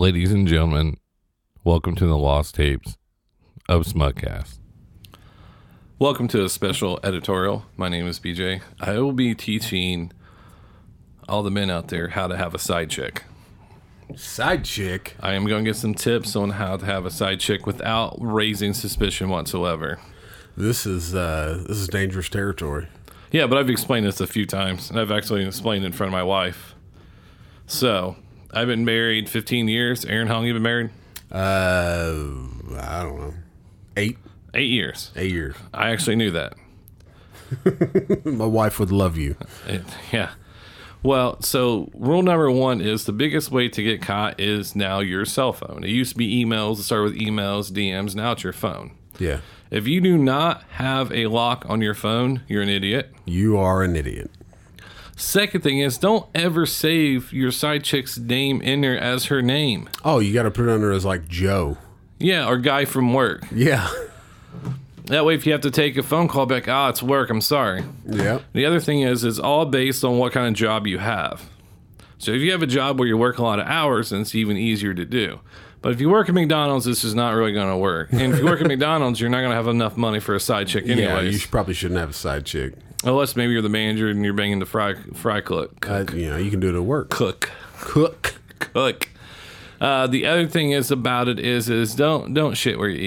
ladies 0.00 0.32
and 0.32 0.48
gentlemen, 0.48 0.96
welcome 1.62 1.94
to 1.94 2.06
the 2.06 2.16
Lost 2.16 2.54
Tapes 2.54 2.96
of 3.68 3.82
Smutcast. 3.82 4.58
Welcome 5.98 6.26
to 6.28 6.42
a 6.42 6.48
special 6.48 6.98
editorial. 7.04 7.66
My 7.76 7.90
name 7.90 8.06
is 8.06 8.18
BJ. 8.18 8.62
I 8.80 8.98
will 8.98 9.12
be 9.12 9.34
teaching 9.34 10.10
all 11.28 11.42
the 11.42 11.50
men 11.50 11.68
out 11.68 11.88
there 11.88 12.08
how 12.08 12.28
to 12.28 12.38
have 12.38 12.54
a 12.54 12.58
side 12.58 12.88
chick. 12.88 13.24
Side 14.16 14.64
chick. 14.64 15.16
I 15.20 15.34
am 15.34 15.44
going 15.44 15.66
to 15.66 15.70
get 15.70 15.76
some 15.76 15.92
tips 15.92 16.34
on 16.34 16.52
how 16.52 16.78
to 16.78 16.86
have 16.86 17.04
a 17.04 17.10
side 17.10 17.38
chick 17.38 17.66
without 17.66 18.16
raising 18.18 18.72
suspicion 18.72 19.28
whatsoever. 19.28 20.00
This 20.56 20.86
is 20.86 21.14
uh 21.14 21.62
this 21.68 21.76
is 21.76 21.88
dangerous 21.88 22.30
territory. 22.30 22.88
Yeah, 23.32 23.46
but 23.46 23.58
I've 23.58 23.68
explained 23.68 24.06
this 24.06 24.22
a 24.22 24.26
few 24.26 24.46
times, 24.46 24.88
and 24.88 24.98
I've 24.98 25.12
actually 25.12 25.44
explained 25.44 25.84
it 25.84 25.88
in 25.88 25.92
front 25.92 26.08
of 26.08 26.12
my 26.12 26.22
wife. 26.22 26.74
So, 27.66 28.16
I've 28.52 28.66
been 28.68 28.84
married 28.84 29.28
15 29.28 29.68
years. 29.68 30.04
Aaron, 30.04 30.28
how 30.28 30.34
long 30.36 30.46
you 30.46 30.52
been 30.54 30.62
married? 30.62 30.90
Uh 31.30 32.14
I 32.78 33.02
don't 33.02 33.20
know. 33.20 33.34
Eight 33.96 34.18
Eight 34.54 34.70
years. 34.70 35.12
eight 35.16 35.30
years. 35.30 35.54
I 35.72 35.90
actually 35.90 36.16
knew 36.16 36.30
that. 36.32 36.54
My 38.24 38.46
wife 38.46 38.78
would 38.80 38.90
love 38.92 39.16
you. 39.16 39.36
It- 39.66 39.82
yeah. 40.12 40.30
Well, 41.02 41.40
so 41.40 41.90
rule 41.94 42.22
number 42.22 42.50
one 42.50 42.80
is 42.82 43.06
the 43.06 43.12
biggest 43.12 43.50
way 43.50 43.68
to 43.70 43.82
get 43.82 44.02
caught 44.02 44.38
is 44.38 44.76
now 44.76 44.98
your 45.00 45.24
cell 45.24 45.52
phone. 45.54 45.82
It 45.82 45.88
used 45.90 46.12
to 46.12 46.18
be 46.18 46.44
emails. 46.44 46.78
It 46.78 46.82
started 46.82 47.12
with 47.14 47.20
emails, 47.22 47.70
DMs. 47.72 48.14
Now 48.14 48.32
it's 48.32 48.42
your 48.44 48.52
phone. 48.52 48.90
Yeah. 49.18 49.40
If 49.70 49.86
you 49.86 50.00
do 50.02 50.18
not 50.18 50.62
have 50.72 51.10
a 51.12 51.28
lock 51.28 51.64
on 51.68 51.80
your 51.80 51.94
phone, 51.94 52.42
you're 52.48 52.60
an 52.62 52.68
idiot. 52.68 53.14
You 53.24 53.56
are 53.56 53.82
an 53.82 53.96
idiot. 53.96 54.30
Second 55.20 55.60
thing 55.60 55.80
is 55.80 55.98
don't 55.98 56.26
ever 56.34 56.64
save 56.64 57.30
your 57.30 57.50
side 57.50 57.84
chick's 57.84 58.16
name 58.18 58.62
in 58.62 58.80
there 58.80 58.98
as 58.98 59.26
her 59.26 59.42
name. 59.42 59.86
Oh, 60.02 60.18
you 60.18 60.32
gotta 60.32 60.50
put 60.50 60.66
it 60.66 60.72
under 60.72 60.92
as 60.92 61.04
like 61.04 61.28
Joe. 61.28 61.76
Yeah, 62.18 62.48
or 62.48 62.56
guy 62.56 62.86
from 62.86 63.12
work. 63.12 63.44
Yeah. 63.52 63.88
That 65.04 65.26
way, 65.26 65.34
if 65.34 65.44
you 65.44 65.52
have 65.52 65.60
to 65.60 65.70
take 65.70 65.98
a 65.98 66.02
phone 66.02 66.26
call 66.26 66.46
back, 66.46 66.68
ah, 66.68 66.88
it's 66.88 67.02
work. 67.02 67.28
I'm 67.28 67.42
sorry. 67.42 67.84
Yeah. 68.06 68.40
The 68.54 68.64
other 68.64 68.80
thing 68.80 69.02
is, 69.02 69.22
it's 69.22 69.38
all 69.38 69.66
based 69.66 70.04
on 70.04 70.16
what 70.18 70.32
kind 70.32 70.48
of 70.48 70.54
job 70.54 70.86
you 70.86 70.98
have. 70.98 71.50
So 72.16 72.32
if 72.32 72.40
you 72.40 72.52
have 72.52 72.62
a 72.62 72.66
job 72.66 72.98
where 72.98 73.06
you 73.06 73.18
work 73.18 73.38
a 73.38 73.42
lot 73.42 73.58
of 73.60 73.66
hours, 73.66 74.10
then 74.10 74.22
it's 74.22 74.34
even 74.34 74.56
easier 74.56 74.94
to 74.94 75.04
do. 75.04 75.40
But 75.82 75.92
if 75.92 76.00
you 76.00 76.10
work 76.10 76.28
at 76.28 76.34
McDonald's, 76.34 76.84
this 76.84 77.04
is 77.04 77.14
not 77.14 77.34
really 77.34 77.52
going 77.52 77.70
to 77.70 77.76
work. 77.76 78.12
And 78.12 78.34
if 78.34 78.38
you 78.38 78.44
work 78.44 78.60
at 78.60 78.66
McDonald's, 78.68 79.20
you're 79.20 79.30
not 79.30 79.38
going 79.38 79.50
to 79.50 79.56
have 79.56 79.68
enough 79.68 79.96
money 79.96 80.20
for 80.20 80.34
a 80.34 80.40
side 80.40 80.68
chick 80.68 80.84
anyway. 80.84 81.02
Yeah, 81.02 81.20
you 81.20 81.38
should, 81.38 81.50
probably 81.50 81.74
shouldn't 81.74 82.00
have 82.00 82.10
a 82.10 82.14
side 82.14 82.44
chick. 82.44 82.74
Unless 83.02 83.34
maybe 83.34 83.52
you're 83.54 83.62
the 83.62 83.70
manager 83.70 84.08
and 84.10 84.22
you're 84.22 84.34
banging 84.34 84.58
the 84.58 84.66
fry 84.66 84.94
fry 85.14 85.40
cook. 85.40 85.88
Uh, 85.88 86.04
you 86.12 86.28
know, 86.28 86.36
you 86.36 86.50
can 86.50 86.60
do 86.60 86.68
it 86.68 86.76
at 86.76 86.84
work. 86.84 87.08
Cook. 87.08 87.50
Cook. 87.80 88.34
Cook. 88.58 89.08
Uh, 89.80 90.06
the 90.06 90.26
other 90.26 90.46
thing 90.46 90.72
is 90.72 90.90
about 90.90 91.26
it 91.28 91.40
is 91.40 91.70
is 91.70 91.94
don't 91.94 92.34
don't 92.34 92.54
shit 92.54 92.78
where 92.78 92.90
you 92.90 92.98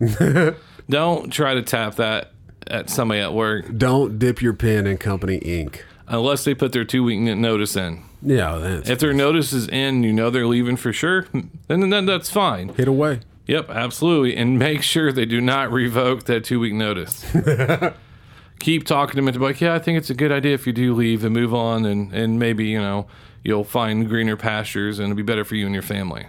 eat. 0.00 0.54
don't 0.90 1.30
try 1.32 1.54
to 1.54 1.62
tap 1.62 1.94
that 1.96 2.32
at 2.66 2.90
somebody 2.90 3.20
at 3.20 3.32
work 3.32 3.64
Don't 3.76 4.18
dip 4.18 4.42
your 4.42 4.52
pen 4.52 4.86
in 4.86 4.96
company 4.98 5.36
ink. 5.36 5.84
unless 6.08 6.44
they 6.44 6.54
put 6.54 6.72
their 6.72 6.84
two 6.84 7.02
week 7.04 7.18
notice 7.20 7.76
in. 7.76 8.02
Yeah, 8.24 8.56
that's 8.56 8.88
If 8.88 8.98
their 8.98 9.12
notice 9.12 9.52
is 9.52 9.68
in, 9.68 10.02
you 10.02 10.12
know 10.12 10.30
they're 10.30 10.46
leaving 10.46 10.76
for 10.76 10.92
sure, 10.92 11.26
then, 11.68 11.90
then 11.90 12.06
that's 12.06 12.30
fine. 12.30 12.70
hit 12.70 12.88
away. 12.88 13.20
Yep, 13.46 13.68
absolutely. 13.68 14.36
And 14.36 14.58
make 14.58 14.82
sure 14.82 15.12
they 15.12 15.26
do 15.26 15.40
not 15.40 15.70
revoke 15.70 16.24
that 16.24 16.44
two 16.44 16.58
week 16.58 16.72
notice. 16.72 17.24
Keep 18.60 18.86
talking 18.86 19.10
to 19.12 19.16
them 19.16 19.28
and 19.28 19.38
be 19.38 19.44
like, 19.44 19.60
yeah, 19.60 19.74
I 19.74 19.78
think 19.78 19.98
it's 19.98 20.08
a 20.08 20.14
good 20.14 20.32
idea 20.32 20.54
if 20.54 20.66
you 20.66 20.72
do 20.72 20.94
leave 20.94 21.24
and 21.24 21.34
move 21.34 21.52
on 21.52 21.84
and, 21.84 22.12
and 22.14 22.38
maybe, 22.38 22.64
you 22.66 22.80
know, 22.80 23.06
you'll 23.42 23.64
find 23.64 24.08
greener 24.08 24.36
pastures 24.36 24.98
and 24.98 25.06
it'll 25.10 25.16
be 25.16 25.22
better 25.22 25.44
for 25.44 25.56
you 25.56 25.66
and 25.66 25.74
your 25.74 25.82
family. 25.82 26.26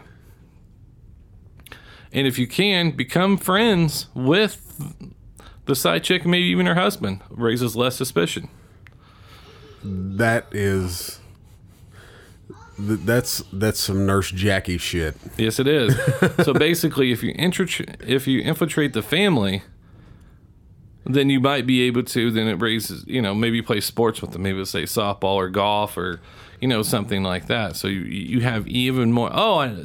And 2.12 2.28
if 2.28 2.38
you 2.38 2.48
can, 2.48 2.92
become 2.92 3.38
friends 3.38 4.08
with 4.14 4.62
the 5.66 5.76
side 5.76 6.04
chick, 6.04 6.26
maybe 6.26 6.46
even 6.46 6.66
her 6.66 6.76
husband, 6.76 7.22
raises 7.30 7.76
less 7.76 7.96
suspicion. 7.96 8.50
That 9.84 10.48
is 10.52 11.20
th- 12.78 13.00
that's 13.04 13.44
that's 13.54 13.80
some 13.80 14.06
nurse 14.06 14.32
Jackie 14.32 14.78
shit. 14.78 15.16
Yes, 15.38 15.60
it 15.60 15.68
is. 15.68 15.96
so 16.44 16.54
basically, 16.68 17.12
if 17.12 17.24
you 17.24 17.32
infiltrate, 17.32 17.96
if 18.06 18.28
you 18.28 18.42
infiltrate 18.42 18.94
the 18.94 19.02
family, 19.02 19.64
then 21.06 21.30
you 21.30 21.40
might 21.40 21.66
be 21.68 21.82
able 21.84 22.04
to. 22.04 22.32
Then 22.32 22.48
it 22.48 22.56
raises, 22.62 23.04
you 23.08 23.22
know, 23.22 23.34
maybe 23.36 23.62
play 23.62 23.80
sports 23.82 24.22
with 24.22 24.32
them. 24.32 24.42
Maybe 24.44 24.64
say 24.66 24.84
softball 24.84 25.36
or 25.36 25.50
golf 25.50 25.98
or 25.98 26.20
you 26.62 26.68
know 26.68 26.82
something 26.82 27.24
like 27.24 27.48
that. 27.48 27.76
So 27.76 27.88
you 27.88 28.02
you 28.02 28.40
have 28.42 28.68
even 28.68 29.12
more. 29.12 29.30
Oh, 29.32 29.60
I, 29.60 29.76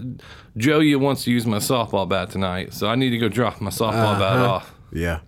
Joey 0.56 0.94
wants 0.96 1.24
to 1.24 1.30
use 1.30 1.46
my 1.46 1.58
softball 1.58 2.08
bat 2.08 2.30
tonight, 2.30 2.72
so 2.74 2.88
I 2.88 2.94
need 2.94 3.10
to 3.10 3.18
go 3.18 3.28
drop 3.28 3.60
my 3.60 3.70
softball 3.70 4.18
bat 4.18 4.36
Uh-huh. 4.36 4.50
off. 4.50 4.74
Yeah. 4.92 5.20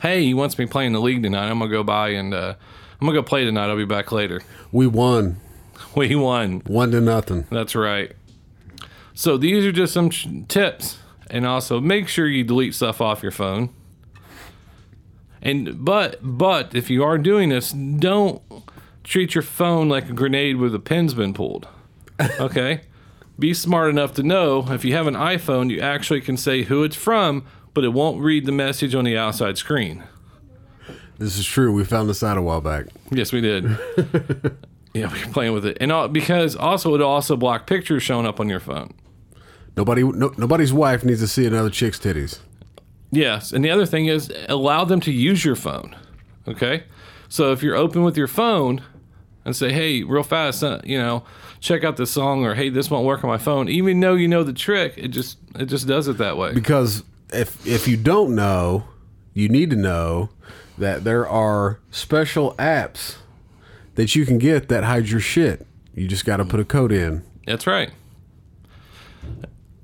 Hey, 0.00 0.22
he 0.24 0.34
wants 0.34 0.56
me 0.58 0.66
playing 0.66 0.92
the 0.92 1.00
league 1.00 1.22
tonight. 1.22 1.48
I'm 1.50 1.58
gonna 1.58 1.70
go 1.70 1.82
by 1.82 2.10
and 2.10 2.32
uh, 2.32 2.54
I'm 3.00 3.06
gonna 3.06 3.18
go 3.18 3.22
play 3.24 3.44
tonight. 3.44 3.68
I'll 3.68 3.76
be 3.76 3.84
back 3.84 4.12
later. 4.12 4.42
We 4.70 4.86
won. 4.86 5.40
We 5.96 6.14
won. 6.14 6.60
One 6.66 6.90
to 6.92 7.00
nothing. 7.00 7.46
That's 7.50 7.74
right. 7.74 8.12
So 9.14 9.36
these 9.36 9.64
are 9.64 9.72
just 9.72 9.92
some 9.92 10.10
ch- 10.10 10.28
tips, 10.46 10.98
and 11.30 11.46
also 11.46 11.80
make 11.80 12.08
sure 12.08 12.26
you 12.28 12.44
delete 12.44 12.74
stuff 12.74 13.00
off 13.00 13.22
your 13.22 13.32
phone. 13.32 13.70
And 15.42 15.84
but 15.84 16.18
but 16.22 16.74
if 16.74 16.90
you 16.90 17.02
are 17.04 17.18
doing 17.18 17.48
this, 17.48 17.72
don't 17.72 18.42
treat 19.04 19.34
your 19.34 19.42
phone 19.42 19.88
like 19.88 20.08
a 20.08 20.12
grenade 20.12 20.56
with 20.56 20.74
a 20.74 20.78
pin's 20.78 21.14
been 21.14 21.34
pulled. 21.34 21.66
Okay. 22.20 22.82
Be 23.38 23.54
smart 23.54 23.88
enough 23.90 24.14
to 24.14 24.24
know 24.24 24.66
if 24.72 24.84
you 24.84 24.94
have 24.94 25.06
an 25.06 25.14
iPhone, 25.14 25.70
you 25.70 25.80
actually 25.80 26.20
can 26.20 26.36
say 26.36 26.64
who 26.64 26.82
it's 26.82 26.96
from, 26.96 27.44
but 27.72 27.84
it 27.84 27.90
won't 27.90 28.20
read 28.20 28.46
the 28.46 28.52
message 28.52 28.96
on 28.96 29.04
the 29.04 29.16
outside 29.16 29.56
screen. 29.56 30.02
This 31.18 31.38
is 31.38 31.46
true. 31.46 31.72
We 31.72 31.84
found 31.84 32.08
this 32.08 32.22
out 32.24 32.36
a 32.36 32.42
while 32.42 32.60
back. 32.60 32.86
Yes, 33.10 33.32
we 33.32 33.40
did. 33.40 33.78
yeah, 34.94 35.12
we 35.12 35.24
were 35.24 35.32
playing 35.32 35.52
with 35.52 35.66
it, 35.66 35.76
and 35.80 35.92
all, 35.92 36.08
because 36.08 36.56
also 36.56 36.94
it'll 36.94 37.08
also 37.08 37.36
block 37.36 37.66
pictures 37.66 38.02
showing 38.02 38.26
up 38.26 38.40
on 38.40 38.48
your 38.48 38.60
phone. 38.60 38.94
Nobody, 39.76 40.02
no, 40.02 40.32
nobody's 40.36 40.72
wife 40.72 41.04
needs 41.04 41.20
to 41.20 41.28
see 41.28 41.46
another 41.46 41.70
chick's 41.70 41.98
titties. 41.98 42.40
Yes, 43.10 43.52
and 43.52 43.64
the 43.64 43.70
other 43.70 43.86
thing 43.86 44.06
is 44.06 44.32
allow 44.48 44.84
them 44.84 45.00
to 45.00 45.12
use 45.12 45.44
your 45.44 45.56
phone. 45.56 45.96
Okay, 46.46 46.84
so 47.28 47.52
if 47.52 47.62
you're 47.62 47.76
open 47.76 48.02
with 48.02 48.16
your 48.16 48.26
phone 48.26 48.82
and 49.44 49.54
say, 49.54 49.72
"Hey, 49.72 50.02
real 50.02 50.22
fast, 50.22 50.64
uh, 50.64 50.80
you 50.84 50.98
know, 50.98 51.22
check 51.60 51.84
out 51.84 51.96
this 51.96 52.10
song," 52.10 52.44
or 52.44 52.54
"Hey, 52.54 52.68
this 52.68 52.90
won't 52.90 53.06
work 53.06 53.22
on 53.22 53.30
my 53.30 53.38
phone," 53.38 53.68
even 53.68 54.00
though 54.00 54.14
you 54.14 54.28
know 54.28 54.42
the 54.42 54.52
trick, 54.52 54.94
it 54.96 55.08
just 55.08 55.38
it 55.58 55.66
just 55.66 55.86
does 55.86 56.08
it 56.08 56.18
that 56.18 56.36
way. 56.36 56.52
Because 56.52 57.04
if 57.32 57.66
if 57.66 57.86
you 57.86 57.96
don't 57.96 58.34
know, 58.34 58.84
you 59.32 59.48
need 59.48 59.70
to 59.70 59.76
know 59.76 60.30
that 60.76 61.04
there 61.04 61.26
are 61.28 61.80
special 61.90 62.54
apps 62.54 63.16
that 63.98 64.14
you 64.14 64.24
can 64.24 64.38
get 64.38 64.68
that 64.68 64.84
hides 64.84 65.10
your 65.10 65.20
shit. 65.20 65.66
You 65.92 66.06
just 66.06 66.24
got 66.24 66.36
to 66.36 66.44
put 66.44 66.60
a 66.60 66.64
code 66.64 66.92
in. 66.92 67.24
That's 67.46 67.66
right. 67.66 67.90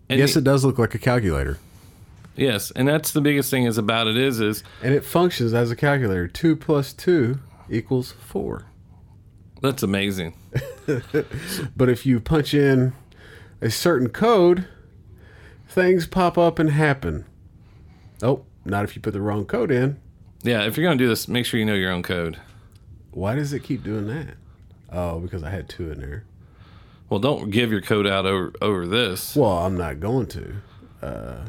And 0.09 0.21
Yes, 0.21 0.35
the- 0.35 0.39
it 0.41 0.45
does 0.45 0.65
look 0.65 0.79
like 0.79 0.95
a 0.95 0.99
calculator, 0.99 1.59
yes, 2.37 2.71
and 2.77 2.87
that's 2.87 3.11
the 3.11 3.21
biggest 3.21 3.51
thing 3.51 3.65
is 3.65 3.77
about 3.79 4.07
it 4.07 4.17
is 4.17 4.39
is 4.41 4.63
and 4.83 4.95
it 4.95 5.05
functions 5.05 5.53
as 5.55 5.71
a 5.71 5.77
calculator. 5.77 6.29
Two 6.29 6.55
plus 6.57 6.93
two 6.93 7.39
equals 7.69 8.13
four. 8.13 8.67
that's 9.61 9.83
amazing. 9.83 10.35
But 11.77 11.89
if 11.89 12.05
you 12.07 12.21
punch 12.21 12.53
in 12.55 12.93
a 13.63 13.71
certain 13.71 14.11
code, 14.11 14.69
things 15.67 16.07
pop 16.07 16.37
up 16.37 16.59
and 16.59 16.71
happen. 16.71 17.25
Oh, 18.23 18.45
not 18.67 18.85
if 18.85 18.95
you 18.95 19.01
put 19.03 19.15
the 19.15 19.23
wrong 19.23 19.47
code 19.47 19.71
in. 19.71 19.99
Yeah, 20.43 20.63
if 20.67 20.77
you're 20.77 20.85
gonna 20.87 20.99
do 20.99 21.09
this, 21.09 21.27
make 21.27 21.47
sure 21.47 21.59
you 21.59 21.65
know 21.67 21.75
your 21.75 21.91
own 21.91 22.03
code. 22.03 22.39
Why 23.15 23.37
does 23.37 23.53
it 23.53 23.61
keep 23.61 23.85
doing 23.85 24.09
that? 24.09 24.35
Oh, 24.91 25.21
because 25.21 25.43
I 25.45 25.51
had 25.51 25.69
two 25.69 25.91
in 25.91 26.01
there. 26.01 26.25
Well, 27.09 27.21
don't 27.21 27.51
give 27.51 27.71
your 27.71 27.81
code 27.81 28.07
out 28.07 28.27
over 28.27 28.53
over 28.61 28.87
this. 28.87 29.37
Well, 29.37 29.59
I'm 29.59 29.77
not 29.77 30.01
going 30.01 30.27
to. 30.29 30.55
Uh, 31.01 31.45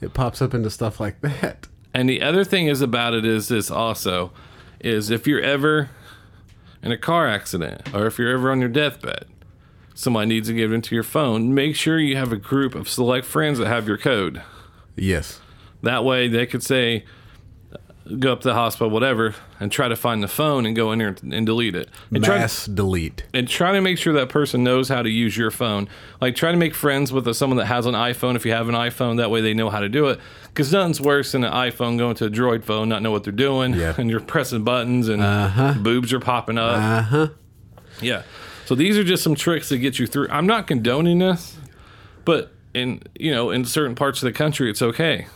it 0.00 0.12
pops 0.12 0.42
up 0.42 0.52
into 0.52 0.68
stuff 0.68 1.00
like 1.00 1.20
that. 1.22 1.68
And 1.94 2.08
the 2.08 2.20
other 2.20 2.44
thing 2.44 2.66
is 2.66 2.82
about 2.82 3.14
it 3.14 3.24
is 3.24 3.48
this 3.48 3.70
also 3.70 4.32
is 4.80 5.10
if 5.10 5.26
you're 5.26 5.40
ever 5.40 5.88
in 6.82 6.92
a 6.92 6.98
car 6.98 7.26
accident 7.26 7.94
or 7.94 8.06
if 8.06 8.18
you're 8.18 8.32
ever 8.32 8.50
on 8.50 8.60
your 8.60 8.68
deathbed, 8.68 9.24
somebody 9.94 10.26
needs 10.26 10.48
to 10.48 10.54
get 10.54 10.70
into 10.70 10.94
your 10.94 11.02
phone, 11.02 11.54
make 11.54 11.74
sure 11.74 11.98
you 11.98 12.16
have 12.16 12.32
a 12.32 12.36
group 12.36 12.74
of 12.74 12.90
select 12.90 13.26
friends 13.26 13.58
that 13.58 13.68
have 13.68 13.88
your 13.88 13.96
code. 13.96 14.42
Yes. 14.94 15.40
That 15.82 16.04
way 16.04 16.28
they 16.28 16.44
could 16.44 16.62
say 16.62 17.06
go 18.18 18.32
up 18.32 18.40
to 18.42 18.48
the 18.48 18.54
hospital, 18.54 18.88
whatever, 18.90 19.34
and 19.58 19.70
try 19.72 19.88
to 19.88 19.96
find 19.96 20.22
the 20.22 20.28
phone 20.28 20.64
and 20.66 20.76
go 20.76 20.92
in 20.92 20.98
there 21.00 21.08
and, 21.08 21.34
and 21.34 21.46
delete 21.46 21.74
it. 21.74 21.88
And 22.10 22.22
try, 22.24 22.38
Mass 22.38 22.66
delete. 22.66 23.24
and 23.34 23.48
try 23.48 23.72
to 23.72 23.80
make 23.80 23.98
sure 23.98 24.12
that 24.14 24.28
person 24.28 24.62
knows 24.62 24.88
how 24.88 25.02
to 25.02 25.10
use 25.10 25.36
your 25.36 25.50
phone. 25.50 25.88
Like 26.20 26.34
try 26.36 26.52
to 26.52 26.56
make 26.56 26.74
friends 26.74 27.12
with 27.12 27.32
someone 27.34 27.56
that 27.58 27.66
has 27.66 27.86
an 27.86 27.94
iPhone 27.94 28.36
if 28.36 28.46
you 28.46 28.52
have 28.52 28.68
an 28.68 28.74
iPhone. 28.74 29.16
That 29.16 29.30
way 29.30 29.40
they 29.40 29.54
know 29.54 29.70
how 29.70 29.80
to 29.80 29.88
do 29.88 30.06
it. 30.08 30.20
Because 30.48 30.72
nothing's 30.72 31.00
worse 31.00 31.32
than 31.32 31.44
an 31.44 31.52
iPhone 31.52 31.98
going 31.98 32.14
to 32.16 32.26
a 32.26 32.30
Droid 32.30 32.64
phone, 32.64 32.88
not 32.88 33.02
know 33.02 33.10
what 33.10 33.24
they're 33.24 33.32
doing, 33.32 33.74
Yeah. 33.74 33.94
and 33.98 34.08
you're 34.10 34.20
pressing 34.20 34.64
buttons 34.64 35.08
and 35.08 35.22
Uh-huh. 35.22 35.74
boobs 35.74 36.12
are 36.12 36.20
popping 36.20 36.58
up. 36.58 36.76
Uh 36.78 37.02
huh. 37.02 37.28
Yeah. 38.00 38.22
So 38.66 38.74
these 38.74 38.96
are 38.98 39.04
just 39.04 39.22
some 39.22 39.34
tricks 39.34 39.68
that 39.70 39.78
get 39.78 39.98
you 39.98 40.06
through. 40.06 40.28
I'm 40.30 40.46
not 40.46 40.66
condoning 40.66 41.18
this, 41.20 41.56
but 42.24 42.52
in 42.74 43.00
you 43.18 43.30
know 43.32 43.50
in 43.50 43.64
certain 43.64 43.94
parts 43.94 44.22
of 44.22 44.26
the 44.26 44.32
country, 44.32 44.68
it's 44.68 44.82
okay. 44.82 45.26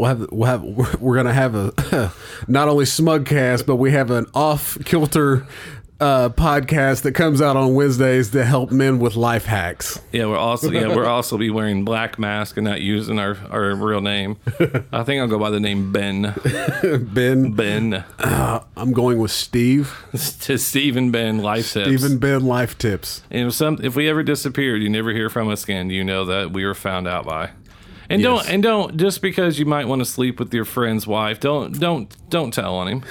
We'll 0.00 0.08
have, 0.08 0.28
we'll 0.32 0.48
have, 0.48 0.62
we're- 0.62 0.94
we're 0.98 1.16
gonna 1.16 1.34
have 1.34 1.54
a 1.54 2.10
not 2.48 2.68
only 2.68 2.86
smugcast, 2.86 3.66
but 3.66 3.76
we 3.76 3.92
have 3.92 4.10
an 4.10 4.24
off 4.32 4.78
kilter 4.86 5.46
uh, 6.00 6.30
podcast 6.30 7.02
that 7.02 7.12
comes 7.12 7.42
out 7.42 7.58
on 7.58 7.74
Wednesdays 7.74 8.30
to 8.30 8.42
help 8.42 8.70
men 8.72 8.98
with 8.98 9.14
life 9.16 9.44
hacks. 9.44 10.00
Yeah, 10.12 10.24
we're 10.24 10.38
also 10.38 10.70
yeah 10.70 10.96
we're 10.96 11.04
also 11.04 11.36
be 11.36 11.50
wearing 11.50 11.84
black 11.84 12.18
mask 12.18 12.56
and 12.56 12.64
not 12.64 12.80
using 12.80 13.18
our 13.18 13.36
our 13.50 13.74
real 13.74 14.00
name. 14.00 14.38
I 14.90 15.02
think 15.02 15.20
I'll 15.20 15.28
go 15.28 15.38
by 15.38 15.50
the 15.50 15.60
name 15.60 15.92
Ben. 15.92 16.32
Ben, 17.12 17.52
Ben 17.52 18.02
I'm 18.18 18.92
going 18.94 19.18
with 19.18 19.30
Steve. 19.32 19.94
to 20.40 20.56
Stephen 20.56 21.10
Ben 21.10 21.40
Life 21.40 21.74
Tips. 21.74 21.88
Stephen 21.88 22.16
Ben 22.16 22.46
Life 22.46 22.78
Tips. 22.78 23.22
And 23.30 23.48
if 23.48 23.52
some 23.54 23.78
if 23.82 23.94
we 23.94 24.08
ever 24.08 24.22
disappeared, 24.22 24.82
you 24.82 24.88
never 24.88 25.12
hear 25.12 25.28
from 25.28 25.50
us 25.50 25.64
again. 25.64 25.90
You 25.90 26.04
know 26.04 26.24
that 26.24 26.52
we 26.52 26.64
were 26.64 26.74
found 26.74 27.06
out 27.06 27.26
by. 27.26 27.50
And 28.10 28.20
Yes. 28.20 28.44
don't 28.44 28.52
and 28.54 28.62
don't 28.62 28.96
just 28.96 29.22
because 29.22 29.58
you 29.58 29.66
might 29.66 29.86
want 29.86 30.00
to 30.00 30.04
sleep 30.04 30.38
with 30.40 30.52
your 30.52 30.64
friend's 30.64 31.06
wife, 31.06 31.38
don't 31.40 31.78
don't 31.78 32.14
don't 32.28 32.52
tell 32.52 32.74
on 32.74 32.88
him. 32.88 33.04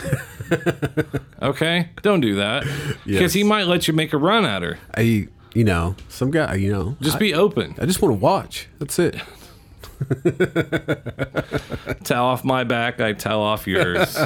okay, 1.41 1.89
don't 2.01 2.21
do 2.21 2.35
that 2.35 2.63
because 3.05 3.05
Yes. 3.05 3.33
he 3.33 3.43
might 3.43 3.67
let 3.67 3.87
you 3.87 3.93
make 3.93 4.13
a 4.13 4.17
run 4.17 4.45
at 4.45 4.61
her. 4.61 4.77
I, 4.95 5.27
you 5.53 5.63
know, 5.63 5.95
some 6.09 6.31
guy, 6.31 6.55
you 6.55 6.71
know, 6.71 6.97
Just 7.01 7.15
I, 7.15 7.19
be 7.19 7.33
open. 7.33 7.75
I 7.79 7.85
just 7.85 8.01
want 8.01 8.13
to 8.13 8.19
watch. 8.19 8.67
That's 8.79 8.99
it. 8.99 9.15
tell 12.03 12.25
off 12.25 12.43
my 12.43 12.63
back, 12.63 12.99
I 12.99 13.13
tell 13.13 13.41
off 13.41 13.67
yours. 13.67 14.17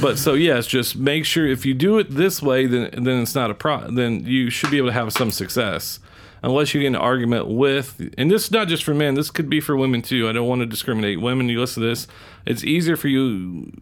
but 0.00 0.18
so 0.18 0.34
yes, 0.34 0.66
just 0.66 0.96
make 0.96 1.24
sure 1.24 1.46
if 1.46 1.66
you 1.66 1.74
do 1.74 1.98
it 1.98 2.10
this 2.10 2.42
way, 2.42 2.66
then 2.66 2.90
then 2.92 3.22
it's 3.22 3.34
not 3.34 3.50
a 3.50 3.54
pro. 3.54 3.90
Then 3.90 4.24
you 4.26 4.50
should 4.50 4.70
be 4.70 4.78
able 4.78 4.88
to 4.88 4.92
have 4.94 5.12
some 5.12 5.30
success. 5.30 6.00
Unless 6.42 6.74
you 6.74 6.80
get 6.82 6.88
an 6.88 6.96
argument 6.96 7.48
with, 7.48 8.00
and 8.18 8.30
this 8.30 8.44
is 8.44 8.50
not 8.50 8.68
just 8.68 8.84
for 8.84 8.94
men, 8.94 9.14
this 9.14 9.30
could 9.30 9.48
be 9.48 9.60
for 9.60 9.76
women 9.76 10.02
too. 10.02 10.28
I 10.28 10.32
don't 10.32 10.46
want 10.46 10.60
to 10.60 10.66
discriminate. 10.66 11.20
Women, 11.20 11.48
you 11.48 11.58
listen 11.58 11.82
to 11.82 11.88
this, 11.88 12.06
it's 12.44 12.62
easier 12.62 12.96
for 12.96 13.08
you 13.08 13.72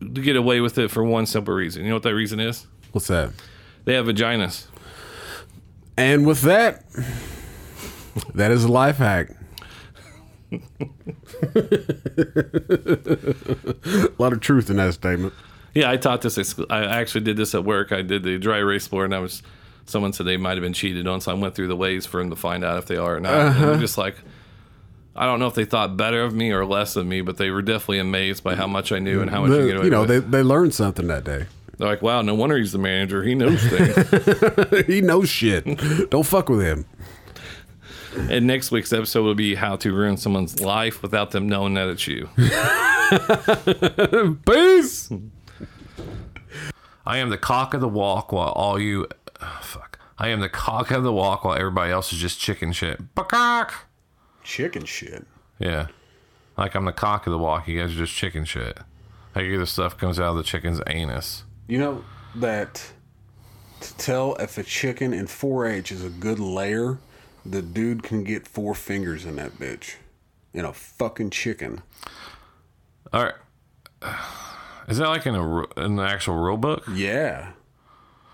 to 0.00 0.20
get 0.20 0.34
away 0.36 0.60
with 0.60 0.78
it 0.78 0.90
for 0.90 1.04
one 1.04 1.26
simple 1.26 1.54
reason. 1.54 1.82
You 1.82 1.90
know 1.90 1.96
what 1.96 2.02
that 2.04 2.14
reason 2.14 2.40
is? 2.40 2.66
What's 2.92 3.06
that? 3.08 3.30
They 3.84 3.94
have 3.94 4.06
vaginas. 4.06 4.66
And 5.96 6.26
with 6.26 6.42
that, 6.42 6.84
that 8.34 8.50
is 8.50 8.64
a 8.64 8.68
life 8.68 8.96
hack. 8.96 9.36
a 10.50 10.56
lot 14.18 14.32
of 14.32 14.40
truth 14.40 14.70
in 14.70 14.76
that 14.76 14.94
statement. 14.94 15.32
Yeah, 15.74 15.90
I 15.90 15.96
taught 15.96 16.22
this. 16.22 16.58
I 16.70 16.84
actually 16.84 17.20
did 17.22 17.36
this 17.36 17.54
at 17.54 17.64
work. 17.64 17.92
I 17.92 18.02
did 18.02 18.24
the 18.24 18.38
dry 18.38 18.58
erase 18.58 18.88
board, 18.88 19.06
and 19.06 19.14
I 19.14 19.20
was. 19.20 19.42
Someone 19.90 20.12
said 20.12 20.26
they 20.26 20.36
might 20.36 20.52
have 20.52 20.62
been 20.62 20.72
cheated 20.72 21.06
on, 21.06 21.20
so 21.20 21.32
I 21.32 21.34
went 21.34 21.54
through 21.54 21.68
the 21.68 21.76
ways 21.76 22.06
for 22.06 22.18
them 22.18 22.30
to 22.30 22.36
find 22.36 22.64
out 22.64 22.78
if 22.78 22.86
they 22.86 22.96
are 22.96 23.16
or 23.16 23.20
not. 23.20 23.34
And 23.34 23.48
uh-huh. 23.48 23.66
they're 23.66 23.78
just 23.78 23.98
like, 23.98 24.16
I 25.16 25.26
don't 25.26 25.40
know 25.40 25.48
if 25.48 25.54
they 25.54 25.64
thought 25.64 25.96
better 25.96 26.22
of 26.22 26.32
me 26.32 26.52
or 26.52 26.64
less 26.64 26.96
of 26.96 27.06
me, 27.06 27.20
but 27.20 27.36
they 27.36 27.50
were 27.50 27.62
definitely 27.62 27.98
amazed 27.98 28.44
by 28.44 28.54
how 28.54 28.66
much 28.66 28.92
I 28.92 29.00
knew 29.00 29.20
and 29.20 29.30
how 29.30 29.42
much 29.42 29.50
you 29.50 29.66
get 29.66 29.76
away 29.76 29.84
you 29.86 29.90
know, 29.90 30.02
with. 30.02 30.08
they, 30.08 30.18
they 30.20 30.42
learned 30.42 30.74
something 30.74 31.08
that 31.08 31.24
day. 31.24 31.46
They're 31.76 31.88
like, 31.88 32.02
wow, 32.02 32.22
no 32.22 32.34
wonder 32.34 32.58
he's 32.58 32.72
the 32.72 32.78
manager. 32.78 33.22
He 33.22 33.34
knows 33.34 33.60
things. 33.62 34.84
he 34.86 35.00
knows 35.00 35.28
shit. 35.28 35.64
Don't 36.10 36.26
fuck 36.26 36.48
with 36.48 36.60
him. 36.60 36.84
and 38.30 38.46
next 38.46 38.70
week's 38.70 38.92
episode 38.92 39.24
will 39.24 39.34
be 39.34 39.54
how 39.54 39.76
to 39.76 39.92
ruin 39.92 40.16
someone's 40.16 40.60
life 40.60 41.02
without 41.02 41.30
them 41.30 41.48
knowing 41.48 41.74
that 41.74 41.88
it's 41.88 42.06
you. 42.06 42.28
Peace. 44.46 45.10
I 47.06 47.18
am 47.18 47.30
the 47.30 47.38
cock 47.38 47.74
of 47.74 47.80
the 47.80 47.88
walk 47.88 48.30
while 48.30 48.50
all 48.50 48.78
you. 48.78 49.08
Oh, 49.42 49.58
fuck. 49.62 49.98
I 50.18 50.28
am 50.28 50.40
the 50.40 50.48
cock 50.48 50.90
of 50.90 51.02
the 51.02 51.12
walk 51.12 51.44
while 51.44 51.56
everybody 51.56 51.90
else 51.90 52.12
is 52.12 52.18
just 52.18 52.38
chicken 52.38 52.72
shit. 52.72 53.14
Bakak! 53.14 53.72
Chicken 54.44 54.84
shit. 54.84 55.26
Yeah. 55.58 55.86
Like 56.56 56.74
I'm 56.74 56.84
the 56.84 56.92
cock 56.92 57.26
of 57.26 57.30
the 57.30 57.38
walk. 57.38 57.68
You 57.68 57.80
guys 57.80 57.92
are 57.92 57.98
just 57.98 58.14
chicken 58.14 58.44
shit. 58.44 58.78
Like 59.34 59.46
the 59.46 59.66
stuff 59.66 59.96
comes 59.96 60.20
out 60.20 60.32
of 60.32 60.36
the 60.36 60.42
chicken's 60.42 60.80
anus. 60.86 61.44
You 61.68 61.78
know 61.78 62.04
that 62.34 62.92
to 63.80 63.96
tell 63.96 64.34
if 64.36 64.58
a 64.58 64.62
chicken 64.62 65.14
in 65.14 65.26
4-H 65.26 65.90
is 65.92 66.04
a 66.04 66.10
good 66.10 66.38
layer, 66.38 66.98
the 67.46 67.62
dude 67.62 68.02
can 68.02 68.24
get 68.24 68.46
four 68.46 68.74
fingers 68.74 69.24
in 69.24 69.36
that 69.36 69.58
bitch. 69.58 69.94
In 70.52 70.64
a 70.64 70.72
fucking 70.72 71.30
chicken. 71.30 71.82
All 73.12 73.24
right. 73.24 73.34
Is 74.88 74.98
that 74.98 75.08
like 75.08 75.24
in 75.26 75.34
a 75.34 75.62
in 75.80 75.96
the 75.96 76.02
actual 76.02 76.36
rule 76.36 76.56
book? 76.56 76.84
Yeah. 76.92 77.52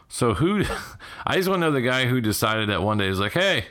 So 0.08 0.34
who? 0.34 0.64
I 1.26 1.36
just 1.36 1.48
want 1.48 1.60
to 1.60 1.66
know 1.66 1.72
the 1.72 1.80
guy 1.80 2.06
who 2.06 2.20
decided 2.20 2.68
that 2.68 2.82
one 2.82 2.98
day 2.98 3.08
is 3.08 3.18
like, 3.18 3.32
hey, 3.32 3.66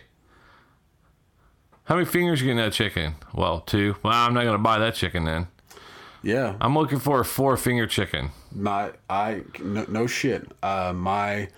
how 1.85 1.95
many 1.95 2.05
fingers 2.05 2.41
you 2.41 2.47
get 2.47 2.51
in 2.51 2.57
that 2.57 2.73
chicken? 2.73 3.15
Well, 3.33 3.61
two. 3.61 3.95
Well, 4.03 4.13
I'm 4.13 4.33
not 4.33 4.43
gonna 4.43 4.57
buy 4.57 4.79
that 4.79 4.95
chicken 4.95 5.23
then. 5.25 5.47
Yeah. 6.23 6.55
I'm 6.59 6.75
looking 6.75 6.97
for 6.97 7.19
a 7.19 7.25
four 7.25 7.55
finger 7.57 7.85
chicken. 7.85 8.31
My 8.51 8.91
I 9.09 9.43
no, 9.61 9.85
no 9.87 10.07
shit. 10.07 10.51
Uh, 10.63 10.93
my 10.95 11.49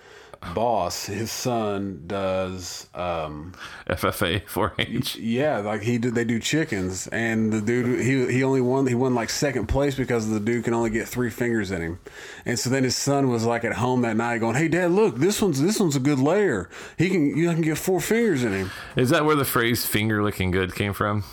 boss, 0.54 1.06
his 1.06 1.30
son 1.30 2.04
does. 2.06 2.88
Um, 2.94 3.54
FFA 3.88 4.44
4H. 4.44 5.16
yeah, 5.20 5.58
like 5.58 5.82
he 5.82 5.98
do, 5.98 6.10
they 6.10 6.24
do 6.24 6.38
chickens, 6.38 7.06
and 7.08 7.52
the 7.52 7.60
dude 7.60 8.00
he 8.00 8.32
he 8.32 8.42
only 8.44 8.60
won 8.60 8.86
he 8.86 8.94
won 8.94 9.14
like 9.14 9.30
second 9.30 9.66
place 9.66 9.94
because 9.94 10.28
the 10.28 10.40
dude 10.40 10.64
can 10.64 10.74
only 10.74 10.90
get 10.90 11.08
three 11.08 11.30
fingers 11.30 11.70
in 11.70 11.82
him, 11.82 12.00
and 12.44 12.58
so 12.58 12.70
then 12.70 12.84
his 12.84 12.96
son 12.96 13.28
was 13.28 13.44
like 13.44 13.64
at 13.64 13.74
home 13.74 14.02
that 14.02 14.16
night 14.16 14.38
going, 14.38 14.56
"Hey 14.56 14.68
dad, 14.68 14.90
look 14.90 15.16
this 15.16 15.40
one's 15.42 15.60
this 15.60 15.80
one's 15.80 15.96
a 15.96 16.00
good 16.00 16.18
layer. 16.18 16.68
He 16.96 17.08
can 17.10 17.36
you 17.36 17.50
can 17.52 17.62
get 17.62 17.78
four 17.78 18.00
fingers 18.00 18.44
in 18.44 18.52
him." 18.52 18.70
Is 18.96 19.10
that 19.10 19.24
where 19.24 19.36
the 19.36 19.44
phrase 19.44 19.84
"finger 19.86 20.22
licking 20.22 20.50
good" 20.50 20.74
came 20.74 20.92
from? 20.92 21.24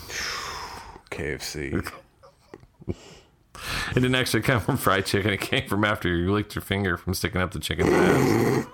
KFC. 1.10 1.90
It 3.90 3.94
didn't 3.94 4.14
actually 4.14 4.42
come 4.42 4.60
from 4.60 4.76
fried 4.76 5.06
chicken. 5.06 5.32
It 5.32 5.40
came 5.40 5.66
from 5.68 5.84
after 5.84 6.14
you 6.14 6.32
licked 6.32 6.54
your 6.54 6.62
finger 6.62 6.96
from 6.96 7.14
sticking 7.14 7.40
up 7.40 7.52
the 7.52 7.58
chicken's 7.58 7.90
ass. 7.90 8.66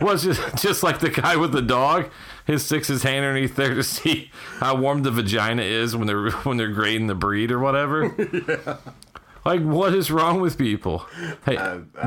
It's 0.00 0.24
just, 0.24 0.62
just 0.62 0.82
like 0.82 1.00
the 1.00 1.10
guy 1.10 1.36
with 1.36 1.52
the 1.52 1.62
dog. 1.62 2.10
His 2.46 2.64
sticks 2.64 2.88
his 2.88 3.02
hand 3.02 3.24
underneath 3.24 3.56
there 3.56 3.74
to 3.74 3.82
see 3.82 4.30
how 4.58 4.76
warm 4.76 5.02
the 5.02 5.10
vagina 5.10 5.62
is 5.62 5.96
when 5.96 6.06
they're 6.06 6.30
when 6.30 6.56
they're 6.56 6.68
grading 6.68 7.08
the 7.08 7.14
breed 7.14 7.50
or 7.50 7.58
whatever. 7.58 8.14
Like, 9.46 9.62
what 9.62 9.94
is 9.94 10.10
wrong 10.10 10.40
with 10.40 10.58
people? 10.58 11.06
Hey, 11.44 11.54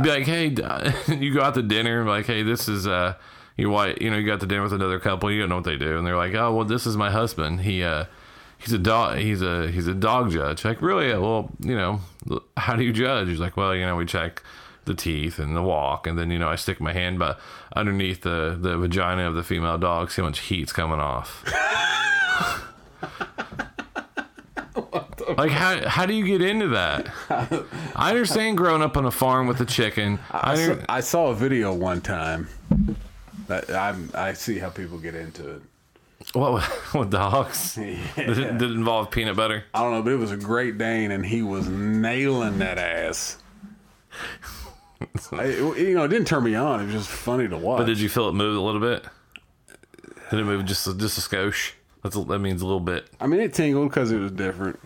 be 0.02 0.10
like, 0.10 0.26
hey, 0.26 0.50
you 1.08 1.34
go 1.34 1.42
out 1.42 1.54
to 1.54 1.62
dinner, 1.62 2.00
and 2.00 2.06
be 2.06 2.10
like, 2.10 2.26
hey, 2.26 2.44
this 2.44 2.68
is 2.68 2.86
uh, 2.86 3.14
your 3.56 3.70
wife. 3.70 3.98
You 4.02 4.12
know, 4.12 4.18
you 4.18 4.28
got 4.28 4.42
to 4.42 4.46
dinner 4.46 4.62
with 4.62 4.74
another 4.74 5.00
couple. 5.00 5.32
You 5.32 5.40
don't 5.40 5.50
know 5.50 5.56
what 5.56 5.64
they 5.64 5.78
do, 5.78 5.98
and 5.98 6.06
they're 6.06 6.18
like, 6.18 6.34
oh, 6.34 6.54
well, 6.54 6.66
this 6.66 6.86
is 6.86 6.98
my 6.98 7.10
husband. 7.10 7.62
He 7.62 7.82
uh, 7.82 8.06
he's 8.58 8.74
a 8.74 8.78
dog. 8.78 9.20
He's 9.20 9.42
a 9.42 9.72
he's 9.72 9.88
a 9.88 9.94
dog 9.94 10.32
judge. 10.32 10.66
Like, 10.66 10.82
really? 10.82 11.18
Well, 11.18 11.50
you 11.62 11.78
know, 11.78 12.02
how 12.58 12.76
do 12.76 12.84
you 12.84 12.92
judge? 12.92 13.30
He's 13.30 13.40
like, 13.40 13.56
well, 13.56 13.74
you 13.74 13.86
know, 13.86 13.96
we 13.96 14.06
check 14.06 14.44
the 14.90 14.96
teeth 14.96 15.40
and 15.40 15.56
the 15.56 15.62
walk, 15.62 16.06
and 16.08 16.18
then 16.18 16.32
you 16.32 16.40
know, 16.40 16.50
I 16.50 16.58
stick 16.58 16.82
my 16.82 16.92
hand 16.92 17.20
but 17.20 17.40
underneath 17.74 18.22
the 18.22 18.58
the 18.60 18.78
vagina 18.78 19.30
of 19.30 19.36
the 19.36 19.44
female 19.44 19.78
dog, 19.78 20.12
see 20.12 20.22
how 20.22 20.28
much 20.28 20.40
heat's 20.40 20.74
coming 20.74 21.00
off. 21.00 21.46
Like 25.38 25.52
how 25.52 25.88
how 25.88 26.06
do 26.06 26.14
you 26.14 26.26
get 26.26 26.42
into 26.42 26.70
that? 26.70 27.08
I 27.96 28.10
understand 28.10 28.58
growing 28.58 28.82
up 28.82 28.98
on 28.98 29.06
a 29.06 29.12
farm 29.12 29.48
with 29.48 29.62
a 29.62 29.66
chicken. 29.66 30.20
I, 30.32 30.52
I 30.52 30.56
saw, 30.56 30.76
I 30.90 31.00
saw 31.02 31.28
a 31.28 31.36
video 31.36 31.74
one 31.74 32.02
time. 32.02 32.50
I 33.50 33.96
I 34.14 34.34
see 34.34 34.58
how 34.60 34.70
people 34.70 34.98
get 34.98 35.16
into 35.16 35.48
it. 35.50 35.62
what 36.34 36.68
with 36.94 37.12
dogs? 37.12 37.76
Did, 37.76 37.98
it, 38.18 38.36
did 38.58 38.62
it 38.64 38.72
involve 38.72 39.12
peanut 39.12 39.36
butter? 39.36 39.64
I 39.74 39.82
don't 39.84 39.92
know, 39.92 40.02
but 40.02 40.14
it 40.14 40.18
was 40.18 40.32
a 40.32 40.38
Great 40.38 40.78
Dane, 40.78 41.12
and 41.12 41.26
he 41.26 41.42
was 41.42 41.70
nailing 41.70 42.58
that 42.60 42.78
ass. 42.78 43.38
I, 45.32 45.46
you 45.46 45.94
know, 45.94 46.04
it 46.04 46.10
didn't 46.10 46.28
turn 46.28 46.44
me 46.44 46.56
on. 46.56 46.82
It 46.82 46.86
was 46.86 46.94
just 46.94 47.10
funny 47.10 47.48
to 47.48 47.58
watch. 47.58 47.80
But 47.80 47.86
did 47.86 48.00
you 48.00 48.10
feel 48.10 48.28
it 48.30 48.34
move 48.34 48.58
a 48.58 48.62
little 48.62 48.82
bit? 48.82 49.06
Did 50.30 50.40
it 50.40 50.44
move 50.44 50.66
just 50.66 50.86
a- 50.88 50.94
just 50.94 51.18
a 51.18 51.22
skosh? 51.22 51.72
That's 52.04 52.16
a, 52.16 52.24
that 52.26 52.40
means 52.40 52.62
a 52.62 52.66
little 52.66 52.80
bit. 52.80 53.10
I 53.20 53.28
mean, 53.28 53.40
it 53.40 53.54
tingled 53.54 53.90
because 53.90 54.12
it 54.12 54.18
was 54.18 54.32
different. 54.32 54.80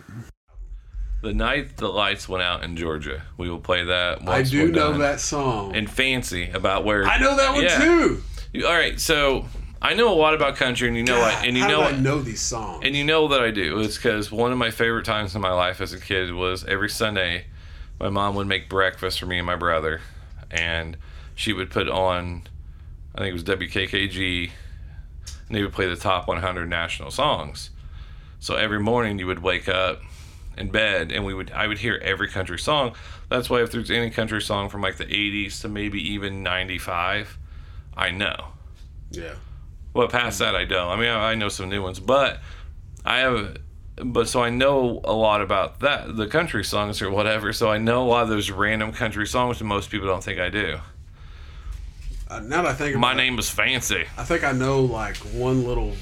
The 1.22 1.34
night 1.34 1.77
the 1.77 1.88
lights 1.88 2.27
went 2.27 2.43
out 2.43 2.63
in 2.63 2.75
Georgia, 2.75 3.24
we 3.38 3.50
will 3.50 3.60
play 3.60 3.84
that. 3.86 4.27
I 4.27 4.43
do 4.43 4.63
we're 4.63 4.72
know 4.72 4.91
done. 4.91 5.00
that 5.00 5.20
song. 5.20 5.75
And 5.75 5.89
fancy 5.89 6.50
about 6.50 6.84
where 6.86 7.05
I 7.05 7.17
know 7.17 7.36
that 7.38 7.53
one 7.53 7.63
Yeah. 7.63 7.79
too. 7.79 8.24
You- 8.51 8.67
All 8.67 8.74
right, 8.74 9.00
so 9.00 9.46
I 9.82 9.93
know 9.96 10.13
a 10.13 10.15
lot 10.15 10.34
about 10.34 10.55
country, 10.58 10.88
and 10.88 10.96
you 10.98 11.03
know, 11.03 11.20
I, 11.22 11.46
and 11.46 11.55
you 11.58 11.63
How 11.63 11.70
know, 11.70 11.89
do 11.89 11.96
I 11.96 12.00
know 12.00 12.20
these 12.22 12.41
songs? 12.41 12.82
And 12.86 12.96
you 12.96 13.03
know 13.03 13.27
that 13.29 13.41
I 13.41 13.51
do. 13.51 13.79
It's 13.79 13.96
because 13.98 14.32
one 14.32 14.51
of 14.51 14.58
my 14.58 14.70
favorite 14.72 15.05
times 15.05 15.34
in 15.36 15.41
my 15.41 15.51
life 15.53 15.82
as 15.82 15.91
a 15.93 16.00
kid 16.00 16.34
was 16.34 16.63
every 16.65 16.89
Sunday, 16.89 17.46
my 18.00 18.09
mom 18.09 18.35
would 18.35 18.47
make 18.47 18.69
breakfast 18.69 19.19
for 19.19 19.25
me 19.25 19.38
and 19.38 19.45
my 19.45 19.55
brother, 19.55 20.01
and 20.51 20.97
she 21.35 21.53
would 21.53 21.69
put 21.69 21.89
on, 21.89 22.43
I 23.15 23.19
think 23.19 23.29
it 23.29 23.33
was 23.33 23.43
WKKG, 23.43 24.51
and 25.47 25.55
they 25.55 25.62
would 25.62 25.73
play 25.73 25.88
the 25.88 25.95
top 25.95 26.27
100 26.27 26.69
national 26.69 27.12
songs. 27.12 27.69
So 28.39 28.55
every 28.55 28.79
morning 28.79 29.19
you 29.19 29.27
would 29.27 29.39
wake 29.39 29.69
up 29.69 30.01
in 30.57 30.69
bed, 30.69 31.12
and 31.12 31.25
we 31.25 31.33
would 31.33 31.51
I 31.51 31.67
would 31.67 31.79
hear 31.79 32.00
every 32.03 32.27
country 32.27 32.59
song. 32.59 32.95
That's 33.29 33.50
why 33.50 33.62
if 33.63 33.71
there's 33.71 33.89
any 33.89 34.09
country 34.09 34.41
song 34.41 34.69
from 34.69 34.81
like 34.81 34.97
the 34.97 35.05
80s 35.05 35.62
to 35.62 35.69
maybe 35.69 36.00
even 36.12 36.43
95, 36.43 37.38
I 37.95 38.12
know. 38.12 38.47
Yeah. 39.12 39.35
Well, 39.93 40.07
past 40.07 40.39
that, 40.39 40.55
I 40.55 40.65
don't. 40.65 40.89
I 40.89 40.95
mean, 40.95 41.09
I, 41.09 41.31
I 41.31 41.35
know 41.35 41.50
some 41.50 41.69
new 41.69 41.81
ones, 41.81 42.00
but 42.00 42.39
I 43.05 43.19
have, 43.19 43.57
but 43.97 44.27
so 44.27 44.41
I 44.41 44.50
know 44.50 45.01
a 45.03 45.13
lot 45.13 45.41
about 45.41 45.79
that, 45.81 46.15
the 46.15 46.27
country 46.27 46.63
songs 46.63 47.01
or 47.01 47.09
whatever. 47.12 47.53
So 47.53 47.69
I 47.69 47.77
know 47.77 48.03
a 48.03 48.09
lot 48.09 48.23
of 48.23 48.29
those 48.29 48.50
random 48.50 48.91
country 48.91 49.27
songs 49.27 49.59
that 49.59 49.65
most 49.65 49.89
people 49.89 50.07
don't 50.07 50.23
think 50.23 50.39
I 50.39 50.50
do. 50.50 50.79
Uh, 52.29 52.39
now 52.39 52.63
that 52.63 52.71
I 52.71 52.73
think 52.73 52.95
My 52.97 53.12
about 53.12 53.19
it, 53.21 53.23
name 53.23 53.38
is 53.39 53.50
Fancy. 53.50 54.05
I 54.17 54.23
think 54.23 54.43
I 54.43 54.51
know 54.53 54.81
like 54.81 55.17
one 55.17 55.65
little 55.65 55.93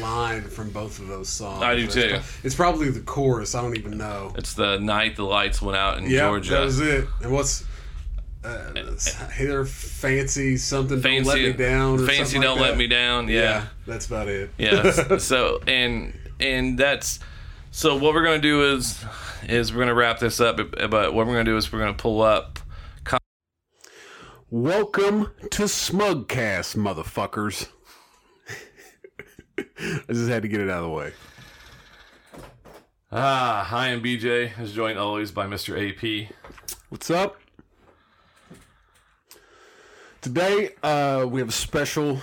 line 0.00 0.42
from 0.42 0.70
both 0.70 0.98
of 1.00 1.08
those 1.08 1.28
songs. 1.28 1.62
I 1.62 1.74
do 1.74 1.86
too. 1.86 2.18
It's 2.44 2.54
probably 2.54 2.90
the 2.90 3.00
chorus. 3.00 3.54
I 3.54 3.60
don't 3.62 3.76
even 3.76 3.98
know. 3.98 4.32
It's 4.36 4.54
the 4.54 4.78
night 4.78 5.16
the 5.16 5.24
lights 5.24 5.60
went 5.60 5.76
out 5.76 5.98
in 5.98 6.04
Yeah, 6.08 6.20
Georgia. 6.20 6.50
that 6.52 6.60
was 6.64 6.80
it. 6.80 7.06
And 7.22 7.32
what's 7.32 7.64
uh, 8.44 8.70
either 9.40 9.64
fancy 9.64 10.56
something? 10.56 11.00
Fancy, 11.00 11.24
don't 11.24 11.26
let 11.26 11.42
me 11.42 11.52
down. 11.64 12.00
Or 12.00 12.06
fancy, 12.06 12.38
don't 12.38 12.58
like 12.60 12.68
let 12.70 12.78
me 12.78 12.86
down. 12.86 13.28
Yeah. 13.28 13.40
Yeah, 13.40 13.64
that's 13.86 14.06
about 14.06 14.28
it. 14.28 14.50
yeah. 14.56 14.90
so 15.18 15.60
and 15.66 16.16
and 16.40 16.78
that's 16.78 17.20
so 17.70 17.96
what 17.96 18.14
we're 18.14 18.24
gonna 18.24 18.38
do 18.38 18.74
is 18.74 19.04
is 19.48 19.72
we're 19.72 19.80
gonna 19.80 19.94
wrap 19.94 20.18
this 20.18 20.40
up. 20.40 20.56
But 20.56 21.14
what 21.14 21.26
we're 21.26 21.32
gonna 21.32 21.44
do 21.44 21.56
is 21.56 21.72
we're 21.72 21.80
gonna 21.80 21.94
pull 21.94 22.22
up. 22.22 22.58
Welcome 24.50 25.32
to 25.50 25.64
Smugcast, 25.64 26.76
motherfuckers. 26.76 27.68
I 29.58 30.12
just 30.12 30.28
had 30.28 30.42
to 30.42 30.48
get 30.48 30.60
it 30.60 30.70
out 30.70 30.84
of 30.84 30.90
the 30.90 30.90
way. 30.90 31.12
Ah, 33.10 33.66
hi, 33.68 33.86
I 33.86 33.88
am 33.88 34.00
BJ. 34.00 34.58
Is 34.60 34.72
joined 34.72 34.98
always 34.98 35.32
by 35.32 35.46
Mr. 35.46 35.74
AP. 35.76 36.32
What's 36.88 37.10
up? 37.10 37.40
Today, 40.20 40.70
uh, 40.82 41.26
we 41.28 41.40
have 41.40 41.48
a 41.48 41.52
special 41.52 42.20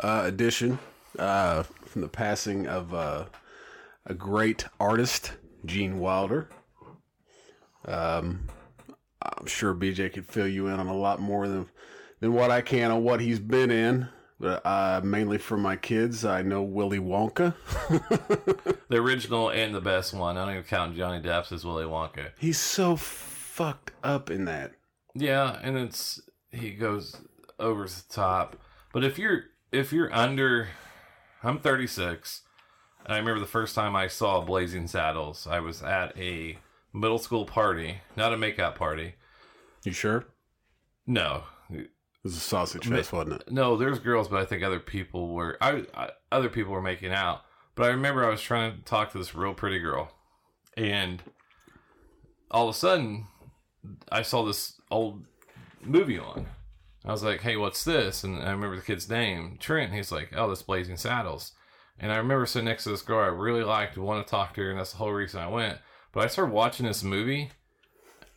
uh, 0.00 0.22
edition 0.24 0.80
uh, 1.18 1.62
from 1.62 2.02
the 2.02 2.08
passing 2.08 2.66
of 2.66 2.92
uh, 2.92 3.24
a 4.08 4.14
great 4.14 4.64
artist, 4.80 5.32
Gene 5.64 5.98
Wilder. 5.98 6.48
Um, 7.84 8.48
I'm 9.22 9.46
sure 9.46 9.74
BJ 9.74 10.12
could 10.12 10.26
fill 10.26 10.48
you 10.48 10.66
in 10.66 10.80
on 10.80 10.88
a 10.88 10.96
lot 10.96 11.20
more 11.20 11.46
than 11.46 11.66
than 12.20 12.32
what 12.32 12.50
I 12.50 12.60
can 12.60 12.90
on 12.90 13.04
what 13.04 13.20
he's 13.20 13.38
been 13.38 13.70
in. 13.70 14.08
But 14.40 14.64
uh, 14.64 15.00
mainly 15.04 15.38
for 15.38 15.56
my 15.56 15.76
kids, 15.76 16.24
I 16.24 16.42
know 16.42 16.62
Willy 16.62 16.98
Wonka. 16.98 17.54
The 18.88 18.96
original 18.96 19.50
and 19.50 19.74
the 19.74 19.82
best 19.82 20.14
one. 20.14 20.38
I 20.38 20.46
don't 20.46 20.54
even 20.54 20.64
count 20.64 20.96
Johnny 20.96 21.20
Depp's 21.20 21.52
as 21.52 21.62
Willy 21.62 21.84
Wonka. 21.84 22.30
He's 22.38 22.58
so 22.58 22.96
fucked 22.96 23.92
up 24.02 24.30
in 24.30 24.46
that. 24.46 24.72
Yeah, 25.14 25.58
and 25.62 25.76
it's 25.76 26.22
he 26.50 26.70
goes 26.70 27.20
over 27.58 27.84
the 27.84 28.02
top. 28.08 28.56
But 28.94 29.04
if 29.04 29.18
you're 29.18 29.44
if 29.72 29.92
you're 29.92 30.12
under, 30.14 30.68
I'm 31.42 31.58
36, 31.58 32.42
and 33.08 33.14
I 33.16 33.18
remember 33.18 33.40
the 33.40 33.46
first 33.46 33.74
time 33.74 33.96
I 33.96 34.06
saw 34.06 34.40
Blazing 34.40 34.86
Saddles. 34.86 35.48
I 35.48 35.58
was 35.58 35.82
at 35.82 36.16
a 36.16 36.58
middle 36.92 37.18
school 37.18 37.44
party, 37.44 37.98
not 38.16 38.32
a 38.32 38.36
makeout 38.36 38.76
party. 38.76 39.14
You 39.84 39.92
sure? 39.92 40.26
No, 41.06 41.44
It 41.70 41.88
was 42.22 42.36
a 42.36 42.40
sausage 42.40 42.86
fest, 42.86 43.12
wasn't 43.12 43.40
it? 43.40 43.50
no, 43.50 43.76
there's 43.76 43.98
girls, 43.98 44.28
but 44.28 44.40
I 44.40 44.44
think 44.44 44.62
other 44.62 44.78
people 44.80 45.34
were. 45.34 45.56
I, 45.60 45.84
I 45.94 46.10
other 46.30 46.48
people 46.50 46.72
were 46.72 46.82
making 46.82 47.12
out. 47.12 47.40
But 47.74 47.86
I 47.86 47.88
remember 47.90 48.24
I 48.24 48.30
was 48.30 48.42
trying 48.42 48.76
to 48.76 48.82
talk 48.84 49.12
to 49.12 49.18
this 49.18 49.34
real 49.34 49.54
pretty 49.54 49.78
girl, 49.78 50.12
and 50.76 51.22
all 52.50 52.68
of 52.68 52.74
a 52.74 52.78
sudden, 52.78 53.26
I 54.10 54.22
saw 54.22 54.44
this 54.44 54.80
old 54.90 55.24
movie 55.82 56.18
on. 56.18 56.46
I 57.04 57.12
was 57.12 57.22
like, 57.22 57.40
"Hey, 57.40 57.56
what's 57.56 57.84
this?" 57.84 58.24
And 58.24 58.42
I 58.42 58.50
remember 58.50 58.76
the 58.76 58.82
kid's 58.82 59.08
name, 59.08 59.56
Trent. 59.60 59.92
He's 59.94 60.10
like, 60.12 60.30
"Oh, 60.36 60.50
this 60.50 60.62
Blazing 60.62 60.96
Saddles." 60.96 61.52
And 62.00 62.12
I 62.12 62.16
remember 62.16 62.46
sitting 62.46 62.66
next 62.66 62.84
to 62.84 62.90
this 62.90 63.02
girl 63.02 63.20
I 63.20 63.26
really 63.26 63.64
liked, 63.64 63.96
want 63.98 64.24
to 64.26 64.30
talk 64.30 64.54
to 64.54 64.62
her, 64.62 64.70
and 64.70 64.78
that's 64.78 64.92
the 64.92 64.98
whole 64.98 65.12
reason 65.12 65.40
I 65.40 65.48
went. 65.48 65.78
But 66.12 66.24
I 66.24 66.26
started 66.28 66.52
watching 66.52 66.86
this 66.86 67.02
movie, 67.02 67.50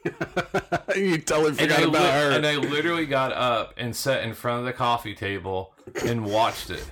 you 0.95 1.17
totally 1.19 1.53
forgot 1.53 1.83
about 1.83 2.01
li- 2.01 2.09
her. 2.09 2.31
and 2.31 2.45
I 2.45 2.55
literally 2.55 3.05
got 3.05 3.31
up 3.33 3.73
and 3.77 3.95
sat 3.95 4.23
in 4.23 4.33
front 4.33 4.59
of 4.59 4.65
the 4.65 4.73
coffee 4.73 5.13
table 5.13 5.75
and 6.05 6.25
watched 6.25 6.69
it. 6.71 6.89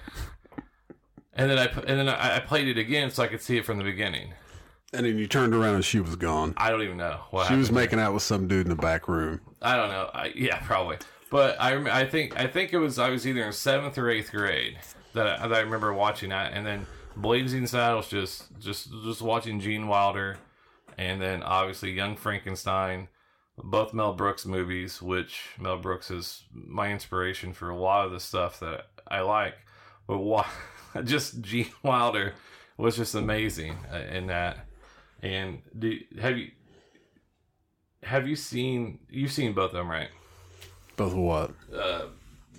And 1.34 1.50
then 1.50 1.58
I 1.58 1.66
and 1.88 2.00
then 2.00 2.10
I, 2.10 2.38
I 2.38 2.40
played 2.40 2.68
it 2.68 2.78
again 2.78 3.12
so 3.12 3.24
I 3.24 3.28
could 3.28 3.42
see 3.42 3.58
it 3.58 3.66
from 3.66 3.78
the 3.78 3.84
beginning. 3.84 4.34
And 4.94 5.06
then 5.06 5.18
you 5.18 5.28
turned 5.28 5.54
around 5.54 5.76
and 5.76 5.86
she 5.86 6.00
was 6.00 6.16
gone. 6.16 6.54
I 6.58 6.70
don't 6.70 6.82
even 6.82 6.98
know 6.98 7.20
what 7.30 7.48
She 7.48 7.56
was 7.56 7.72
making 7.72 8.00
out 8.00 8.14
with 8.14 8.24
some 8.24 8.48
dude 8.48 8.66
in 8.66 8.70
the 8.70 8.76
back 8.76 9.08
room. 9.08 9.40
I 9.62 9.76
don't 9.76 9.90
know. 9.90 10.10
I, 10.14 10.34
yeah, 10.36 10.60
probably. 10.66 10.98
But 11.30 11.62
I, 11.62 12.02
I 12.02 12.06
think 12.08 12.38
I 12.40 12.48
think 12.48 12.74
it 12.74 12.80
was 12.80 12.98
I 13.00 13.10
was 13.10 13.26
either 13.28 13.44
in 13.44 13.54
seventh 13.54 13.98
or 13.98 14.10
eighth 14.10 14.32
grade 14.32 14.80
that 15.14 15.42
I, 15.42 15.48
that 15.48 15.58
I 15.58 15.62
remember 15.62 15.94
watching 15.94 16.30
that, 16.30 16.54
and 16.54 16.66
then 16.66 16.86
Blazing 17.16 17.68
Saddles 17.68 18.08
just 18.10 18.58
just 18.60 18.92
just 19.04 19.22
watching 19.22 19.60
Gene 19.60 19.88
Wilder, 19.88 20.38
and 20.98 21.22
then 21.22 21.44
obviously 21.44 21.92
Young 21.92 22.16
Frankenstein, 22.16 23.08
both 23.58 23.94
Mel 23.94 24.14
Brooks 24.14 24.46
movies, 24.46 25.02
which 25.02 25.42
Mel 25.60 25.78
Brooks 25.78 26.12
is 26.12 26.44
my 26.54 26.92
inspiration 26.92 27.54
for 27.54 27.70
a 27.70 27.76
lot 27.78 28.06
of 28.06 28.12
the 28.12 28.20
stuff 28.20 28.60
that 28.60 28.88
I 29.08 29.22
like. 29.22 29.56
But 30.08 30.20
why, 30.20 30.48
just 31.04 31.42
Gene 31.42 31.72
Wilder 31.84 32.34
was 32.78 32.96
just 32.96 33.16
amazing 33.16 33.76
uh, 33.92 33.98
in 34.12 34.28
that. 34.28 34.66
And 35.22 35.62
do, 35.78 36.00
have 36.22 36.38
you 36.38 36.52
have 38.04 38.28
you 38.28 38.36
seen 38.36 39.00
you've 39.10 39.32
seen 39.32 39.54
both 39.54 39.72
of 39.72 39.78
them 39.78 39.90
right? 39.90 40.10
Both 40.96 41.12
of 41.12 41.18
what? 41.18 41.52
uh, 41.76 42.08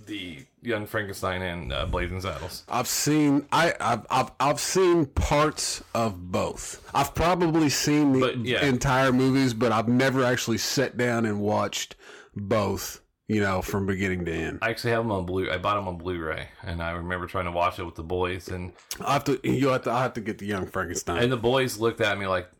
the 0.06 0.44
Young 0.62 0.86
Frankenstein 0.86 1.42
and 1.42 1.72
uh, 1.72 1.86
Blazing 1.86 2.20
Saddles. 2.20 2.64
I've 2.68 2.86
seen 2.88 3.46
I 3.52 3.74
I've, 3.80 4.06
I've 4.10 4.30
I've 4.38 4.60
seen 4.60 5.06
parts 5.06 5.82
of 5.94 6.30
both. 6.30 6.88
I've 6.94 7.14
probably 7.14 7.68
seen 7.70 8.12
the 8.12 8.20
But, 8.20 8.36
yeah. 8.44 8.64
entire 8.64 9.12
movies, 9.12 9.54
but 9.54 9.72
I've 9.72 9.88
never 9.88 10.22
actually 10.24 10.58
sat 10.58 10.96
down 10.96 11.24
and 11.26 11.40
watched 11.40 11.96
both. 12.36 13.00
You 13.28 13.40
know, 13.40 13.62
from 13.62 13.86
beginning 13.86 14.24
to 14.24 14.32
end. 14.32 14.58
I 14.60 14.70
actually 14.70 14.90
have 14.90 15.04
them 15.04 15.12
on 15.12 15.24
blue. 15.24 15.48
I 15.48 15.56
bought 15.56 15.76
them 15.76 15.86
on 15.86 15.98
Blu-ray, 15.98 16.48
and 16.64 16.82
I 16.82 16.90
remember 16.90 17.28
trying 17.28 17.44
to 17.44 17.52
watch 17.52 17.78
it 17.78 17.84
with 17.84 17.94
the 17.94 18.02
boys, 18.02 18.48
and 18.48 18.72
I 19.06 19.12
have 19.12 19.22
to. 19.26 19.38
You 19.44 19.68
have 19.68 19.82
to. 19.84 19.92
I 19.92 20.02
have 20.02 20.14
to 20.14 20.20
get 20.20 20.38
the 20.38 20.46
Young 20.46 20.66
Frankenstein. 20.66 21.22
and 21.22 21.30
the 21.30 21.36
boys 21.36 21.78
looked 21.78 22.00
at 22.00 22.18
me 22.18 22.26
like, 22.26 22.50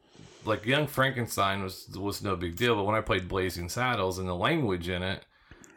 like 0.45 0.65
Young 0.65 0.87
Frankenstein 0.87 1.65
was 1.65 1.89
was 1.99 2.23
no 2.23 2.37
big 2.37 2.55
deal, 2.55 2.77
but 2.77 2.85
when 2.85 2.95
I 2.95 3.01
played 3.01 3.27
Blazing 3.27 3.69
Saddles 3.69 4.19
and 4.21 4.29
the 4.29 4.35
language 4.37 4.89
in 4.89 5.03
it. 5.03 5.25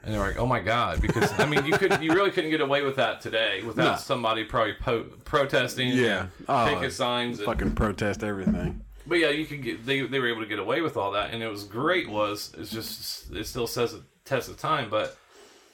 And 0.03 0.13
they're 0.13 0.19
like, 0.21 0.37
"Oh 0.37 0.45
my 0.45 0.59
god!" 0.59 1.01
Because 1.01 1.31
I 1.39 1.45
mean, 1.45 1.65
you 1.65 1.77
could, 1.77 2.01
you 2.01 2.13
really 2.13 2.29
couldn't 2.31 2.49
get 2.51 2.59
away 2.61 2.81
with 2.81 2.97
that 2.97 3.21
today 3.21 3.61
without 3.63 3.91
No. 3.91 3.97
somebody 3.97 4.43
probably 4.43 4.73
po- 4.73 5.05
protesting, 5.23 5.89
Yeah. 5.89 6.21
and 6.23 6.29
Oh, 6.49 6.65
picket 6.67 6.91
signs, 6.93 7.39
and, 7.39 7.45
Fucking 7.45 7.73
protest 7.75 8.21
everything. 8.23 8.81
But 9.07 9.19
yeah, 9.19 9.29
you 9.29 9.45
could 9.45 9.63
get 9.63 9.85
they 9.85 10.01
they 10.01 10.19
were 10.19 10.27
able 10.27 10.41
to 10.41 10.47
get 10.47 10.59
away 10.59 10.81
with 10.81 10.97
all 10.97 11.11
that, 11.11 11.33
and 11.33 11.41
it 11.41 11.47
was 11.47 11.63
great. 11.63 12.09
Was 12.09 12.53
it's 12.57 12.69
just 12.71 13.31
it 13.33 13.45
still 13.47 13.67
says 13.67 13.93
a 13.93 14.01
test 14.25 14.49
of 14.49 14.57
time, 14.57 14.89
but 14.89 15.17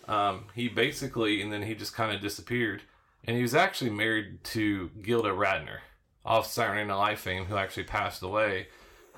um, 0.07 0.45
he 0.55 0.67
basically 0.67 1.41
and 1.41 1.51
then 1.51 1.63
he 1.63 1.73
just 1.75 1.93
kind 1.95 2.13
of 2.15 2.21
disappeared, 2.21 2.81
and 3.25 3.35
he 3.35 3.41
was 3.41 3.55
actually 3.55 3.89
married 3.91 4.43
to 4.45 4.89
Gilda 5.01 5.29
Radner, 5.29 5.79
off 6.25 6.45
Saturday 6.51 6.83
Night 6.85 6.95
Live 6.95 7.19
fame, 7.19 7.45
who 7.45 7.55
actually 7.57 7.83
passed 7.83 8.21
away. 8.21 8.67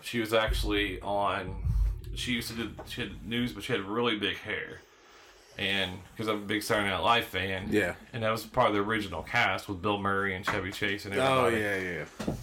She 0.01 0.20
was 0.22 0.34
actually 0.34 1.00
on. 1.01 1.63
She 2.15 2.32
used 2.34 2.50
to 2.50 2.56
do 2.56 2.72
she 2.88 3.01
had 3.01 3.25
news, 3.27 3.53
but 3.53 3.63
she 3.63 3.72
had 3.74 3.82
really 3.84 4.18
big 4.18 4.36
hair, 4.38 4.80
and 5.58 5.91
because 6.15 6.27
I'm 6.27 6.38
a 6.38 6.46
big 6.46 6.63
Saturday 6.63 6.89
Night 6.89 7.00
Live 7.03 7.25
fan, 7.25 7.67
Yeah. 7.70 7.96
and 8.13 8.24
that 8.24 8.31
was 8.31 8.46
part 8.46 8.70
of 8.70 8.75
the 8.75 8.81
original 8.81 9.22
cast 9.24 9.67
with 9.70 9.81
Bill 9.81 9.98
Murray 10.00 10.36
and 10.36 10.46
Chevy 10.46 10.72
Chase 10.72 11.05
and 11.05 11.13
everybody. 11.13 11.55
Oh 11.55 11.60
yeah, 11.60 11.75
yeah. 11.77 12.36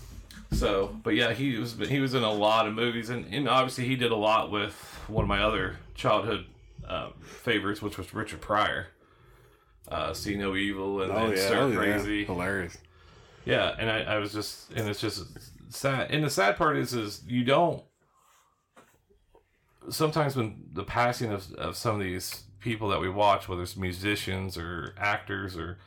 So, 0.53 0.97
but 1.03 1.15
yeah, 1.15 1.33
he 1.33 1.57
was 1.57 1.75
he 1.79 2.01
was 2.01 2.15
in 2.15 2.23
a 2.23 2.33
lot 2.33 2.67
of 2.67 2.75
movies, 2.75 3.11
and, 3.11 3.27
and 3.33 3.49
obviously 3.49 3.87
he 3.87 3.97
did 3.97 4.13
a 4.13 4.17
lot 4.17 4.51
with 4.51 4.73
one 5.09 5.23
of 5.25 5.29
my 5.29 5.43
other 5.43 5.77
childhood 5.95 6.47
um, 6.87 7.13
favorites, 7.21 7.83
which 7.83 7.99
was 7.99 8.13
Richard 8.15 8.41
Pryor. 8.41 8.87
Uh, 9.89 10.13
See 10.13 10.37
No 10.37 10.55
Evil 10.55 11.03
and 11.03 11.11
Oh 11.13 11.15
then 11.29 11.31
yeah. 11.37 11.47
Stir 11.47 11.61
Oh, 11.63 11.69
yeah. 11.69 11.77
Crazy. 11.77 12.25
Hilarious. 12.25 12.77
Yeah, 13.45 13.75
and 13.79 13.91
I, 13.91 14.01
I 14.03 14.19
was 14.19 14.33
just, 14.35 14.71
and 14.73 14.87
it's 14.89 15.01
just 15.01 15.25
sad. 15.71 16.11
And 16.11 16.23
the 16.25 16.29
sad 16.31 16.57
part 16.59 16.77
is, 16.77 16.93
is 16.93 17.23
you 17.27 17.43
don't. 17.45 17.83
Sometimes 19.91 20.37
when 20.37 20.65
the 20.73 20.85
passing 20.85 21.33
of, 21.33 21.51
of 21.55 21.77
some 21.77 21.95
of 21.95 22.01
these 22.03 22.43
people 22.61 22.89
that 22.89 23.01
we 23.01 23.09
watch, 23.09 23.49
whether 23.49 23.63
it's 23.63 23.77
musicians 23.77 24.57
or 24.59 24.95
actors, 24.99 25.57
or 25.57 25.79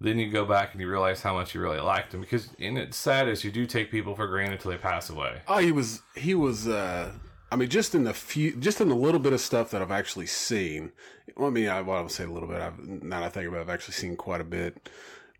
then 0.00 0.18
you 0.18 0.30
go 0.30 0.44
back 0.44 0.72
and 0.72 0.80
you 0.80 0.88
realize 0.88 1.22
how 1.22 1.34
much 1.34 1.54
you 1.54 1.60
really 1.60 1.80
liked 1.80 2.12
them. 2.12 2.20
Because, 2.20 2.48
and 2.58 2.76
it's 2.76 2.96
sad 2.96 3.28
is 3.28 3.44
you 3.44 3.50
do 3.50 3.66
take 3.66 3.90
people 3.90 4.14
for 4.14 4.26
granted 4.26 4.54
until 4.54 4.72
they 4.72 4.76
pass 4.76 5.08
away. 5.08 5.40
Oh, 5.48 5.58
he 5.58 5.72
was 5.72 6.02
he 6.14 6.34
was 6.34 6.68
uh 6.68 7.12
I 7.50 7.56
mean 7.56 7.68
just 7.68 7.94
in 7.94 8.04
the 8.04 8.12
few 8.14 8.56
just 8.56 8.80
in 8.80 8.88
the 8.88 8.94
little 8.94 9.20
bit 9.20 9.32
of 9.32 9.40
stuff 9.40 9.70
that 9.70 9.82
I've 9.82 9.90
actually 9.90 10.26
seen. 10.26 10.92
Well, 11.36 11.48
I 11.48 11.50
mean 11.50 11.68
I 11.68 11.78
I 11.78 12.00
would 12.00 12.10
say 12.10 12.24
a 12.24 12.30
little 12.30 12.48
bit. 12.48 12.60
I've 12.60 12.76
that 13.10 13.22
I 13.22 13.28
think 13.28 13.48
about 13.48 13.60
I've 13.60 13.70
actually 13.70 13.94
seen 13.94 14.16
quite 14.16 14.40
a 14.40 14.44
bit. 14.44 14.88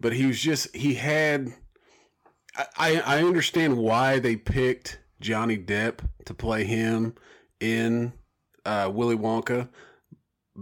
But 0.00 0.12
he 0.12 0.26
was 0.26 0.40
just 0.40 0.74
he 0.74 0.94
had 0.94 1.52
I, 2.56 2.66
I 2.76 3.18
I 3.18 3.22
understand 3.24 3.76
why 3.76 4.18
they 4.18 4.36
picked 4.36 5.00
Johnny 5.20 5.58
Depp 5.58 5.98
to 6.24 6.34
play 6.34 6.64
him 6.64 7.14
in 7.60 8.12
uh 8.64 8.90
Willy 8.92 9.16
Wonka 9.16 9.68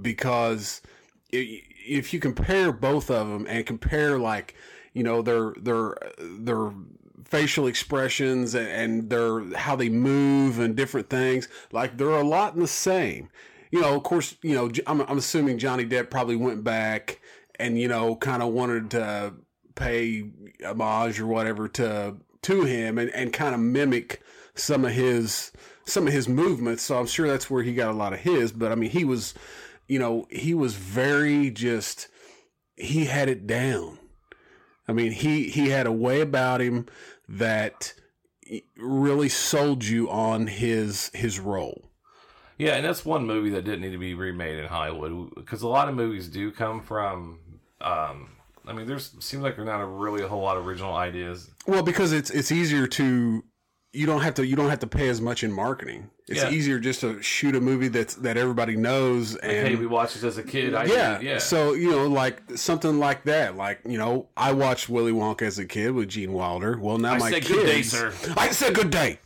because 0.00 0.82
if 1.30 2.12
you 2.12 2.20
compare 2.20 2.72
both 2.72 3.10
of 3.10 3.28
them 3.28 3.46
and 3.48 3.66
compare 3.66 4.18
like 4.18 4.54
you 4.92 5.02
know 5.02 5.22
their 5.22 5.52
their 5.56 5.96
their 6.18 6.72
facial 7.24 7.66
expressions 7.66 8.54
and, 8.54 8.68
and 8.68 9.10
their 9.10 9.44
how 9.56 9.76
they 9.76 9.88
move 9.88 10.58
and 10.58 10.76
different 10.76 11.10
things, 11.10 11.48
like 11.72 11.96
they're 11.96 12.10
a 12.10 12.22
lot 12.22 12.54
in 12.54 12.60
the 12.60 12.66
same. 12.66 13.28
You 13.70 13.80
know, 13.80 13.96
of 13.96 14.04
course, 14.04 14.36
you 14.42 14.54
know 14.54 14.70
I'm, 14.86 15.00
I'm 15.02 15.18
assuming 15.18 15.58
Johnny 15.58 15.84
Depp 15.84 16.10
probably 16.10 16.36
went 16.36 16.62
back 16.62 17.20
and 17.56 17.78
you 17.78 17.88
know 17.88 18.16
kind 18.16 18.42
of 18.42 18.52
wanted 18.52 18.90
to 18.92 19.34
pay 19.74 20.30
homage 20.64 21.20
or 21.20 21.26
whatever 21.26 21.68
to 21.68 22.16
to 22.42 22.64
him 22.64 22.98
and, 22.98 23.10
and 23.10 23.32
kind 23.32 23.54
of 23.54 23.60
mimic 23.60 24.22
some 24.54 24.84
of 24.84 24.92
his 24.92 25.50
some 25.84 26.06
of 26.06 26.12
his 26.12 26.28
movements. 26.28 26.82
So 26.82 26.98
I'm 26.98 27.06
sure 27.06 27.28
that's 27.28 27.50
where 27.50 27.62
he 27.62 27.74
got 27.74 27.90
a 27.90 27.96
lot 27.96 28.12
of 28.12 28.20
his. 28.20 28.52
But 28.52 28.72
I 28.72 28.74
mean, 28.74 28.90
he 28.90 29.04
was, 29.04 29.34
you 29.86 29.98
know, 29.98 30.26
he 30.30 30.54
was 30.54 30.74
very 30.74 31.50
just 31.50 32.08
he 32.76 33.04
had 33.06 33.28
it 33.28 33.46
down. 33.46 33.98
I 34.86 34.92
mean, 34.92 35.12
he 35.12 35.48
he 35.48 35.70
had 35.70 35.86
a 35.86 35.92
way 35.92 36.20
about 36.20 36.60
him 36.60 36.86
that 37.28 37.94
really 38.76 39.28
sold 39.28 39.84
you 39.84 40.10
on 40.10 40.46
his 40.46 41.10
his 41.14 41.40
role. 41.40 41.90
Yeah, 42.58 42.76
and 42.76 42.84
that's 42.84 43.04
one 43.04 43.26
movie 43.26 43.50
that 43.50 43.64
didn't 43.64 43.80
need 43.80 43.92
to 43.92 43.98
be 43.98 44.14
remade 44.14 44.58
in 44.58 44.66
Hollywood 44.66 45.34
because 45.34 45.62
a 45.62 45.68
lot 45.68 45.88
of 45.88 45.94
movies 45.94 46.28
do 46.28 46.52
come 46.52 46.80
from. 46.80 47.40
Um, 47.80 48.30
I 48.66 48.72
mean, 48.72 48.86
there's 48.86 49.14
seems 49.20 49.42
like 49.42 49.56
there's 49.56 49.66
not 49.66 49.80
a 49.80 49.86
really 49.86 50.22
a 50.22 50.28
whole 50.28 50.42
lot 50.42 50.56
of 50.56 50.66
original 50.66 50.94
ideas. 50.94 51.50
Well, 51.66 51.82
because 51.82 52.12
it's 52.12 52.30
it's 52.30 52.52
easier 52.52 52.86
to 52.88 53.43
you 53.94 54.06
don't 54.06 54.22
have 54.22 54.34
to 54.34 54.46
you 54.46 54.56
don't 54.56 54.70
have 54.70 54.80
to 54.80 54.86
pay 54.86 55.08
as 55.08 55.20
much 55.20 55.44
in 55.44 55.52
marketing. 55.52 56.10
It's 56.26 56.42
Yeah. 56.42 56.50
easier 56.50 56.78
just 56.78 57.00
to 57.02 57.22
shoot 57.22 57.54
a 57.54 57.60
movie 57.60 57.88
that's 57.88 58.14
that 58.16 58.36
everybody 58.36 58.76
knows 58.76 59.36
and 59.36 59.68
hey, 59.68 59.76
we 59.76 59.86
watched 59.86 60.14
this 60.14 60.24
as 60.24 60.38
a 60.38 60.42
kid. 60.42 60.74
I 60.74 60.84
yeah, 60.86 61.18
did, 61.18 61.26
yeah. 61.26 61.38
So 61.38 61.74
you 61.74 61.90
know, 61.90 62.06
like 62.08 62.42
something 62.56 62.98
like 62.98 63.24
that. 63.24 63.56
Like 63.56 63.80
you 63.86 63.98
know, 63.98 64.28
I 64.36 64.52
watched 64.52 64.88
Willy 64.88 65.12
Wonka 65.12 65.42
as 65.42 65.58
a 65.58 65.66
kid 65.66 65.92
with 65.92 66.08
Gene 66.08 66.32
Wilder. 66.32 66.78
Well, 66.78 66.98
now 66.98 67.16
my 67.18 67.30
said 67.30 67.42
kids. 67.42 67.48
good 67.58 67.66
day, 67.66 67.82
sir. 67.82 68.12
I 68.36 68.50
said 68.50 68.74
good 68.74 68.90
day. 68.90 69.20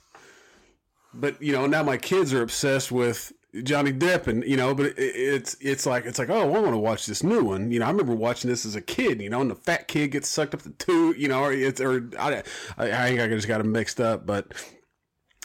But 1.14 1.40
you 1.42 1.52
know, 1.52 1.66
now 1.66 1.82
my 1.82 1.96
kids 1.96 2.32
are 2.34 2.42
obsessed 2.42 2.92
with 2.92 3.32
Johnny 3.62 3.92
Depp, 3.92 4.26
and 4.26 4.44
you 4.44 4.56
know, 4.56 4.74
but 4.74 4.86
it, 4.86 4.98
it's 4.98 5.56
it's 5.60 5.86
like 5.86 6.04
it's 6.04 6.18
like 6.18 6.28
oh, 6.28 6.40
I 6.40 6.44
want 6.44 6.66
to 6.66 6.78
watch 6.78 7.06
this 7.06 7.22
new 7.22 7.42
one. 7.42 7.70
You 7.70 7.80
know, 7.80 7.86
I 7.86 7.90
remember 7.90 8.14
watching 8.14 8.50
this 8.50 8.66
as 8.66 8.76
a 8.76 8.80
kid. 8.80 9.22
You 9.22 9.30
know, 9.30 9.40
and 9.40 9.50
the 9.50 9.54
fat 9.54 9.88
kid 9.88 10.08
gets 10.12 10.28
sucked 10.28 10.54
up 10.54 10.62
the 10.62 10.70
tube. 10.70 11.16
You 11.16 11.28
know, 11.28 11.44
or 11.44 11.52
it's 11.52 11.80
or 11.80 12.10
I 12.18 12.42
I, 12.76 12.90
I 12.90 13.08
think 13.08 13.20
I 13.20 13.28
just 13.28 13.48
got 13.48 13.58
them 13.58 13.72
mixed 13.72 14.00
up, 14.00 14.26
but. 14.26 14.52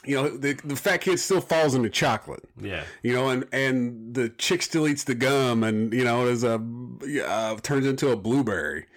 You 0.05 0.17
know, 0.17 0.36
the, 0.36 0.51
the 0.65 0.75
fat 0.75 0.98
kid 0.98 1.17
still 1.17 1.39
falls 1.39 1.75
into 1.75 1.89
chocolate 1.89 2.43
yeah. 2.60 2.83
you 3.03 3.13
know, 3.13 3.29
and 3.29 3.48
and 3.53 4.13
the 4.13 4.27
chick 4.27 4.62
still 4.62 4.86
eats 4.86 5.05
the 5.05 5.15
gum, 5.15 5.63
and 5.63 5.93
you 5.93 6.03
know, 6.03 6.27
is 6.27 6.43
a 6.43 6.62
uh, 7.25 7.55
turns 7.62 7.88
into 7.88 8.10
a 8.10 8.17
blueberry. 8.17 8.88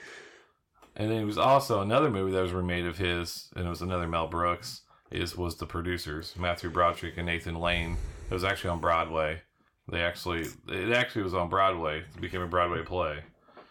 And 0.96 1.08
then 1.08 1.18
it 1.18 1.24
was 1.24 1.38
also 1.38 1.80
another 1.80 2.10
movie 2.10 2.32
that 2.32 2.42
was 2.42 2.52
remade 2.52 2.86
of 2.86 2.98
his, 2.98 3.52
and 3.54 3.66
it 3.66 3.68
was 3.68 3.82
another 3.82 4.08
Mel 4.08 4.26
Brooks. 4.26 4.80
Is 5.12 5.36
was 5.36 5.58
the 5.58 5.66
producers 5.66 6.34
Matthew 6.36 6.70
Broderick 6.70 7.16
and 7.16 7.26
Nathan 7.26 7.54
Lane. 7.54 7.96
It 8.28 8.34
was 8.34 8.44
actually 8.44 8.70
on 8.70 8.80
Broadway. 8.80 9.42
They 9.88 10.00
actually 10.00 10.46
it 10.68 10.92
actually 10.92 11.22
was 11.22 11.34
on 11.34 11.48
Broadway. 11.48 11.98
It 12.00 12.20
became 12.20 12.42
a 12.42 12.46
Broadway 12.46 12.82
play. 12.82 13.20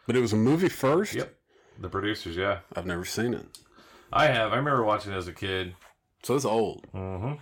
But 0.08 0.16
it 0.16 0.22
was 0.22 0.34
a 0.34 0.38
movie 0.38 0.70
first. 0.70 1.14
Yep. 1.14 1.36
The 1.80 1.90
producers, 1.90 2.38
yeah. 2.38 2.60
I've 2.76 2.86
never 2.86 3.04
seen 3.04 3.34
it, 3.34 3.46
I 4.14 4.28
have. 4.28 4.54
I 4.54 4.56
remember 4.56 4.84
watching 4.84 5.12
it 5.12 5.18
as 5.18 5.28
a 5.28 5.34
kid. 5.34 5.76
so 6.24 6.36
it's 6.36 6.46
old. 6.46 6.86
Mm-hmm. 6.94 7.34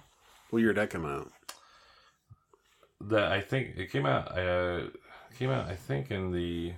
What 0.50 0.60
year 0.60 0.74
did 0.74 0.82
that 0.82 0.90
come 0.90 1.06
out? 1.06 1.32
That 3.02 3.32
I 3.32 3.42
think 3.42 3.78
it 3.78 3.92
came 3.92 4.08
out. 4.08 4.36
Uh, 4.36 4.88
came 5.38 5.52
out. 5.52 5.68
I 5.68 5.76
think 5.76 6.10
in 6.10 6.32
the. 6.32 6.74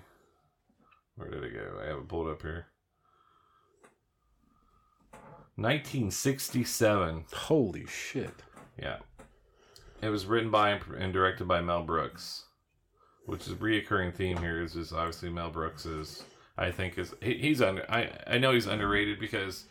Where 1.16 1.30
did 1.30 1.44
it 1.44 1.54
go? 1.54 1.80
I 1.82 1.88
have 1.88 2.00
it 2.00 2.08
pulled 2.10 2.28
up 2.28 2.42
here. 2.42 2.68
1967. 5.56 7.26
Holy 7.34 7.86
shit! 7.86 8.34
Yeah. 8.78 8.98
It 10.02 10.10
was 10.10 10.26
written 10.26 10.52
by 10.52 10.72
and- 10.72 11.14
directed 11.14 11.48
by 11.48 11.62
Mel 11.62 11.84
Brooks, 11.84 12.46
which 13.26 13.48
is 13.48 13.54
a 13.54 13.56
reoccurring 13.56 14.14
theme 14.14 14.38
here. 14.38 14.62
Is 14.62 14.74
just 14.74 14.94
obviously 14.94 15.30
Mel 15.30 15.50
Brooks 15.50 15.86
is 15.86 16.24
I 16.58 16.72
think 16.72 16.98
is 16.98 17.14
he, 17.22 17.36
he's 17.36 17.62
under 17.62 17.90
I 17.90 18.12
I 18.28 18.38
know 18.38 18.54
he's 18.54 18.68
underrated 18.68 19.20
because 19.20 19.66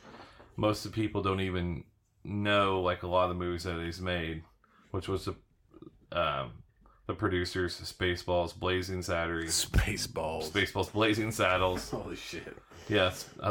most 0.56 0.84
of 0.84 0.92
the 0.92 1.00
people 1.00 1.22
don't 1.22 1.40
even 1.40 1.84
know 2.24 2.80
like 2.80 3.02
a 3.02 3.06
lot 3.06 3.24
of 3.24 3.28
the 3.30 3.44
movies 3.44 3.64
that 3.64 3.80
he's 3.82 4.00
made, 4.00 4.42
which 4.90 5.08
was 5.08 5.26
the 5.26 5.34
um 6.12 6.52
the 7.06 7.14
producers 7.14 7.78
Spaceballs, 7.80 8.58
Blazing 8.58 9.02
Saturdays, 9.02 9.66
Spaceballs. 9.70 10.50
Spaceballs, 10.50 10.90
Blazing 10.90 11.30
Saddles. 11.30 11.90
Holy 11.90 12.16
shit! 12.16 12.56
Yes, 12.88 13.28
I 13.42 13.50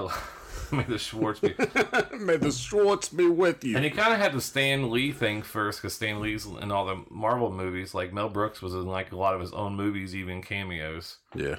made 0.77 0.87
the 0.87 0.97
Schwartz 0.97 1.39
be. 1.39 1.53
May 2.17 2.37
the 2.37 2.51
Schwartz 2.51 3.09
be 3.09 3.27
with 3.27 3.63
you. 3.63 3.75
And 3.75 3.85
he 3.85 3.91
kind 3.91 4.13
of 4.13 4.19
had 4.19 4.33
the 4.33 4.41
Stan 4.41 4.91
Lee 4.91 5.11
thing 5.11 5.41
first, 5.41 5.81
because 5.81 5.93
Stan 5.93 6.19
Lee's 6.19 6.45
in 6.45 6.71
all 6.71 6.85
the 6.85 7.03
Marvel 7.09 7.51
movies. 7.51 7.93
Like 7.93 8.13
Mel 8.13 8.29
Brooks 8.29 8.61
was 8.61 8.73
in 8.73 8.85
like 8.85 9.11
a 9.11 9.17
lot 9.17 9.35
of 9.35 9.41
his 9.41 9.53
own 9.53 9.75
movies, 9.75 10.15
even 10.15 10.41
cameos. 10.41 11.17
yeah. 11.35 11.57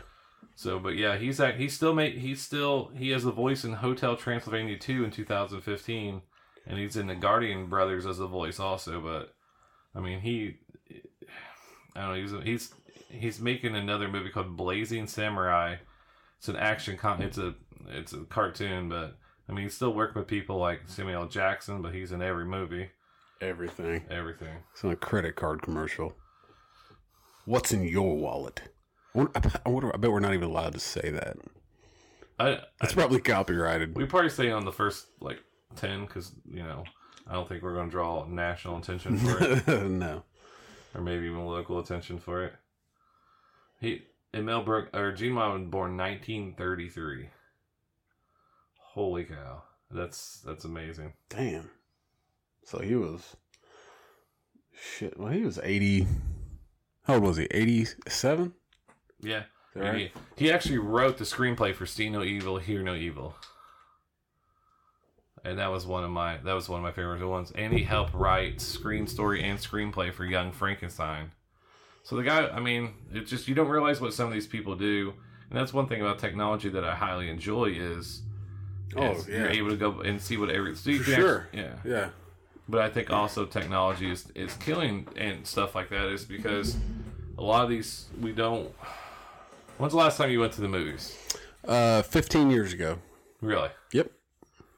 So, 0.56 0.78
but 0.78 0.90
yeah, 0.96 1.16
he's 1.16 1.40
act- 1.40 1.58
he 1.58 1.68
still 1.68 1.94
made 1.94 2.18
he's 2.18 2.40
still 2.40 2.92
he 2.94 3.10
has 3.10 3.24
the 3.24 3.32
voice 3.32 3.64
in 3.64 3.72
Hotel 3.72 4.16
Transylvania 4.16 4.78
2 4.78 5.04
in 5.04 5.10
2015, 5.10 6.22
and 6.66 6.78
he's 6.78 6.96
in 6.96 7.08
the 7.08 7.16
Guardian 7.16 7.66
Brothers 7.66 8.06
as 8.06 8.18
the 8.18 8.28
voice 8.28 8.60
also. 8.60 9.00
But 9.00 9.34
I 9.96 10.00
mean, 10.00 10.20
he 10.20 10.58
I 11.96 12.02
don't 12.02 12.10
know 12.10 12.40
he's 12.40 12.44
he's 12.44 12.74
he's 13.08 13.40
making 13.40 13.74
another 13.74 14.08
movie 14.08 14.30
called 14.30 14.56
Blazing 14.56 15.08
Samurai. 15.08 15.76
It's 16.38 16.48
an 16.48 16.56
action 16.56 16.96
con. 16.96 17.22
It's 17.22 17.38
a 17.38 17.54
it's 17.88 18.12
a 18.12 18.18
cartoon, 18.20 18.88
but 18.88 19.16
I 19.48 19.52
mean, 19.52 19.64
he's 19.64 19.74
still 19.74 19.92
working 19.92 20.20
with 20.20 20.28
people 20.28 20.56
like 20.58 20.82
Samuel 20.86 21.22
L. 21.22 21.28
Jackson, 21.28 21.82
but 21.82 21.94
he's 21.94 22.12
in 22.12 22.22
every 22.22 22.44
movie, 22.46 22.90
Everything. 23.40 24.04
everything. 24.10 24.56
It's 24.72 24.84
on 24.84 24.90
a 24.90 24.96
credit 24.96 25.36
card 25.36 25.60
commercial. 25.62 26.14
What's 27.44 27.72
in 27.72 27.82
your 27.84 28.16
wallet? 28.16 28.62
I 29.14 29.18
wonder, 29.18 29.32
I 29.64 29.68
wonder. 29.68 29.94
I 29.94 29.98
bet 29.98 30.10
we're 30.10 30.20
not 30.20 30.34
even 30.34 30.48
allowed 30.48 30.72
to 30.72 30.80
say 30.80 31.10
that. 31.10 31.36
I, 32.40 32.60
It's 32.82 32.94
probably 32.94 33.20
copyrighted. 33.20 33.94
we 33.96 34.06
probably 34.06 34.30
say 34.30 34.50
on 34.50 34.64
the 34.64 34.72
first 34.72 35.06
like 35.20 35.38
ten 35.76 36.04
because 36.06 36.32
you 36.50 36.62
know 36.62 36.84
I 37.28 37.34
don't 37.34 37.48
think 37.48 37.62
we're 37.62 37.74
going 37.74 37.88
to 37.88 37.92
draw 37.92 38.24
national 38.26 38.78
attention 38.78 39.18
for 39.18 39.36
it. 39.40 39.66
no. 39.90 40.24
or 40.94 41.00
maybe 41.00 41.26
even 41.26 41.44
local 41.46 41.78
attention 41.78 42.18
for 42.18 42.44
it. 42.44 42.54
He 43.80 44.02
and 44.32 44.46
Mel 44.46 44.62
Brooks 44.64 44.90
or 44.94 45.12
Gene 45.12 45.34
Wilder 45.36 45.58
was 45.60 45.68
born 45.68 45.96
1933. 45.96 47.28
Holy 48.94 49.24
cow, 49.24 49.64
that's 49.90 50.40
that's 50.46 50.64
amazing. 50.64 51.14
Damn. 51.28 51.68
So 52.64 52.78
he 52.78 52.94
was 52.94 53.34
shit. 54.72 55.18
Well, 55.18 55.32
he 55.32 55.42
was 55.42 55.58
eighty. 55.64 56.06
How 57.02 57.14
old 57.14 57.24
was 57.24 57.36
he? 57.38 57.48
Eighty-seven. 57.50 58.52
Yeah, 59.20 59.42
that 59.74 59.96
he, 59.96 60.12
he 60.36 60.52
actually 60.52 60.78
wrote 60.78 61.18
the 61.18 61.24
screenplay 61.24 61.74
for 61.74 61.86
"See 61.86 62.08
No 62.08 62.22
Evil, 62.22 62.58
Hear 62.58 62.84
No 62.84 62.94
Evil," 62.94 63.34
and 65.44 65.58
that 65.58 65.72
was 65.72 65.84
one 65.86 66.04
of 66.04 66.10
my 66.10 66.36
that 66.36 66.52
was 66.52 66.68
one 66.68 66.78
of 66.78 66.84
my 66.84 66.92
favorite 66.92 67.26
ones. 67.26 67.50
And 67.56 67.72
he 67.72 67.82
helped 67.82 68.14
write 68.14 68.60
screen 68.60 69.08
story 69.08 69.42
and 69.42 69.58
screenplay 69.58 70.14
for 70.14 70.24
Young 70.24 70.52
Frankenstein. 70.52 71.32
So 72.04 72.14
the 72.14 72.22
guy, 72.22 72.46
I 72.46 72.60
mean, 72.60 72.94
it's 73.12 73.28
just 73.28 73.48
you 73.48 73.56
don't 73.56 73.66
realize 73.66 74.00
what 74.00 74.14
some 74.14 74.28
of 74.28 74.32
these 74.32 74.46
people 74.46 74.76
do, 74.76 75.14
and 75.50 75.58
that's 75.58 75.74
one 75.74 75.88
thing 75.88 76.00
about 76.00 76.20
technology 76.20 76.68
that 76.68 76.84
I 76.84 76.94
highly 76.94 77.28
enjoy 77.28 77.72
is. 77.76 78.22
Oh, 78.96 79.14
yeah. 79.28 79.36
you're 79.38 79.48
able 79.50 79.70
to 79.70 79.76
go 79.76 80.00
and 80.00 80.20
see 80.20 80.36
what 80.36 80.50
every 80.50 80.74
so 80.76 80.92
For 80.98 81.02
sure. 81.04 81.48
actually- 81.52 81.60
yeah. 81.62 81.74
Yeah. 81.84 82.08
But 82.68 82.80
I 82.80 82.88
think 82.88 83.10
also 83.10 83.44
technology 83.44 84.10
is, 84.10 84.26
is 84.34 84.54
killing 84.54 85.06
and 85.16 85.46
stuff 85.46 85.74
like 85.74 85.90
that 85.90 86.06
is 86.08 86.24
because 86.24 86.76
a 87.36 87.42
lot 87.42 87.62
of 87.64 87.68
these 87.70 88.06
we 88.20 88.32
don't. 88.32 88.70
When's 89.76 89.92
the 89.92 89.98
last 89.98 90.16
time 90.16 90.30
you 90.30 90.40
went 90.40 90.52
to 90.54 90.60
the 90.62 90.68
movies? 90.68 91.16
Uh, 91.66 92.00
fifteen 92.02 92.50
years 92.50 92.72
ago. 92.72 92.98
Really? 93.42 93.68
Yep. 93.92 94.10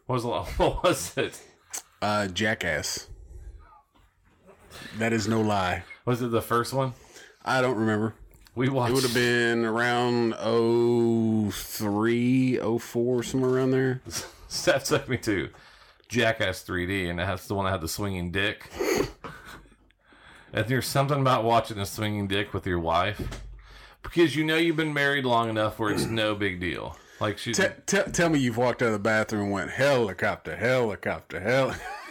What 0.07 0.15
was 0.15 0.23
the 0.25 0.29
what 0.65 0.83
was 0.83 1.17
it? 1.17 1.41
Uh, 2.03 2.27
Jackass. 2.29 3.07
That 4.99 5.13
is 5.13 5.29
no 5.29 5.41
lie. 5.41 5.85
Was 6.05 6.23
it 6.23 6.31
the 6.31 6.43
first 6.43 6.73
one? 6.73 6.93
I 7.45 7.61
don't 7.63 7.77
remember. 7.77 8.15
We 8.57 8.69
watched. 8.71 8.91
It 8.91 8.95
would 8.95 9.03
have 9.05 9.15
been 9.15 9.65
around 9.67 10.33
03, 11.53 12.59
04, 12.79 13.23
somewhere 13.23 13.51
around 13.51 13.71
there. 13.71 14.01
Steph 14.49 14.85
took 14.85 15.09
me 15.09 15.19
to 15.19 15.51
Jackass 16.09 16.65
3D, 16.65 17.11
and 17.11 17.19
that's 17.19 17.47
the 17.47 17.55
one 17.55 17.67
that 17.67 17.73
had 17.73 17.83
the 17.83 17.89
swinging 17.89 18.31
dick. 18.33 18.71
and 20.55 20.67
there's 20.67 20.87
something 20.87 21.21
about 21.21 21.45
watching 21.45 21.79
a 21.79 21.85
swinging 21.87 22.27
dick 22.27 22.55
with 22.55 22.67
your 22.67 22.81
wife 22.81 23.43
because 24.03 24.35
you 24.35 24.43
know 24.45 24.57
you've 24.57 24.77
been 24.77 24.95
married 24.95 25.27
long 25.27 25.51
enough 25.51 25.79
where 25.79 25.91
it's 25.93 26.07
no 26.07 26.35
big 26.35 26.59
deal. 26.59 26.97
Like 27.21 27.37
she, 27.39 27.53
T- 27.53 27.65
t- 27.87 28.03
tell 28.13 28.31
me 28.31 28.39
you've 28.39 28.57
walked 28.57 28.81
out 28.83 28.87
of 28.87 28.93
the 28.93 28.99
bathroom 28.99 29.45
and 29.45 29.53
went 29.53 29.71
helicopter, 29.71 30.57
helicopter, 30.57 31.41
hell. 31.41 31.75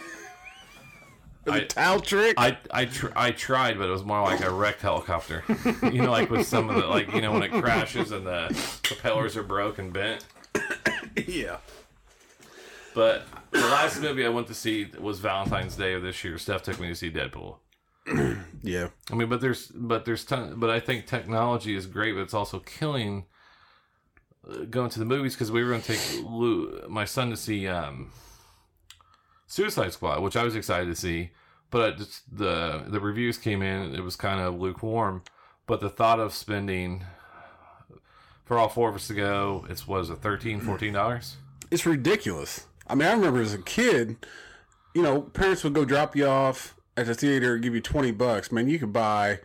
I, 1.48 1.60
towel 1.60 2.00
trick. 2.00 2.34
I 2.36 2.58
I 2.70 2.86
tr- 2.86 3.12
I 3.16 3.30
tried, 3.30 3.78
but 3.78 3.88
it 3.88 3.92
was 3.92 4.04
more 4.04 4.22
like 4.22 4.40
a 4.40 4.50
wrecked 4.50 4.82
helicopter. 4.82 5.44
you 5.82 6.02
know, 6.02 6.10
like 6.10 6.30
with 6.30 6.46
some 6.46 6.68
of 6.68 6.76
the 6.76 6.86
like 6.86 7.12
you 7.12 7.20
know 7.20 7.32
when 7.32 7.42
it 7.42 7.52
crashes 7.52 8.12
and 8.12 8.26
the 8.26 8.78
propellers 8.82 9.36
are 9.36 9.42
broke 9.42 9.78
and 9.78 9.92
bent. 9.92 10.24
yeah. 11.26 11.58
But 12.94 13.26
the 13.50 13.60
last 13.60 14.00
movie 14.00 14.24
I 14.24 14.30
went 14.30 14.46
to 14.46 14.54
see 14.54 14.88
was 14.98 15.18
Valentine's 15.20 15.76
Day 15.76 15.92
of 15.92 16.02
this 16.02 16.24
year. 16.24 16.38
Steph 16.38 16.62
took 16.62 16.80
me 16.80 16.88
to 16.88 16.94
see 16.94 17.10
Deadpool. 17.10 17.56
Yeah. 18.62 18.88
I 19.12 19.14
mean, 19.14 19.28
but 19.28 19.40
there's 19.40 19.68
but 19.68 20.04
there's 20.06 20.24
ton, 20.24 20.54
but 20.56 20.70
I 20.70 20.80
think 20.80 21.06
technology 21.06 21.76
is 21.76 21.86
great, 21.86 22.14
but 22.14 22.22
it's 22.22 22.34
also 22.34 22.58
killing 22.58 23.26
uh, 24.48 24.64
going 24.64 24.90
to 24.90 24.98
the 24.98 25.04
movies 25.04 25.34
because 25.34 25.52
we 25.52 25.62
were 25.62 25.70
going 25.70 25.82
to 25.82 25.92
take 25.92 26.24
Lou, 26.24 26.84
my 26.88 27.04
son 27.04 27.30
to 27.30 27.36
see 27.36 27.68
um, 27.68 28.10
Suicide 29.46 29.92
Squad, 29.92 30.22
which 30.22 30.36
I 30.36 30.44
was 30.44 30.56
excited 30.56 30.86
to 30.86 30.96
see, 30.96 31.30
but 31.70 31.98
the 32.30 32.84
the 32.86 33.00
reviews 33.00 33.38
came 33.38 33.62
in, 33.62 33.94
it 33.94 34.02
was 34.02 34.16
kind 34.16 34.40
of 34.40 34.60
lukewarm. 34.60 35.22
But 35.66 35.80
the 35.80 35.90
thought 35.90 36.20
of 36.20 36.32
spending 36.32 37.04
for 38.44 38.58
all 38.58 38.68
four 38.68 38.88
of 38.88 38.94
us 38.94 39.08
to 39.08 39.14
go, 39.14 39.66
it 39.68 39.86
was 39.86 40.08
a 40.08 40.16
13 40.16 40.60
dollars. 40.92 41.36
It's 41.70 41.84
ridiculous. 41.84 42.66
I 42.86 42.94
mean, 42.94 43.08
I 43.08 43.12
remember 43.12 43.40
as 43.40 43.52
a 43.52 43.58
kid, 43.58 44.16
you 44.94 45.02
know, 45.02 45.22
parents 45.22 45.64
would 45.64 45.74
go 45.74 45.84
drop 45.84 46.14
you 46.14 46.26
off 46.26 46.76
at 46.96 47.06
the 47.06 47.14
theater 47.14 47.54
and 47.54 47.62
give 47.62 47.74
you 47.74 47.80
20 47.80 48.12
bucks. 48.12 48.52
Man, 48.52 48.68
you 48.68 48.78
could 48.78 48.92
buy, 48.92 49.40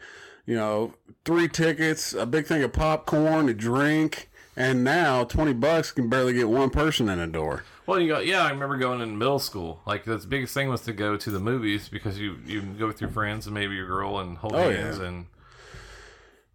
you 0.46 0.56
know, 0.56 0.94
three 1.26 1.48
tickets, 1.48 2.14
a 2.14 2.28
big 2.28 2.46
thing 2.46 2.62
of 2.62 2.72
popcorn, 2.72 3.50
a 3.50 3.54
drink, 3.54 4.30
and 4.56 4.84
now 4.84 5.24
20 5.24 5.54
bucks 5.54 5.92
can 5.92 6.08
barely 6.08 6.34
get 6.34 6.50
one 6.50 6.70
person 6.70 7.10
in 7.10 7.18
the 7.18 7.28
door. 7.28 7.64
Well, 7.92 8.00
you 8.00 8.08
go, 8.08 8.20
yeah, 8.20 8.44
I 8.44 8.50
remember 8.52 8.78
going 8.78 9.02
in 9.02 9.18
middle 9.18 9.38
school. 9.38 9.82
Like 9.86 10.06
the 10.06 10.18
biggest 10.18 10.54
thing 10.54 10.70
was 10.70 10.80
to 10.84 10.94
go 10.94 11.18
to 11.18 11.30
the 11.30 11.42
movies 11.42 11.90
because 11.90 12.18
you 12.18 12.38
you 12.46 12.62
can 12.62 12.78
go 12.78 12.88
with 12.88 13.02
your 13.02 13.10
friends 13.10 13.48
and 13.48 13.54
maybe 13.54 13.76
your 13.76 13.86
girl 13.86 14.20
and 14.20 14.38
hold 14.38 14.54
Oh, 14.56 14.70
hands 14.72 14.98
yeah. 15.00 15.08
and 15.08 15.26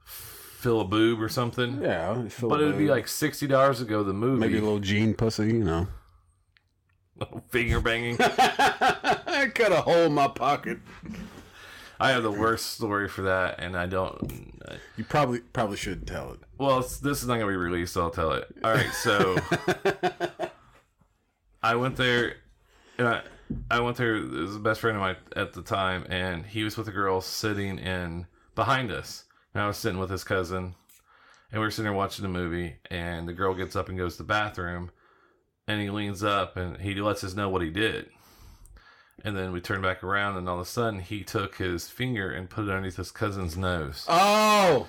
fill 0.03 0.81
a 0.81 0.85
boob 0.87 1.20
or 1.20 1.29
something. 1.29 1.83
Yeah. 1.83 2.25
But 2.40 2.62
it 2.62 2.64
would 2.64 2.79
be 2.79 2.88
like 2.88 3.07
sixty 3.07 3.46
dollars 3.46 3.81
to 3.81 3.85
go 3.85 3.99
to 3.99 4.05
the 4.05 4.14
movie. 4.14 4.40
maybe 4.40 4.57
a 4.57 4.62
little 4.62 4.79
jean 4.79 5.12
pussy, 5.12 5.49
you 5.49 5.64
know. 5.64 5.88
finger 7.51 7.81
banging. 7.81 8.16
I 8.18 9.51
cut 9.55 9.72
a 9.72 9.83
hole 9.83 10.05
in 10.07 10.14
my 10.14 10.29
pocket. 10.29 10.79
I 12.01 12.11
have 12.12 12.22
the 12.22 12.33
worst 12.33 12.72
story 12.75 13.09
for 13.09 13.22
that, 13.22 13.57
and 13.59 13.77
I 13.77 13.85
don't. 13.85 14.61
Uh, 14.66 14.77
you 14.96 15.05
probably 15.05 15.40
probably 15.40 15.77
shouldn't 15.77 16.07
tell 16.07 16.33
it. 16.33 16.40
Well, 16.59 16.79
it's, 16.81 16.99
this 16.99 17.20
is 17.22 17.29
not 17.29 17.35
going 17.35 17.46
to 17.46 17.53
be 17.53 17.57
released, 17.57 17.92
so 17.94 18.03
I'll 18.03 18.11
tell 18.11 18.33
it. 18.33 18.49
All 18.64 18.72
right, 18.72 18.90
so 18.92 19.37
I 21.66 21.74
went 21.74 21.96
there. 21.96 22.37
And 22.96 23.09
I, 23.09 23.22
I 23.68 23.81
went 23.81 23.96
there. 23.96 24.14
It 24.14 24.31
was 24.31 24.55
the 24.55 24.61
best 24.61 24.81
friend 24.81 24.96
of 24.96 25.00
mine 25.00 25.16
at 25.35 25.52
the 25.52 25.62
time, 25.62 26.07
and 26.09 26.46
he 26.46 26.62
was 26.62 26.76
with 26.76 26.87
a 26.87 26.92
girl 26.92 27.20
sitting 27.20 27.81
in 27.81 28.26
behind 28.55 28.92
us, 28.92 29.24
and 29.52 29.61
I 29.61 29.66
was 29.66 29.76
sitting 29.76 29.98
with 29.98 30.11
his 30.11 30.22
cousin, 30.22 30.76
and 31.50 31.61
we 31.61 31.62
were 31.66 31.72
sitting 31.72 31.87
there 31.87 31.92
watching 31.92 32.22
the 32.22 32.29
movie, 32.29 32.76
and 32.88 33.29
the 33.29 33.33
girl 33.33 33.52
gets 33.52 33.74
up 33.74 33.88
and 33.88 33.98
goes 33.98 34.12
to 34.12 34.22
the 34.22 34.29
bathroom, 34.29 34.92
and 35.66 35.81
he 35.81 35.90
leans 35.90 36.22
up 36.22 36.57
and 36.57 36.76
he 36.76 36.94
lets 36.94 37.24
us 37.24 37.35
know 37.35 37.48
what 37.48 37.62
he 37.62 37.70
did. 37.70 38.11
And 39.24 39.37
then 39.37 39.50
we 39.50 39.61
turn 39.61 39.83
back 39.83 40.05
around, 40.05 40.37
and 40.37 40.48
all 40.48 40.61
of 40.61 40.62
a 40.62 40.66
sudden, 40.66 41.00
he 41.00 41.24
took 41.24 41.57
his 41.57 41.88
finger 41.88 42.31
and 42.31 42.48
put 42.48 42.66
it 42.66 42.70
underneath 42.70 42.96
his 42.96 43.11
cousin's 43.11 43.57
nose. 43.57 44.07
Oh. 44.09 44.87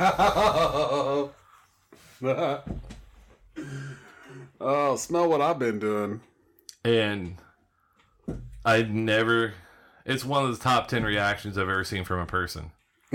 oh, 4.60 4.96
smell 4.96 5.28
what 5.28 5.40
I've 5.40 5.58
been 5.58 5.78
doing. 5.78 6.20
and 6.84 7.36
I 8.64 8.82
never. 8.82 9.54
It's 10.06 10.24
one 10.24 10.44
of 10.44 10.56
the 10.56 10.62
top 10.62 10.88
ten 10.88 11.02
reactions 11.04 11.56
I've 11.56 11.68
ever 11.68 11.84
seen 11.84 12.04
from 12.04 12.20
a 12.20 12.26
person. 12.26 12.72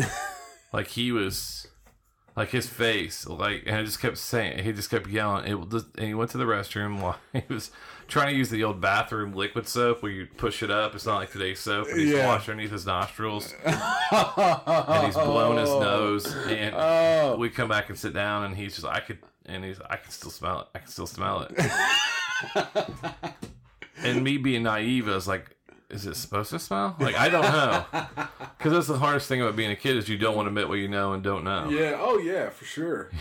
like 0.74 0.88
he 0.88 1.12
was, 1.12 1.68
like 2.36 2.50
his 2.50 2.68
face, 2.68 3.28
like, 3.28 3.64
and 3.68 3.76
I 3.76 3.84
just 3.84 4.00
kept 4.02 4.18
saying, 4.18 4.64
he 4.64 4.72
just 4.74 4.90
kept 4.90 5.08
yelling. 5.08 5.46
It 5.46 5.60
was, 5.72 5.86
and 5.98 6.08
he 6.08 6.14
went 6.14 6.32
to 6.32 6.38
the 6.38 6.46
restroom 6.46 7.00
while 7.02 7.18
he 7.34 7.42
was 7.54 7.70
trying 8.08 8.30
to 8.30 8.36
use 8.36 8.50
the 8.50 8.64
old 8.64 8.82
bathroom 8.82 9.34
liquid 9.34 9.68
soap 9.68 10.02
where 10.02 10.12
you 10.12 10.26
push 10.38 10.64
it 10.64 10.72
up. 10.72 10.96
It's 10.96 11.06
not 11.06 11.18
like 11.18 11.32
today's 11.32 11.60
soap. 11.60 11.88
And 11.90 12.00
he's 12.00 12.12
Yeah. 12.12 12.26
washed 12.28 12.50
underneath 12.50 12.72
his 12.72 12.86
nostrils, 12.88 13.54
and 13.66 15.06
he's 15.06 15.16
blown 15.16 15.58
his 15.58 15.70
nose. 15.70 16.26
And 16.48 16.74
Oh. 16.76 17.36
we 17.38 17.50
come 17.50 17.70
back 17.70 17.90
and 17.90 17.98
sit 17.98 18.14
down, 18.14 18.46
and 18.46 18.56
he's 18.56 18.74
just, 18.76 18.88
I 18.88 19.00
could, 19.00 19.20
and 19.50 19.64
he's, 19.66 19.80
I 19.90 19.98
can 19.98 20.12
still 20.12 20.32
smell 20.32 20.62
it. 20.62 20.68
I 20.76 20.80
can 20.80 20.88
still 20.88 21.08
smell 21.08 21.42
it. 21.50 21.72
and 24.04 24.24
me 24.24 24.38
being 24.38 24.64
naive, 24.64 25.08
I 25.10 25.16
was 25.16 25.28
like, 25.28 25.56
"Is 25.90 26.06
it 26.06 26.16
supposed 26.16 26.52
to 26.52 26.60
smell?" 26.60 26.96
Like 27.00 27.16
I 27.16 27.30
don't 27.30 27.42
know, 27.44 27.86
because 28.58 28.72
that's 28.74 28.88
the 28.88 28.98
hardest 29.00 29.28
thing 29.28 29.42
about 29.42 29.56
being 29.56 29.72
a 29.72 29.76
kid 29.76 29.98
is 29.98 30.08
you 30.10 30.18
don't 30.18 30.36
want 30.36 30.46
to 30.46 30.50
admit 30.50 30.70
what 30.70 30.76
you 30.76 30.88
know 30.88 31.14
and 31.14 31.22
don't 31.24 31.44
know. 31.44 31.70
Yeah. 31.70 31.98
Oh, 32.00 32.18
yeah, 32.20 32.50
for 32.50 32.66
sure. 32.66 33.10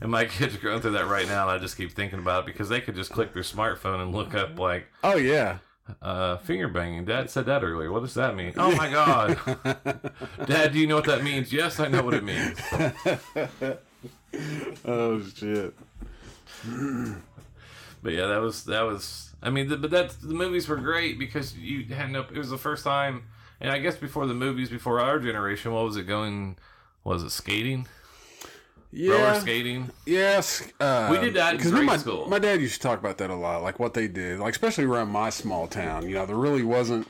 And 0.00 0.12
my 0.12 0.26
kids 0.26 0.54
are 0.54 0.58
going 0.58 0.80
through 0.80 0.92
that 0.92 1.08
right 1.08 1.26
now, 1.26 1.48
and 1.48 1.50
I 1.50 1.58
just 1.58 1.76
keep 1.76 1.90
thinking 1.92 2.20
about 2.20 2.44
it 2.44 2.46
because 2.46 2.68
they 2.68 2.80
could 2.80 2.94
just 2.94 3.10
click 3.10 3.34
their 3.34 3.42
smartphone 3.42 4.00
and 4.00 4.14
look 4.14 4.34
up 4.34 4.56
like 4.56 4.86
Oh, 5.02 5.16
yeah. 5.16 5.58
uh, 6.00 6.36
finger 6.36 6.68
banging. 6.68 7.04
Dad 7.06 7.28
said 7.28 7.46
that 7.46 7.64
earlier. 7.64 7.90
What 7.90 8.02
does 8.02 8.14
that 8.14 8.36
mean? 8.36 8.52
Oh 8.56 8.70
my 8.76 8.88
god, 8.88 9.36
Dad, 10.46 10.72
do 10.72 10.78
you 10.78 10.86
know 10.86 10.94
what 10.94 11.06
that 11.06 11.24
means? 11.24 11.52
Yes, 11.52 11.80
I 11.80 11.88
know 11.88 12.02
what 12.04 12.14
it 12.14 12.22
means. 12.22 12.56
Oh, 14.84 15.20
shit. 15.34 15.74
But 18.02 18.12
yeah, 18.12 18.26
that 18.26 18.40
was 18.40 18.64
that 18.64 18.82
was. 18.82 19.34
I 19.42 19.50
mean, 19.50 19.68
the, 19.68 19.76
but 19.76 19.90
that 19.90 20.10
the 20.22 20.34
movies 20.34 20.68
were 20.68 20.76
great 20.76 21.18
because 21.18 21.56
you 21.56 21.84
had 21.94 22.10
no. 22.10 22.20
It 22.20 22.38
was 22.38 22.50
the 22.50 22.58
first 22.58 22.84
time, 22.84 23.24
and 23.60 23.70
I 23.70 23.78
guess 23.78 23.96
before 23.96 24.26
the 24.26 24.34
movies, 24.34 24.68
before 24.70 25.00
our 25.00 25.18
generation, 25.18 25.72
what 25.72 25.84
was 25.84 25.96
it 25.96 26.04
going? 26.04 26.56
Was 27.04 27.22
it 27.22 27.30
skating? 27.30 27.86
Roller 28.92 29.16
Yeah. 29.18 29.38
skating? 29.40 29.90
Yes. 30.06 30.62
Uh, 30.80 31.08
We 31.10 31.18
did 31.18 31.34
that 31.34 31.54
in 31.54 31.60
'cause 31.60 31.70
grade 31.72 31.84
my, 31.84 31.96
school. 31.96 32.26
My 32.28 32.38
dad 32.38 32.60
used 32.60 32.74
to 32.74 32.80
talk 32.80 32.98
about 32.98 33.18
that 33.18 33.30
a 33.30 33.34
lot, 33.34 33.62
like 33.62 33.78
what 33.78 33.94
they 33.94 34.08
did, 34.08 34.38
like 34.40 34.52
especially 34.54 34.84
around 34.84 35.08
my 35.10 35.28
small 35.30 35.66
town. 35.66 36.08
You 36.08 36.14
know, 36.14 36.24
there 36.26 36.36
really 36.36 36.62
wasn't, 36.62 37.06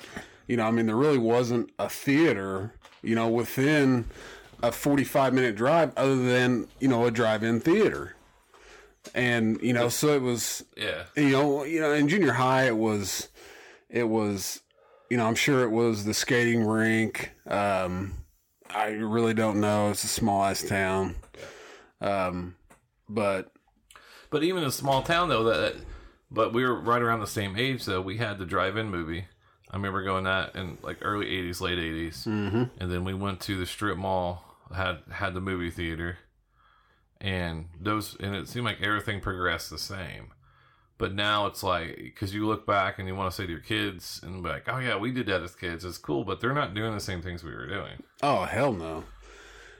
you 0.49 0.57
know, 0.57 0.65
I 0.67 0.71
mean, 0.71 0.87
there 0.87 0.97
really 0.97 1.19
wasn't 1.19 1.71
a 1.79 1.89
theater, 1.89 2.73
you 3.03 3.15
know, 3.15 3.29
within 3.29 4.07
a 4.63 4.73
45 4.73 5.35
minute 5.35 5.57
drive 5.57 5.93
other 5.97 6.17
than, 6.17 6.69
you 6.81 6.89
know, 6.89 7.07
a 7.07 7.11
drive 7.11 7.43
in 7.43 7.61
theater. 7.61 8.15
And, 9.15 9.61
you 9.63 9.73
know, 9.73 9.89
so 9.89 10.09
it 10.15 10.23
was, 10.23 10.65
Yeah. 10.77 11.05
you 11.17 11.31
know, 11.31 11.65
you 11.65 11.81
know, 11.81 11.93
in 11.93 12.09
junior 12.09 12.33
high, 12.33 12.65
it 12.67 12.77
was, 12.77 13.29
it 13.89 14.05
was, 14.09 14.61
you 15.11 15.17
know, 15.17 15.27
I'm 15.27 15.37
sure 15.37 15.63
it 15.63 15.71
was 15.71 16.05
the 16.05 16.15
skating 16.15 16.65
rink. 16.65 17.31
Um, 17.47 18.15
I 18.69 18.89
really 18.89 19.33
don't 19.35 19.61
know. 19.61 19.91
It's 19.91 20.03
a 20.03 20.09
small 20.09 20.45
ass 20.45 20.63
town. 20.63 21.15
Um, 22.01 22.57
but 23.09 23.53
But 24.31 24.43
even 24.43 24.63
in 24.63 24.69
a 24.69 24.73
small 24.73 25.03
town 25.03 25.29
though, 25.29 25.45
that 25.45 25.75
but 26.31 26.53
we 26.53 26.65
were 26.65 26.75
right 26.75 27.01
around 27.01 27.21
the 27.21 27.27
same 27.29 27.57
age 27.57 27.85
though. 27.85 28.01
We 28.01 28.17
had 28.17 28.39
the 28.39 28.45
drive-in 28.45 28.91
movie. 28.91 29.27
I 29.71 29.77
remember 29.77 30.03
going 30.03 30.25
that 30.25 30.57
in 30.57 30.79
like 30.83 30.99
early 31.03 31.27
'80s, 31.27 31.61
late 31.61 31.79
'80s, 31.79 32.27
mm-hmm. 32.27 32.65
and 32.79 32.91
then 32.93 33.05
we 33.05 33.15
went 33.15 33.41
to 33.43 33.57
the 33.57 33.67
strip 33.67 33.97
mall. 33.97 34.45
Had 34.75 34.99
had 35.11 35.35
the 35.35 35.41
movie 35.41 35.71
theater, 35.71 36.19
and 37.21 37.67
those 37.81 38.17
and 38.21 38.35
it 38.35 38.49
seemed 38.49 38.65
like 38.65 38.83
everything 38.83 39.21
progressed 39.21 39.71
the 39.71 39.79
same. 39.79 40.33
But 40.99 41.15
now 41.15 41.47
it's 41.47 41.63
like 41.63 41.97
because 41.97 42.35
you 42.35 42.47
look 42.47 42.67
back 42.67 42.99
and 42.99 43.07
you 43.07 43.15
want 43.15 43.31
to 43.31 43.37
say 43.37 43.45
to 43.45 43.53
your 43.53 43.61
kids 43.61 44.21
and 44.23 44.43
be 44.43 44.49
like, 44.49 44.65
"Oh 44.67 44.79
yeah, 44.79 44.97
we 44.97 45.13
did 45.13 45.27
that 45.27 45.43
as 45.43 45.55
kids. 45.55 45.85
It's 45.85 45.99
cool," 45.99 46.25
but 46.25 46.41
they're 46.41 46.55
not 46.55 46.75
doing 46.75 46.95
the 46.95 47.01
same 47.01 47.21
things 47.21 47.45
we 47.45 47.55
were 47.55 47.67
doing. 47.67 48.03
oh 48.23 48.45
hell 48.45 48.73
no. 48.73 49.05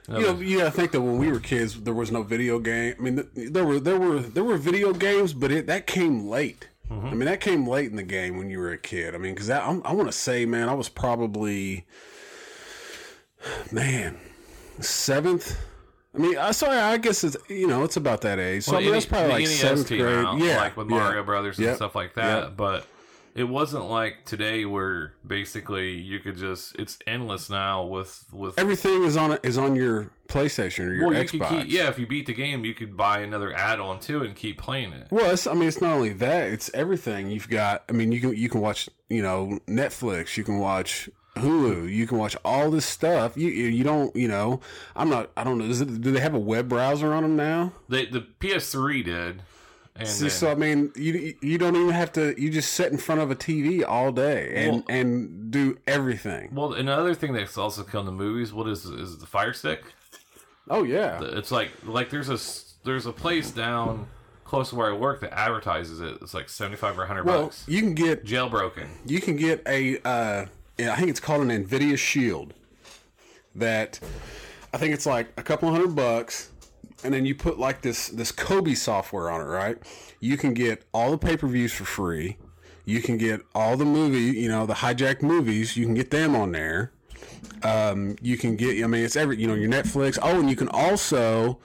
You 0.09 0.21
know, 0.21 0.39
you 0.39 0.59
gotta 0.59 0.71
think 0.71 0.91
that 0.91 1.01
when 1.01 1.17
we 1.17 1.29
were 1.29 1.39
kids, 1.39 1.81
there 1.81 1.93
was 1.93 2.13
no 2.13 2.23
video 2.23 2.59
game. 2.59 2.95
I 2.97 3.01
mean, 3.01 3.27
there 3.35 3.65
were 3.65 3.79
there 3.79 3.99
were 3.99 4.19
there 4.19 4.43
were 4.43 4.57
video 4.57 4.93
games, 4.93 5.33
but 5.33 5.51
it 5.51 5.67
that 5.67 5.85
came 5.85 6.29
late. 6.29 6.69
Mm-hmm. 6.89 7.07
I 7.07 7.09
mean, 7.11 7.25
that 7.25 7.41
came 7.41 7.67
late 7.67 7.89
in 7.89 7.97
the 7.97 8.03
game 8.03 8.37
when 8.37 8.49
you 8.49 8.59
were 8.59 8.71
a 8.71 8.77
kid. 8.77 9.13
I 9.13 9.17
mean, 9.17 9.33
because 9.33 9.49
I, 9.49 9.59
I 9.59 9.91
want 9.91 10.07
to 10.07 10.13
say, 10.13 10.45
man, 10.45 10.69
I 10.69 10.73
was 10.73 10.87
probably, 10.87 11.85
man, 13.71 14.17
seventh. 14.79 15.57
I 16.15 16.19
mean, 16.19 16.37
I 16.37 16.51
sorry, 16.51 16.77
I 16.77 16.97
guess 16.97 17.23
it's 17.23 17.37
you 17.49 17.67
know 17.67 17.83
it's 17.83 17.97
about 17.97 18.21
that 18.21 18.39
age. 18.39 18.63
So 18.63 18.75
I 18.77 18.79
mean, 18.81 18.91
that's 18.91 19.05
probably 19.05 19.29
like 19.33 19.43
NES 19.43 19.59
seventh 19.59 19.87
grade. 19.89 20.01
out, 20.25 20.39
yeah, 20.39 20.57
like 20.57 20.77
with 20.77 20.89
yeah. 20.89 20.97
Mario 20.97 21.23
Brothers 21.23 21.57
and 21.57 21.67
Yep. 21.67 21.75
stuff 21.75 21.95
like 21.95 22.15
that. 22.15 22.43
Yep. 22.43 22.57
But 22.57 22.87
it 23.35 23.43
wasn't 23.43 23.85
like 23.85 24.25
today 24.25 24.65
where 24.65 25.13
basically 25.25 25.91
you 25.91 26.19
could 26.19 26.37
just 26.37 26.75
it's 26.79 26.97
endless 27.05 27.51
now 27.51 27.83
with 27.83 28.25
with 28.31 28.57
Everything 28.57 29.03
is 29.03 29.15
on 29.15 29.37
is 29.43 29.59
on 29.59 29.75
your 29.75 30.09
PlayStation 30.27 30.87
or 30.87 30.93
your 30.95 31.07
well, 31.09 31.15
you 31.17 31.23
Xbox. 31.23 31.49
keep, 31.49 31.69
yeah, 31.71 31.87
if 31.87 31.99
you 31.99 32.07
beat 32.07 32.25
the 32.25 32.33
game, 32.33 32.65
you 32.65 32.73
could 32.73 32.97
buy 32.97 33.19
another 33.19 33.53
add-on 33.53 33.99
too 33.99 34.23
and 34.23 34.35
keep 34.35 34.57
playing 34.57 34.91
it. 34.93 35.07
Well, 35.11 35.31
it's, 35.31 35.45
I 35.45 35.53
mean, 35.53 35.67
it's 35.67 35.81
not 35.81 35.93
only 35.93 36.13
that; 36.13 36.47
it's 36.47 36.71
everything 36.73 37.29
you've 37.29 37.47
got. 37.47 37.83
I 37.89 37.91
mean, 37.91 38.11
you 38.11 38.19
can 38.19 38.35
you 38.35 38.49
can 38.49 38.59
watch, 38.59 38.89
you 39.07 39.21
know, 39.21 39.59
Netflix, 39.67 40.35
you 40.35 40.43
can 40.43 40.57
watch 40.57 41.07
Hulu, 41.39 41.91
you 41.91 42.05
can 42.07 42.17
watch 42.17 42.35
all 42.45 42.69
this 42.71 42.85
stuff. 42.85 43.37
You 43.37 43.49
you 43.49 43.83
don't, 43.83 44.15
you 44.15 44.27
know, 44.27 44.59
I'm 44.95 45.09
not. 45.09 45.31
I 45.37 45.43
don't 45.43 45.57
know. 45.57 45.65
Is 45.65 45.81
it, 45.81 46.01
do 46.01 46.11
they 46.11 46.19
have 46.19 46.33
a 46.33 46.39
web 46.39 46.67
browser 46.69 47.13
on 47.13 47.23
them 47.23 47.35
now? 47.35 47.73
They, 47.89 48.05
the 48.05 48.21
PS3 48.39 49.03
did, 49.05 49.41
And 49.95 50.07
See, 50.07 50.21
then- 50.23 50.29
so 50.31 50.51
I 50.51 50.55
mean, 50.55 50.91
you 50.95 51.35
you 51.41 51.57
don't 51.57 51.75
even 51.75 51.89
have 51.91 52.11
to. 52.13 52.39
You 52.39 52.49
just 52.49 52.73
sit 52.73 52.91
in 52.91 52.97
front 52.97 53.21
of 53.21 53.31
a 53.31 53.35
TV 53.35 53.83
all 53.87 54.11
day 54.11 54.53
and 54.55 54.71
Well- 54.71 54.83
and 54.89 55.51
do 55.51 55.77
everything. 55.87 56.49
well, 56.53 56.73
another 56.73 57.13
thing 57.15 57.33
that's 57.33 57.57
also 57.57 57.83
killing 57.83 58.05
to 58.07 58.11
movies. 58.11 58.53
What 58.53 58.67
is 58.67 58.85
is 58.85 59.17
the 59.19 59.25
Fire 59.27 59.53
Stick? 59.53 59.83
Oh 60.69 60.83
yeah, 60.83 61.19
It's 61.21 61.51
like 61.51 61.71
like 61.85 62.09
there's 62.09 62.29
a 62.29 62.37
there's 62.85 63.05
a 63.05 63.13
place 63.13 63.51
down 63.51 64.07
close 64.43 64.69
to 64.69 64.75
where 64.75 64.89
I 64.89 64.95
work 64.95 65.21
that 65.21 65.33
advertises 65.37 65.99
it. 66.01 66.17
It's 66.21 66.33
like 66.33 66.49
seventy 66.49 66.75
five 66.77 66.99
or 66.99 67.05
hundred 67.05 67.25
well, 67.25 67.43
bucks. 67.43 67.63
you 67.67 67.81
can 67.81 67.93
get 67.93 68.25
Jailbroken. 68.25 68.87
you 69.05 69.19
can 69.21 69.35
get 69.37 69.61
a 69.67 69.97
uh, 70.05 70.45
I 70.79 70.95
think 70.95 71.09
it's 71.09 71.19
called 71.19 71.41
an 71.41 71.65
Nvidia 71.65 71.97
Shield. 71.97 72.53
That 73.55 73.99
I 74.73 74.77
think 74.77 74.93
it's 74.93 75.05
like 75.05 75.29
a 75.37 75.43
couple 75.43 75.69
hundred 75.71 75.95
bucks, 75.95 76.51
and 77.03 77.13
then 77.13 77.25
you 77.25 77.33
put 77.33 77.57
like 77.57 77.81
this 77.81 78.09
this 78.09 78.31
Kodi 78.31 78.75
software 78.75 79.31
on 79.31 79.41
it, 79.41 79.45
right? 79.45 79.77
You 80.19 80.37
can 80.37 80.53
get 80.53 80.83
all 80.93 81.11
the 81.11 81.17
pay 81.17 81.37
per 81.37 81.47
views 81.47 81.73
for 81.73 81.85
free. 81.85 82.37
You 82.85 83.01
can 83.01 83.17
get 83.17 83.41
all 83.53 83.75
the 83.75 83.85
movie, 83.85 84.39
you 84.39 84.47
know, 84.47 84.65
the 84.65 84.75
hijacked 84.75 85.21
movies. 85.21 85.75
You 85.75 85.85
can 85.85 85.93
get 85.93 86.09
them 86.09 86.35
on 86.35 86.53
there. 86.53 86.93
Um, 87.63 88.15
you 88.21 88.37
can 88.37 88.55
get, 88.55 88.81
I 88.81 88.87
mean, 88.87 89.03
it's 89.03 89.15
every, 89.15 89.37
you 89.37 89.47
know, 89.47 89.55
your 89.55 89.69
Netflix. 89.69 90.17
Oh, 90.21 90.39
and 90.39 90.49
you 90.49 90.55
can 90.55 90.69
also, 90.69 91.59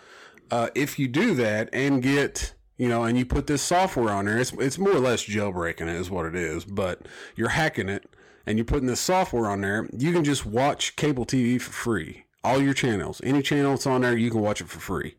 uh, 0.51 0.71
if 0.75 0.99
you 0.99 1.07
do 1.07 1.35
that 1.35 1.69
and 1.73 2.03
get, 2.03 2.55
you 2.77 2.89
know, 2.89 3.05
and 3.05 3.17
you 3.17 3.25
put 3.25 3.47
this 3.47 3.63
software 3.63 4.11
on 4.11 4.25
there, 4.25 4.39
it's 4.39 4.53
it's 4.55 4.79
more 4.79 4.95
or 4.95 5.01
less 5.01 5.25
jailbreaking 5.25 5.83
it 5.83 5.97
is 5.97 6.11
what 6.11 6.27
it 6.27 6.35
is, 6.35 6.65
but 6.65 7.07
you're 7.37 7.51
hacking 7.51 7.89
it 7.89 8.05
and 8.47 8.59
you're 8.59 8.65
putting 8.65 8.87
this 8.87 9.01
software 9.01 9.49
on 9.49 9.61
there. 9.61 9.89
You 9.97 10.13
can 10.13 10.25
just 10.25 10.45
watch 10.47 10.97
cable 10.97 11.25
TV 11.27 11.61
for 11.61 11.73
free. 11.73 12.25
All 12.45 12.61
your 12.61 12.75
channels, 12.75 13.21
any 13.25 13.41
channel 13.43 13.71
that's 13.73 13.87
on 13.87 14.01
there, 14.01 14.17
you 14.17 14.31
can 14.31 14.41
watch 14.41 14.61
it 14.61 14.69
for 14.69 14.81
free. 14.81 15.15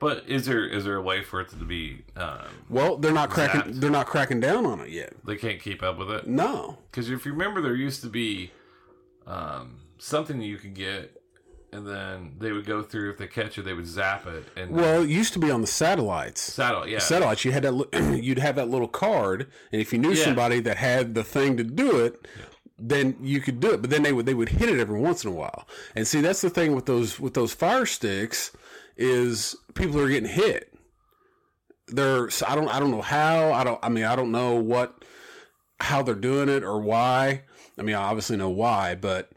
But 0.00 0.24
is 0.28 0.46
there 0.46 0.64
is 0.66 0.84
there 0.84 0.94
a 0.96 1.02
way 1.02 1.22
for 1.22 1.40
it 1.40 1.48
to 1.50 1.56
be? 1.56 2.04
Um, 2.16 2.38
Well, 2.70 2.96
they're 2.96 3.12
not 3.12 3.30
cracking. 3.30 3.72
Zapped. 3.72 3.80
They're 3.80 3.90
not 3.90 4.06
cracking 4.06 4.38
down 4.40 4.64
on 4.66 4.80
it 4.80 4.90
yet. 4.90 5.12
they 5.24 5.36
can't 5.36 5.60
keep 5.60 5.82
up 5.82 5.98
with 5.98 6.10
it 6.10 6.26
No. 6.26 6.78
because 6.90 7.10
if 7.10 7.24
you 7.26 7.32
remember, 7.32 7.60
there 7.60 7.74
used 7.74 8.02
to 8.02 8.08
be 8.08 8.52
um, 9.26 9.80
something 9.98 10.38
that 10.38 10.44
you 10.46 10.56
could 10.56 10.74
get, 10.74 11.17
and 11.72 11.86
then 11.86 12.34
they 12.38 12.52
would 12.52 12.64
go 12.66 12.82
through. 12.82 13.10
If 13.10 13.18
they 13.18 13.26
catch 13.26 13.58
it, 13.58 13.62
they 13.62 13.74
would 13.74 13.86
zap 13.86 14.26
it 14.26 14.44
and 14.56 14.70
Well, 14.70 15.02
it 15.02 15.10
used 15.10 15.32
to 15.34 15.38
be 15.38 15.50
on 15.50 15.60
the 15.60 15.66
satellites. 15.66 16.40
satellite. 16.40 16.88
Yeah, 16.88 16.98
satellites 16.98 17.44
you 17.44 17.52
had 17.52 17.62
that 17.64 18.18
you'd 18.22 18.38
have 18.38 18.56
that 18.56 18.68
little 18.70 18.88
card 18.88 19.50
and 19.72 19.80
if 19.82 19.92
you 19.92 19.98
knew 19.98 20.12
Yeah. 20.12 20.24
somebody 20.24 20.60
that 20.60 20.76
had 20.78 21.14
the 21.14 21.24
thing 21.24 21.56
to 21.58 21.64
do 21.64 21.98
it 22.04 22.26
then 22.80 23.16
you 23.20 23.40
could 23.40 23.58
do 23.58 23.72
it 23.72 23.80
but 23.80 23.90
then 23.90 24.04
they 24.04 24.12
would 24.12 24.24
they 24.24 24.34
would 24.34 24.48
hit 24.50 24.68
it 24.68 24.78
every 24.78 25.00
once 25.00 25.24
in 25.24 25.30
a 25.30 25.34
while 25.34 25.66
and 25.96 26.06
see 26.06 26.20
that's 26.20 26.40
the 26.42 26.48
thing 26.50 26.76
with 26.76 26.86
those 26.86 27.18
with 27.18 27.34
those 27.34 27.52
fire 27.52 27.84
sticks 27.84 28.52
is 28.96 29.56
people 29.74 29.98
are 30.00 30.08
getting 30.08 30.28
hit 30.28 30.72
they're 31.88 32.28
i 32.46 32.54
don't 32.54 32.68
i 32.68 32.78
don't 32.78 32.90
know 32.92 33.02
how 33.02 33.52
i 33.52 33.64
don't 33.64 33.80
i 33.82 33.88
mean 33.88 34.04
i 34.04 34.14
don't 34.14 34.30
know 34.30 34.54
what 34.54 35.04
how 35.80 36.02
they're 36.02 36.14
doing 36.14 36.48
it 36.48 36.62
or 36.62 36.78
why 36.80 37.42
i 37.78 37.82
mean 37.82 37.94
i 37.96 38.02
obviously 38.02 38.36
know 38.36 38.50
why 38.50 38.94
but 38.94 39.30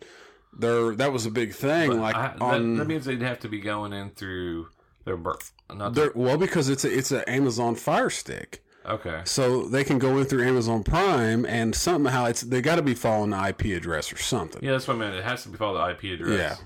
there 0.61 0.95
that 0.95 1.11
was 1.11 1.25
a 1.25 1.31
big 1.31 1.53
thing 1.53 1.99
like 1.99 2.15
I, 2.15 2.29
that, 2.29 2.41
on 2.41 2.77
that 2.77 2.87
means 2.87 3.05
they'd 3.05 3.21
have 3.21 3.39
to 3.41 3.49
be 3.49 3.59
going 3.59 3.93
in 3.93 4.11
through 4.11 4.67
their 5.05 5.17
birth. 5.17 5.51
Not 5.73 5.93
their, 5.93 6.11
well 6.15 6.37
because 6.37 6.69
it's 6.69 6.85
a 6.85 6.97
it's 6.97 7.11
an 7.11 7.23
amazon 7.27 7.75
fire 7.75 8.09
stick 8.09 8.63
okay. 8.85 9.21
So 9.25 9.63
they 9.63 9.83
can 9.83 9.99
go 9.99 10.17
in 10.17 10.25
through 10.25 10.47
Amazon 10.47 10.83
Prime 10.83 11.45
and 11.45 11.75
somehow 11.75 12.25
it's 12.25 12.41
they 12.41 12.61
got 12.61 12.75
to 12.75 12.81
be 12.81 12.93
following 12.93 13.31
the 13.31 13.47
IP 13.47 13.77
address 13.77 14.11
or 14.11 14.17
something. 14.17 14.63
Yeah, 14.63 14.71
that's 14.71 14.87
what 14.87 14.95
I 14.95 14.99
meant. 14.99 15.15
It 15.15 15.23
has 15.23 15.43
to 15.43 15.49
be 15.49 15.57
following 15.57 15.81
the 15.81 15.91
IP 15.91 16.19
address. 16.19 16.39
Yeah. 16.59 16.65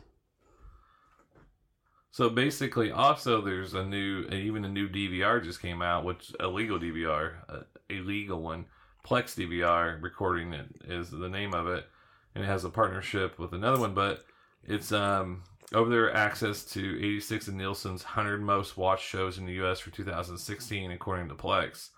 So 2.12 2.30
basically, 2.30 2.92
also 2.92 3.42
there's 3.42 3.74
a 3.74 3.84
new, 3.84 4.24
even 4.28 4.64
a 4.64 4.70
new 4.70 4.88
DVR 4.88 5.44
just 5.44 5.62
came 5.62 5.82
out, 5.82 6.06
which 6.06 6.32
a 6.40 6.48
legal 6.48 6.80
DVR, 6.80 7.34
a, 7.50 7.66
a 7.90 8.00
legal 8.00 8.42
one, 8.42 8.68
Plex 9.06 9.36
DVR 9.36 10.02
recording 10.02 10.54
it 10.54 10.68
is 10.88 11.12
the 11.12 11.28
name 11.28 11.54
of 11.54 11.68
it, 11.68 11.86
and 12.36 12.44
it 12.44 12.48
has 12.48 12.66
a 12.66 12.70
partnership 12.70 13.40
with 13.40 13.54
another 13.54 13.80
one, 13.80 13.94
but 13.94 14.26
it's 14.64 14.92
um 14.92 15.44
over 15.74 15.90
there 15.90 16.14
access 16.14 16.64
to 16.64 16.98
86 17.00 17.48
of 17.48 17.56
Nielsen's 17.56 18.04
100 18.04 18.42
most 18.42 18.78
watched 18.78 19.08
shows 19.08 19.38
in 19.38 19.46
the 19.48 19.54
U.S. 19.54 19.80
for 19.80 19.90
2016, 19.90 20.92
according 20.92 21.28
to 21.30 21.34
Plex. 21.34 21.90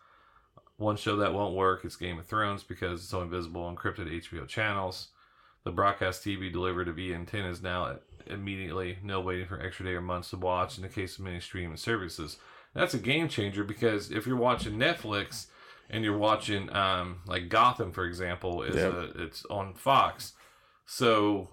One 0.78 0.96
show 0.96 1.18
that 1.18 1.34
won't 1.34 1.56
work 1.56 1.84
is 1.84 1.96
Game 1.96 2.20
of 2.20 2.26
Thrones 2.26 2.64
because 2.64 3.04
it's 3.04 3.14
only 3.14 3.28
visible 3.28 3.64
on 3.64 3.76
encrypted 3.76 4.10
HBO 4.10 4.48
channels. 4.48 5.10
The 5.64 5.72
broadcast 5.72 6.24
TV 6.24 6.52
delivered 6.52 6.88
via 6.96 7.16
antenna 7.16 7.50
is 7.50 7.62
now 7.62 7.98
immediately, 8.28 9.00
no 9.04 9.20
waiting 9.20 9.48
for 9.48 9.60
extra 9.60 9.86
day 9.86 9.92
or 9.92 10.02
months 10.02 10.30
to 10.30 10.38
watch 10.38 10.78
in 10.78 10.84
the 10.84 10.90
case 10.90 11.18
of 11.18 11.26
many 11.26 11.40
streaming 11.40 11.78
services. 11.78 12.38
That's 12.74 12.94
a 12.94 13.00
game 13.00 13.28
changer 13.28 13.64
because 13.64 14.12
if 14.12 14.28
you're 14.28 14.38
watching 14.38 14.78
Netflix 14.78 15.48
and 15.90 16.04
you're 16.04 16.18
watching 16.18 16.74
um, 16.76 17.20
like 17.26 17.50
Gotham, 17.50 17.92
for 17.92 18.06
example, 18.06 18.64
is 18.64 18.76
Yep. 18.76 18.94
a, 18.94 19.24
it's 19.24 19.46
on 19.46 19.74
Fox. 19.74 20.34
So 20.86 21.50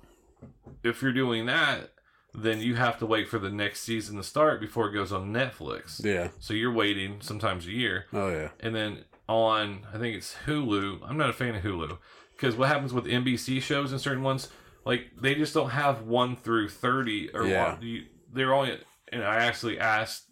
if 0.82 1.02
you're 1.02 1.12
doing 1.12 1.46
that, 1.46 1.90
then 2.34 2.60
you 2.60 2.74
have 2.74 2.98
to 2.98 3.06
wait 3.06 3.28
for 3.28 3.38
the 3.38 3.50
next 3.50 3.80
season 3.80 4.16
to 4.16 4.22
start 4.22 4.60
before 4.60 4.88
it 4.88 4.92
goes 4.92 5.12
on 5.12 5.32
Netflix. 5.32 6.04
Yeah. 6.04 6.28
So 6.40 6.52
you're 6.54 6.72
waiting 6.72 7.18
sometimes 7.20 7.66
a 7.66 7.70
year. 7.70 8.06
Oh 8.12 8.28
yeah. 8.28 8.48
And 8.60 8.74
then 8.74 9.04
on, 9.28 9.86
I 9.94 9.98
think 9.98 10.16
it's 10.16 10.34
Hulu. 10.46 11.00
I'm 11.08 11.16
not 11.16 11.30
a 11.30 11.32
fan 11.32 11.54
of 11.54 11.62
Hulu 11.62 11.96
because 12.36 12.56
what 12.56 12.68
happens 12.68 12.92
with 12.92 13.04
NBC 13.04 13.62
shows 13.62 13.92
and 13.92 14.00
certain 14.00 14.22
ones, 14.22 14.48
like 14.84 15.12
they 15.20 15.34
just 15.36 15.54
don't 15.54 15.70
have 15.70 16.02
one 16.02 16.34
through 16.36 16.68
thirty 16.70 17.30
or 17.32 17.46
Yeah. 17.46 17.74
one. 17.74 17.82
You, 17.82 18.04
they're 18.32 18.52
only. 18.52 18.78
And 19.12 19.22
I 19.22 19.36
actually 19.44 19.78
asked, 19.78 20.24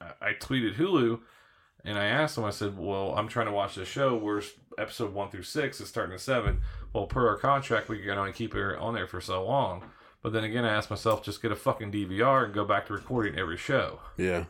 I 0.00 0.12
I 0.20 0.32
tweeted 0.34 0.76
Hulu, 0.76 1.20
and 1.88 1.98
I 1.98 2.04
asked 2.04 2.36
them. 2.36 2.44
I 2.44 2.50
said, 2.50 2.76
"Well, 2.76 3.14
I'm 3.16 3.28
trying 3.28 3.46
to 3.46 3.52
watch 3.52 3.74
this 3.74 3.88
show. 3.88 4.16
Where's 4.16 4.52
episode 4.76 5.12
one 5.14 5.30
through 5.30 5.42
six 5.42 5.80
is 5.80 5.88
starting 5.88 6.14
at 6.14 6.20
seven. 6.20 6.60
Well, 6.92 7.06
per 7.06 7.26
our 7.28 7.36
contract, 7.36 7.88
we 7.88 8.00
can 8.00 8.10
only 8.18 8.32
keep 8.32 8.54
it 8.54 8.78
on 8.78 8.94
there 8.94 9.06
for 9.06 9.20
so 9.20 9.44
long." 9.44 9.82
But 10.22 10.32
then 10.32 10.44
again, 10.44 10.64
I 10.64 10.74
asked 10.74 10.90
myself, 10.90 11.22
just 11.22 11.40
get 11.40 11.52
a 11.52 11.56
fucking 11.56 11.92
DVR 11.92 12.44
and 12.44 12.52
go 12.52 12.64
back 12.64 12.86
to 12.86 12.92
recording 12.92 13.38
every 13.38 13.56
show. 13.56 14.00
Yeah. 14.16 14.44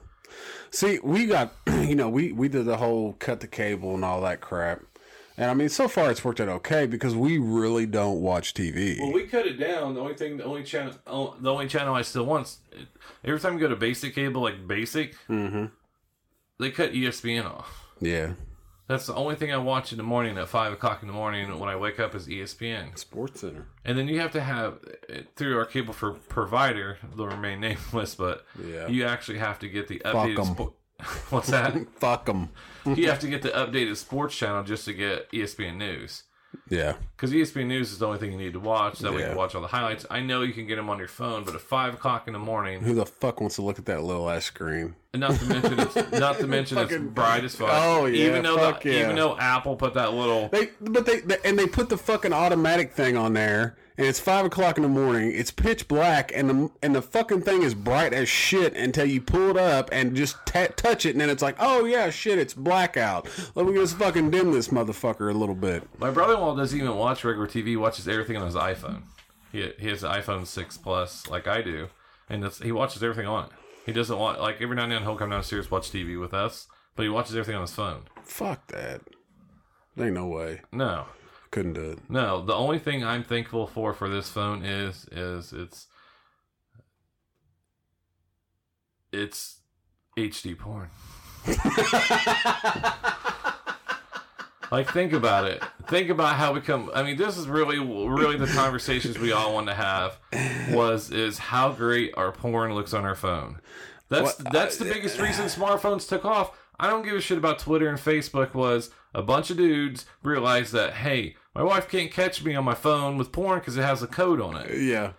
See, 0.71 0.99
we 1.03 1.27
got 1.27 1.53
you 1.67 1.95
know 1.95 2.09
we 2.09 2.33
we 2.33 2.49
did 2.49 2.65
the 2.65 2.77
whole 2.77 3.15
cut 3.15 3.41
the 3.41 3.47
cable 3.47 3.95
and 3.95 4.05
all 4.05 4.21
that 4.23 4.41
crap, 4.41 4.83
and 5.37 5.51
I 5.51 5.55
mean 5.55 5.69
so 5.69 5.89
far 5.89 6.11
it's 6.11 6.25
worked 6.25 6.41
out 6.41 6.49
okay 6.49 6.87
because 6.87 7.15
we 7.15 7.39
really 7.39 7.87
don't 7.87 8.21
watch 8.21 8.55
TV. 8.55 8.99
Well, 8.99 9.13
we 9.13 9.27
cut 9.27 9.47
it 9.47 9.59
down. 9.59 9.95
The 9.95 10.01
only 10.01 10.15
thing, 10.15 10.39
the 10.39 10.45
only 10.45 10.65
channel, 10.65 10.95
oh, 11.07 11.37
the 11.41 11.51
only 11.51 11.69
channel 11.69 11.95
I 11.95 12.03
still 12.03 12.27
want. 12.27 12.57
Every 13.25 13.41
time 13.41 13.55
you 13.55 13.61
go 13.61 13.69
to 13.69 13.77
basic 13.77 14.15
cable, 14.15 14.43
like 14.43 14.67
basic, 14.67 15.15
mm-hmm. 15.29 15.67
They 16.59 16.71
cut 16.71 16.93
ESPN 16.93 17.45
off. 17.47 17.87
Yeah. 18.01 18.33
That's 18.87 19.07
the 19.07 19.15
only 19.15 19.35
thing 19.35 19.53
I 19.53 19.59
watch 19.59 19.93
in 19.93 19.99
the 19.99 20.05
morning 20.05 20.39
at 20.39 20.49
five 20.49 20.73
o'clock 20.73 21.03
in 21.03 21.09
the 21.09 21.15
morning 21.15 21.59
when 21.59 21.69
I 21.69 21.77
wake 21.77 22.01
up 22.01 22.15
is 22.15 22.27
ESPN. 22.27 22.97
Sports 22.99 23.43
Center. 23.43 23.67
And 23.85 23.99
then 23.99 24.09
you 24.09 24.19
have 24.21 24.31
to 24.33 24.41
have 24.41 24.79
through 25.37 25.59
our 25.59 25.67
cable 25.67 25.93
for 25.93 26.13
provider, 26.13 26.97
they'll 27.15 27.27
remain 27.27 27.61
nameless, 27.61 28.15
but 28.15 28.47
Yeah. 28.65 28.89
you 28.89 29.05
actually 29.05 29.39
have 29.39 29.59
to 29.59 29.69
get 29.69 29.89
the 29.89 29.99
updated. 30.07 30.37
Spo- 30.57 30.73
What's 31.31 31.49
that? 31.51 31.77
Fuck 31.97 32.25
them. 32.27 32.49
you 32.87 33.09
have 33.11 33.19
to 33.21 33.29
get 33.29 33.43
the 33.43 33.51
updated 33.51 33.97
sports 33.97 34.35
channel 34.35 34.65
just 34.65 34.87
to 34.87 34.95
get 34.95 35.31
ESPN 35.33 35.77
News. 35.77 36.23
Yeah. 36.71 36.95
Because 37.17 37.33
ESPN 37.33 37.67
News 37.67 37.93
is 37.93 37.99
the 37.99 38.07
only 38.07 38.19
thing 38.19 38.31
you 38.33 38.39
need 38.39 38.53
to 38.53 38.61
watch. 38.61 38.99
That 39.01 39.11
way 39.13 39.19
you 39.19 39.23
Yeah. 39.23 39.29
can 39.29 39.37
watch 39.39 39.55
all 39.55 39.61
the 39.63 39.69
highlights. 39.69 40.05
I 40.11 40.21
know 40.21 40.43
you 40.43 40.53
can 40.53 40.67
get 40.67 40.77
them 40.77 40.89
on 40.91 40.99
your 40.99 41.09
phone, 41.09 41.45
but 41.45 41.55
at 41.55 41.61
five 41.61 41.95
o'clock 41.95 42.27
in 42.27 42.33
the 42.33 42.39
morning, 42.39 42.81
Who 42.83 42.95
the 42.95 43.07
fuck 43.07 43.41
wants 43.41 43.57
to 43.57 43.63
look 43.63 43.79
at 43.79 43.87
that 43.87 44.03
little 44.03 44.29
ass 44.31 44.45
screen? 44.47 44.95
and 45.15 45.21
not 45.21 45.35
to 45.39 45.45
mention 45.47 45.81
it's 45.81 45.95
not 46.13 46.39
to 46.39 46.47
mention 46.47 46.79
it's 46.79 46.91
Fucking- 46.93 47.09
bright 47.11 47.45
as 47.45 47.57
fuck. 47.57 47.69
Oh, 47.73 48.05
yeah, 48.07 48.27
even 48.27 48.43
though 48.43 48.59
fuck 48.59 48.83
the, 48.83 48.91
yeah. 48.93 49.05
even 49.05 49.17
though 49.17 49.37
Apple 49.39 49.77
put 49.77 49.95
that 49.95 50.13
little 50.13 50.49
They 50.49 50.71
but 50.81 51.07
they, 51.07 51.21
they 51.21 51.39
and 51.45 51.59
they 51.59 51.67
put 51.67 51.89
the 51.89 51.97
fucking 51.99 52.33
automatic 52.33 52.93
thing 52.93 53.17
on 53.17 53.33
there, 53.33 53.77
and 53.99 54.07
it's 54.07 54.21
five 54.21 54.47
o'clock 54.47 54.77
in 54.79 54.83
the 54.83 54.89
morning. 54.89 55.33
It's 55.35 55.51
pitch 55.51 55.89
black, 55.89 56.31
and 56.35 56.49
the 56.49 56.71
and 56.83 56.95
the 56.95 57.03
fucking 57.03 57.43
thing 57.43 57.63
is 57.63 57.75
bright 57.75 58.15
as 58.15 58.29
shit 58.29 58.75
until 58.77 59.05
you 59.05 59.21
pull 59.21 59.51
it 59.51 59.57
up 59.57 59.91
and 59.93 60.17
just 60.17 60.37
ta 60.47 60.69
touch 60.77 61.05
it, 61.05 61.11
and 61.11 61.21
then 61.21 61.29
it's 61.29 61.43
like, 61.43 61.57
oh 61.59 61.85
yeah, 61.85 62.09
shit, 62.09 62.39
it's 62.39 62.55
blackout. 62.55 63.29
Let 63.57 63.67
me 63.67 63.75
just 63.75 63.99
fucking 63.99 64.31
dim 64.31 64.53
this 64.53 64.69
motherfucker 64.69 65.31
a 65.31 65.37
little 65.37 65.57
bit. 65.57 65.83
My 65.99 66.11
brother-in-law 66.11 66.57
doesn't 66.57 66.79
even 66.79 66.95
watch 66.95 67.25
regular 67.25 67.49
TV; 67.49 67.67
he 67.67 67.77
watches 67.77 68.07
everything 68.07 68.37
on 68.37 68.47
his 68.47 68.55
iPhone. 68.55 69.03
He 69.51 69.73
he 69.79 69.89
has 69.89 70.05
an 70.05 70.13
iPhone 70.13 70.47
six 70.47 70.79
plus, 70.79 71.27
like 71.29 71.49
I 71.49 71.61
do, 71.61 71.89
and 72.31 72.43
that's, 72.43 72.61
he 72.61 72.71
watches 72.71 73.03
everything 73.03 73.27
on 73.27 73.47
it. 73.47 73.51
He 73.85 73.93
doesn't 73.93 74.17
want 74.17 74.41
like 74.41 74.63
every 74.63 74.77
now 74.77 74.85
and 74.85 74.93
then 74.93 75.03
he'll 75.03 75.17
come 75.17 75.31
downstairs 75.31 75.71
watch 75.71 75.91
TV 75.91 76.21
with 76.21 76.33
us, 76.33 76.69
but 76.95 77.03
he 77.03 77.09
watches 77.09 77.35
everything 77.35 77.57
on 77.57 77.63
his 77.63 77.75
phone. 77.75 78.03
Fuck 78.23 78.69
that. 78.69 79.01
Ain't 79.99 80.13
no 80.13 80.29
way. 80.29 80.61
No, 80.71 81.07
Couldn't 81.51 81.75
do 81.75 81.91
it. 81.93 81.99
no. 82.09 82.43
The 82.45 82.55
only 82.55 82.79
thing 82.79 83.05
I'm 83.05 83.25
thankful 83.25 83.67
for 83.67 83.93
for 83.95 84.09
this 84.09 84.29
phone 84.29 84.65
is 84.65 85.07
is 85.11 85.53
it's 85.53 85.87
it's 89.13 89.61
HD 90.17 90.59
porn. 90.59 90.91
Like, 94.71 94.91
think 94.91 95.13
about 95.13 95.47
it. 95.47 95.63
Think 95.87 96.11
about 96.11 96.37
how 96.37 96.53
we 96.53 96.61
come. 96.61 96.91
I 96.95 97.03
mean, 97.03 97.17
this 97.17 97.39
is 97.39 97.49
really, 97.49 97.79
really 97.79 98.37
the 98.37 98.47
conversations 98.49 99.19
we 99.19 99.33
all 99.33 99.55
want 99.55 99.67
to 99.69 99.75
have. 99.75 100.19
Was 100.73 101.11
is 101.11 101.39
how 101.39 101.73
great 101.73 102.13
our 102.17 102.33
porn 102.33 102.75
looks 102.75 102.93
on 102.93 103.05
our 103.05 103.15
phone. 103.15 103.61
That's 104.11 104.39
Well, 104.39 104.53
that's 104.53 104.77
the 104.77 104.85
biggest 104.85 105.19
reason 105.21 105.47
smartphones 105.47 106.07
took 106.09 106.25
off. 106.25 106.51
I 106.79 106.89
don't 106.89 107.05
give 107.05 107.17
a 107.17 107.21
shit 107.21 107.39
about 107.39 107.59
Twitter 107.59 107.89
and 107.89 107.99
Facebook 107.99 108.55
was 108.55 108.91
a 109.15 109.23
bunch 109.23 109.51
of 109.51 109.57
dudes 109.57 110.07
realized 110.23 110.73
that 110.73 110.95
hey, 110.95 111.35
my 111.55 111.63
wife 111.63 111.89
can't 111.89 112.11
catch 112.13 112.45
me 112.45 112.55
on 112.55 112.65
my 112.65 112.75
phone 112.75 113.19
with 113.19 113.33
porn 113.33 113.59
because 113.59 113.77
it 113.77 113.83
has 113.83 114.03
a 114.03 114.07
code 114.07 114.41
on 114.41 114.57
it. 114.57 114.81
Yeah. 114.81 115.13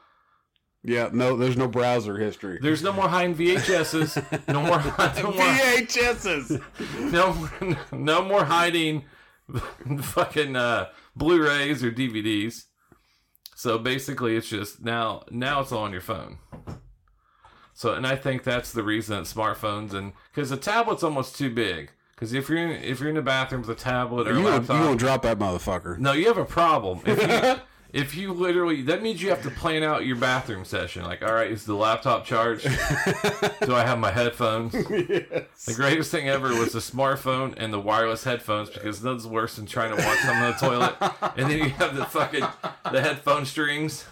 Yeah, 0.82 1.10
no, 1.12 1.36
there's 1.36 1.58
no 1.58 1.68
browser 1.68 2.18
history. 2.18 2.58
There's 2.62 2.82
no 2.82 2.94
more 2.94 3.10
hiding 3.10 3.36
VHSs. 3.36 4.48
No 4.48 4.62
more. 4.62 4.80
No 5.22 5.32
more. 5.32 5.46
VHSs. 5.46 6.62
No, 7.12 7.78
no 7.92 8.24
more 8.24 8.46
hiding 8.46 9.04
fucking 10.02 10.56
uh, 10.56 10.88
Blu-rays 11.16 11.84
or 11.84 11.92
DVDs. 11.92 12.64
So 13.56 13.78
basically, 13.78 14.38
it's 14.38 14.48
just 14.48 14.82
now. 14.82 15.24
Now 15.32 15.60
it's 15.60 15.74
all 15.74 15.84
on 15.84 15.92
your 15.92 16.00
phone. 16.00 16.38
So, 17.80 17.94
and 17.94 18.06
I 18.06 18.18
think 18.18 18.44
that's 18.44 18.74
the 18.74 18.84
reason 18.84 19.16
that 19.16 19.24
smartphones 19.24 19.94
and 19.94 20.12
because 20.34 20.50
the 20.50 20.58
tablet's 20.58 21.02
almost 21.02 21.38
too 21.38 21.50
big. 21.50 21.92
Because 22.14 22.34
if 22.34 22.50
you're 22.50 22.58
in, 22.58 22.72
if 22.84 23.00
you're 23.00 23.08
in 23.08 23.16
the 23.16 23.22
bathroom 23.22 23.62
with 23.62 23.70
a 23.70 23.82
tablet 23.82 24.28
or 24.28 24.32
a 24.32 24.34
You 24.36 24.44
gonna, 24.44 24.56
you 24.56 24.60
laptop, 24.60 24.84
gonna 24.84 24.98
drop 24.98 25.22
that 25.22 25.40
motherfucker? 25.40 25.98
no, 25.98 26.12
you 26.12 26.28
have 26.28 26.38
a 26.38 26.44
problem. 26.44 27.00
If 27.06 27.22
you, 27.22 27.62
if 28.02 28.16
you 28.18 28.34
literally, 28.34 28.82
that 28.82 29.02
means 29.02 29.22
you 29.22 29.30
have 29.30 29.42
to 29.44 29.50
plan 29.50 29.82
out 29.84 30.06
your 30.06 30.18
bathroom 30.18 30.66
session. 30.66 31.06
Like, 31.06 31.24
all 31.24 31.32
right, 31.32 31.50
is 31.50 31.64
the 31.66 31.74
laptop 31.74 32.26
charged? 32.26 32.64
Do 33.66 33.74
I 33.74 33.86
have 33.86 33.98
my 33.98 34.12
headphones? 34.12 34.74
The 35.66 35.74
greatest 35.74 36.12
thing 36.12 36.28
ever 36.28 36.50
was 36.50 36.74
the 36.74 36.80
smartphone 36.80 37.54
and 37.56 37.72
the 37.72 37.80
wireless 37.80 38.26
headphones 38.26 38.70
because 38.70 39.02
nothing's 39.02 39.26
worse 39.26 39.56
than 39.56 39.68
trying 39.68 39.96
to 39.96 40.04
watch 40.04 40.18
something 40.18 40.44
on 40.44 40.52
the 40.52 40.58
toilet. 40.58 40.96
And 41.38 41.50
then 41.50 41.60
you 41.60 41.70
have 41.70 41.96
the 41.96 42.04
fucking 42.04 42.46
the 42.92 43.02
headphone 43.02 43.46
strings. 43.46 44.06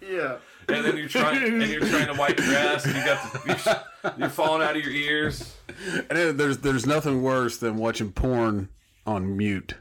Yeah. 0.00 0.38
And 0.68 0.84
then 0.84 0.96
you're 0.96 1.08
trying 1.08 1.42
and 1.42 1.62
you're 1.70 1.80
trying 1.80 2.06
to 2.06 2.14
wipe 2.14 2.38
your 2.38 2.54
ass 2.56 2.84
and 2.84 2.94
you 2.96 3.04
got 3.04 3.32
the, 3.32 3.82
you're, 4.04 4.12
you're 4.18 4.28
falling 4.28 4.62
out 4.62 4.76
of 4.76 4.82
your 4.84 4.92
ears. 4.92 5.54
And 6.10 6.38
there's 6.38 6.58
there's 6.58 6.86
nothing 6.86 7.22
worse 7.22 7.58
than 7.58 7.76
watching 7.76 8.12
porn 8.12 8.68
on 9.06 9.36
mute. 9.36 9.74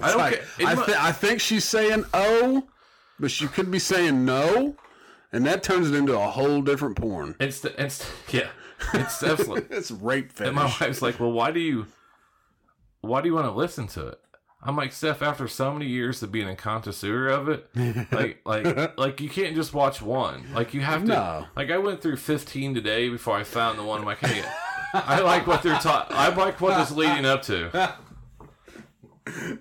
I 0.00 0.08
don't 0.08 0.18
Like, 0.18 0.42
care. 0.58 0.66
I, 0.68 0.74
th- 0.74 0.96
I 0.98 1.12
think 1.12 1.40
she's 1.40 1.64
saying 1.64 2.04
oh, 2.14 2.64
but 3.18 3.30
she 3.30 3.46
could 3.46 3.70
be 3.70 3.78
saying 3.78 4.24
no, 4.24 4.74
and 5.32 5.46
that 5.46 5.62
turns 5.62 5.88
it 5.90 5.94
into 5.94 6.14
a 6.18 6.26
whole 6.28 6.62
different 6.62 6.96
porn. 6.96 7.36
it's 7.38 7.60
the, 7.60 7.80
it's 7.82 8.04
yeah. 8.32 8.48
It's 8.94 9.20
definitely 9.20 9.64
It's 9.76 9.90
rape 9.90 10.32
fetish. 10.32 10.48
And 10.48 10.56
my 10.56 10.64
wife's 10.80 11.02
like, 11.02 11.20
"Well, 11.20 11.32
why 11.32 11.50
do 11.52 11.60
you, 11.60 11.86
why 13.02 13.20
do 13.20 13.28
you 13.28 13.34
want 13.34 13.46
to 13.46 13.52
listen 13.52 13.86
to 13.88 14.08
it?" 14.08 14.20
I'm 14.62 14.76
like, 14.76 14.92
"Steph, 14.92 15.22
after 15.22 15.48
so 15.48 15.72
many 15.72 15.86
years 15.86 16.22
of 16.22 16.30
being 16.30 16.48
a 16.48 16.54
connoisseur 16.54 17.28
of 17.28 17.48
it, 17.48 17.68
like, 18.12 18.40
like, 18.44 18.98
like 18.98 19.20
you 19.20 19.28
can't 19.30 19.54
just 19.56 19.72
watch 19.72 20.02
one. 20.02 20.44
Like, 20.54 20.74
you 20.74 20.80
have 20.82 21.00
to. 21.02 21.08
No. 21.08 21.46
Like, 21.56 21.70
I 21.70 21.78
went 21.78 22.02
through 22.02 22.16
15 22.16 22.74
today 22.74 23.08
before 23.08 23.36
I 23.36 23.42
found 23.44 23.78
the 23.78 23.82
one. 23.84 24.00
I'm 24.00 24.04
like, 24.06 24.18
hey, 24.18 24.42
I 24.92 25.20
like 25.20 25.46
what 25.46 25.62
they're 25.62 25.78
taught. 25.78 26.12
I 26.12 26.34
like 26.34 26.60
what 26.60 26.78
it's 26.80 26.90
leading 26.92 27.24
up 27.24 27.42
to, 27.44 27.94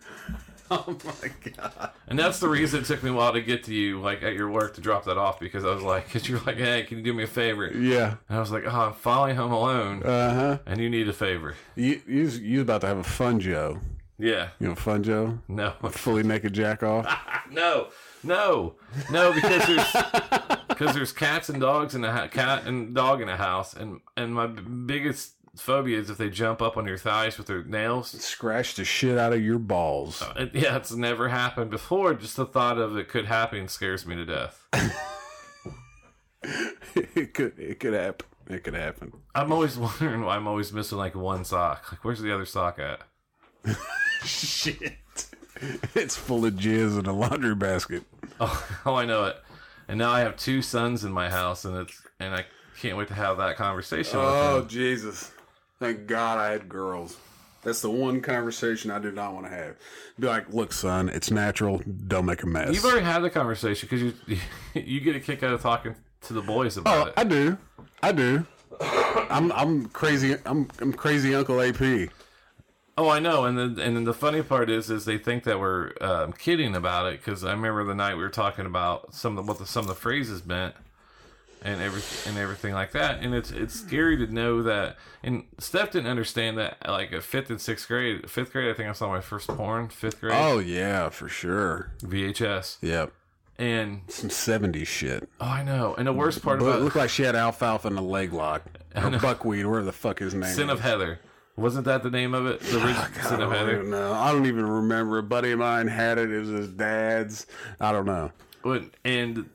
oh 0.72 0.98
my 1.06 1.52
god. 1.56 1.92
and 2.08 2.18
that's 2.20 2.40
the 2.40 2.48
reason 2.48 2.82
it 2.82 2.86
took 2.86 3.02
me 3.04 3.10
a 3.10 3.14
while 3.14 3.34
to 3.34 3.42
get 3.42 3.64
to 3.66 3.74
you, 3.74 4.00
like 4.02 4.22
at 4.24 4.34
your 4.34 4.50
work, 4.50 4.74
to 4.76 4.82
drop 4.82 5.06
that 5.06 5.18
off 5.18 5.40
because 5.40 5.64
I 5.66 5.74
was 5.74 5.84
like, 5.84 6.06
because 6.06 6.28
you're 6.28 6.40
like, 6.46 6.58
hey, 6.58 6.84
can 6.84 6.98
you 6.98 7.04
do 7.04 7.14
me 7.14 7.24
a 7.24 7.28
favor? 7.28 7.68
Yeah. 7.68 8.16
And. 8.28 8.38
I 8.38 8.40
was 8.40 8.52
like, 8.52 8.64
oh, 8.66 8.70
I'm 8.70 8.94
finally 8.94 9.34
home 9.36 9.52
alone, 9.52 10.04
Uh 10.04 10.34
huh. 10.34 10.58
and 10.66 10.80
you 10.80 10.90
need 10.90 11.08
a 11.08 11.14
favor. 11.14 11.56
You 11.76 12.02
you 12.08 12.28
you 12.28 12.62
about 12.62 12.82
to 12.82 12.88
have 12.88 12.98
a 12.98 13.04
fun 13.04 13.40
Joe? 13.40 13.80
Yeah, 14.22 14.50
You 14.60 14.68
know, 14.68 14.76
fun 14.76 15.02
Joe, 15.04 15.40
no. 15.48 15.72
fully 15.92 16.24
naked 16.24 16.54
jack 16.54 16.84
off. 16.84 17.06
No, 17.52 17.88
no, 18.24 18.76
no, 19.10 19.34
because 19.34 19.66
there's 19.66 19.92
because 20.68 20.94
there's 20.94 21.12
cats 21.12 21.50
and 21.50 21.60
dogs 21.60 21.96
in 21.96 22.04
a 22.06 22.28
cat 22.28 22.68
and 22.68 22.94
dog 22.94 23.22
in 23.22 23.30
a 23.30 23.38
house, 23.38 23.74
and 23.74 24.02
and 24.16 24.36
my 24.36 24.46
b- 24.46 24.62
biggest 24.62 25.34
phobia 25.56 25.98
is 25.98 26.12
if 26.12 26.18
they 26.20 26.30
jump 26.30 26.62
up 26.62 26.78
on 26.78 26.86
your 26.86 26.98
thighs 26.98 27.40
with 27.40 27.48
their 27.48 27.64
nails. 27.64 28.12
Scratch 28.12 28.76
the 28.76 28.86
shit 28.86 29.18
out 29.18 29.34
of 29.34 29.42
your 29.42 29.58
balls. 29.58 30.22
Uh, 30.22 30.34
it, 30.38 30.54
yeah, 30.54 30.76
it's 30.78 30.94
never 30.94 31.30
happened 31.30 31.72
before. 31.72 32.14
Just 32.14 32.36
the 32.36 32.46
thought 32.46 32.78
of 32.78 32.96
it 32.98 33.08
could 33.10 33.26
happen 33.26 33.68
scares 33.68 34.06
me 34.06 34.16
to 34.16 34.26
death. 34.26 34.68
it 36.44 37.34
could 37.34 37.58
it 37.58 37.80
could 37.80 37.94
happen. 37.94 38.28
It 38.48 38.64
could 38.64 38.74
happen. 38.76 39.12
I'm 39.34 39.52
always 39.52 39.78
wondering 39.78 40.22
why 40.24 40.36
I'm 40.36 40.48
always 40.48 40.72
missing 40.72 40.98
like 41.00 41.16
one 41.16 41.44
sock. 41.46 41.92
Like, 41.92 42.04
where's 42.06 42.22
the 42.22 42.34
other 42.34 42.46
sock 42.46 42.78
at? 42.80 43.02
Shit. 44.24 44.98
It's 45.96 46.16
full 46.16 46.46
of 46.46 46.54
jizz 46.54 47.00
in 47.00 47.06
a 47.06 47.14
laundry 47.14 47.56
basket. 47.56 48.04
Oh, 48.40 48.68
oh, 48.86 48.96
I 48.96 49.06
know 49.06 49.26
it. 49.26 49.38
And 49.88 49.98
now 49.98 50.12
I 50.12 50.22
have 50.22 50.38
two 50.38 50.62
sons 50.62 51.04
in 51.04 51.12
my 51.12 51.30
house, 51.30 51.66
and 51.66 51.76
it's 51.76 52.02
and 52.20 52.34
I 52.34 52.46
can't 52.80 52.98
wait 52.98 53.08
to 53.10 53.14
have 53.14 53.38
that 53.38 53.58
conversation 53.58 54.20
with 54.20 54.28
oh, 54.28 54.32
them. 54.32 54.64
Oh 54.64 54.68
Jesus! 54.68 55.32
Thank 55.80 56.08
God 56.08 56.38
I 56.38 56.52
had 56.52 56.70
girls. 56.70 57.18
That's 57.64 57.82
the 57.82 57.90
one 57.90 58.22
conversation 58.22 58.90
I 58.90 59.00
did 59.00 59.16
not 59.16 59.34
want 59.34 59.46
to 59.48 59.52
have. 59.52 59.76
Be 60.18 60.28
like, 60.28 60.54
look, 60.54 60.72
son, 60.72 61.10
it's 61.10 61.30
natural. 61.30 61.82
Don't 62.08 62.26
make 62.26 62.44
a 62.44 62.48
mess. 62.48 62.74
You've 62.74 62.86
already 62.86 63.06
had 63.06 63.20
the 63.20 63.30
conversation 63.30 63.90
because 63.90 64.02
you 64.02 64.38
you 64.82 65.02
get 65.02 65.16
a 65.16 65.20
kick 65.20 65.44
out 65.44 65.54
of 65.54 65.62
talking 65.62 65.96
to 66.22 66.34
the 66.34 66.42
boys 66.42 66.78
about 66.78 66.98
oh, 66.98 67.10
it. 67.10 67.14
I 67.18 67.24
do. 67.24 67.58
I 68.02 68.12
do. 68.12 68.46
I'm 68.82 69.52
I'm 69.52 69.88
crazy. 69.88 70.36
I'm 70.46 70.70
I'm 70.80 70.94
crazy, 70.94 71.36
Uncle 71.36 71.62
AP. 71.62 72.10
Oh, 73.00 73.10
I 73.10 73.20
know. 73.20 73.46
And 73.46 73.58
then 73.58 73.80
and 73.80 73.96
then 73.96 74.04
the 74.04 74.14
funny 74.14 74.42
part 74.44 74.70
is 74.70 74.90
is 74.90 75.06
they 75.06 75.18
think 75.18 75.44
that 75.46 75.60
we're 75.60 75.94
um, 76.02 76.34
kidding 76.34 76.76
about 76.76 77.08
it 77.12 77.24
because 77.24 77.44
I 77.44 77.52
remember 77.52 77.84
the 77.84 77.96
night 77.96 78.16
we 78.16 78.22
were 78.24 78.30
talking 78.30 78.66
about 78.66 79.14
some 79.14 79.38
of 79.38 79.46
the, 79.46 79.50
what 79.50 79.60
the, 79.60 79.66
some 79.66 79.84
of 79.84 79.88
the 79.88 79.96
phrases 79.96 80.46
meant 80.46 80.76
and 81.62 81.82
every 81.82 82.02
and 82.28 82.38
everything 82.38 82.74
like 82.74 82.92
that. 82.92 83.22
And 83.22 83.34
it's 83.34 83.52
it's 83.52 83.74
scary 83.74 84.18
to 84.18 84.32
know 84.34 84.62
that. 84.64 84.98
And 85.24 85.44
Steph 85.58 85.92
didn't 85.92 86.10
understand 86.10 86.58
that 86.58 86.78
like 86.88 87.12
a 87.12 87.22
fifth 87.22 87.50
and 87.50 87.60
sixth 87.60 87.88
grade, 87.88 88.30
fifth 88.30 88.52
grade. 88.54 88.70
I 88.70 88.74
think 88.74 88.90
I 88.90 88.94
saw 88.94 89.10
my 89.10 89.22
first 89.22 89.48
porn. 89.48 89.90
Fifth 89.90 90.22
grade 90.22 90.34
Oh 90.36 90.60
yeah, 90.60 91.10
for 91.10 91.28
sure. 91.30 91.92
VHS. 92.04 92.78
Yep. 92.82 93.14
And 93.58 94.04
Some 94.08 94.30
'70s 94.30 94.88
shit. 94.88 95.28
oh, 95.42 95.46
I 95.46 95.64
know. 95.64 95.94
And 95.98 96.08
the 96.08 96.14
worst 96.14 96.42
part 96.42 96.60
But 96.60 96.66
it 96.66 96.70
about 96.70 96.82
looked 96.82 96.96
like 96.96 97.10
she 97.10 97.24
had 97.24 97.36
alfalfa 97.36 97.90
in 97.90 97.98
a 97.98 98.02
leg 98.02 98.32
lock 98.32 98.64
or 98.96 99.10
buckwheat, 99.20 99.66
whatever 99.66 99.86
the 99.86 99.92
fuck 99.92 100.20
his 100.20 100.34
name. 100.34 100.54
Sin 100.54 100.70
is. 100.70 100.74
of 100.76 100.80
Heather. 100.80 101.20
Wasn't 101.60 101.86
that 101.86 102.04
the 102.04 102.10
name 102.10 102.34
of 102.34 102.46
it? 102.46 102.60
The 102.62 102.80
oh, 102.80 102.86
original 102.86 103.06
Sin 103.24 103.42
I 103.42 103.54
don't 103.56 103.70
even 103.70 103.90
know. 103.90 104.14
I 104.14 104.32
don't 104.32 104.46
even 104.46 104.66
remember. 104.66 105.18
A 105.18 105.24
buddy 105.24 105.52
of 105.52 105.60
mine 105.60 105.88
had 105.88 106.18
it. 106.18 106.32
It 106.32 106.40
was 106.40 106.50
his 106.50 106.68
dad's. 106.70 107.46
I 107.80 107.92
don't 107.92 108.06
know. 108.06 108.32
But- 108.64 108.86
And 109.04 109.50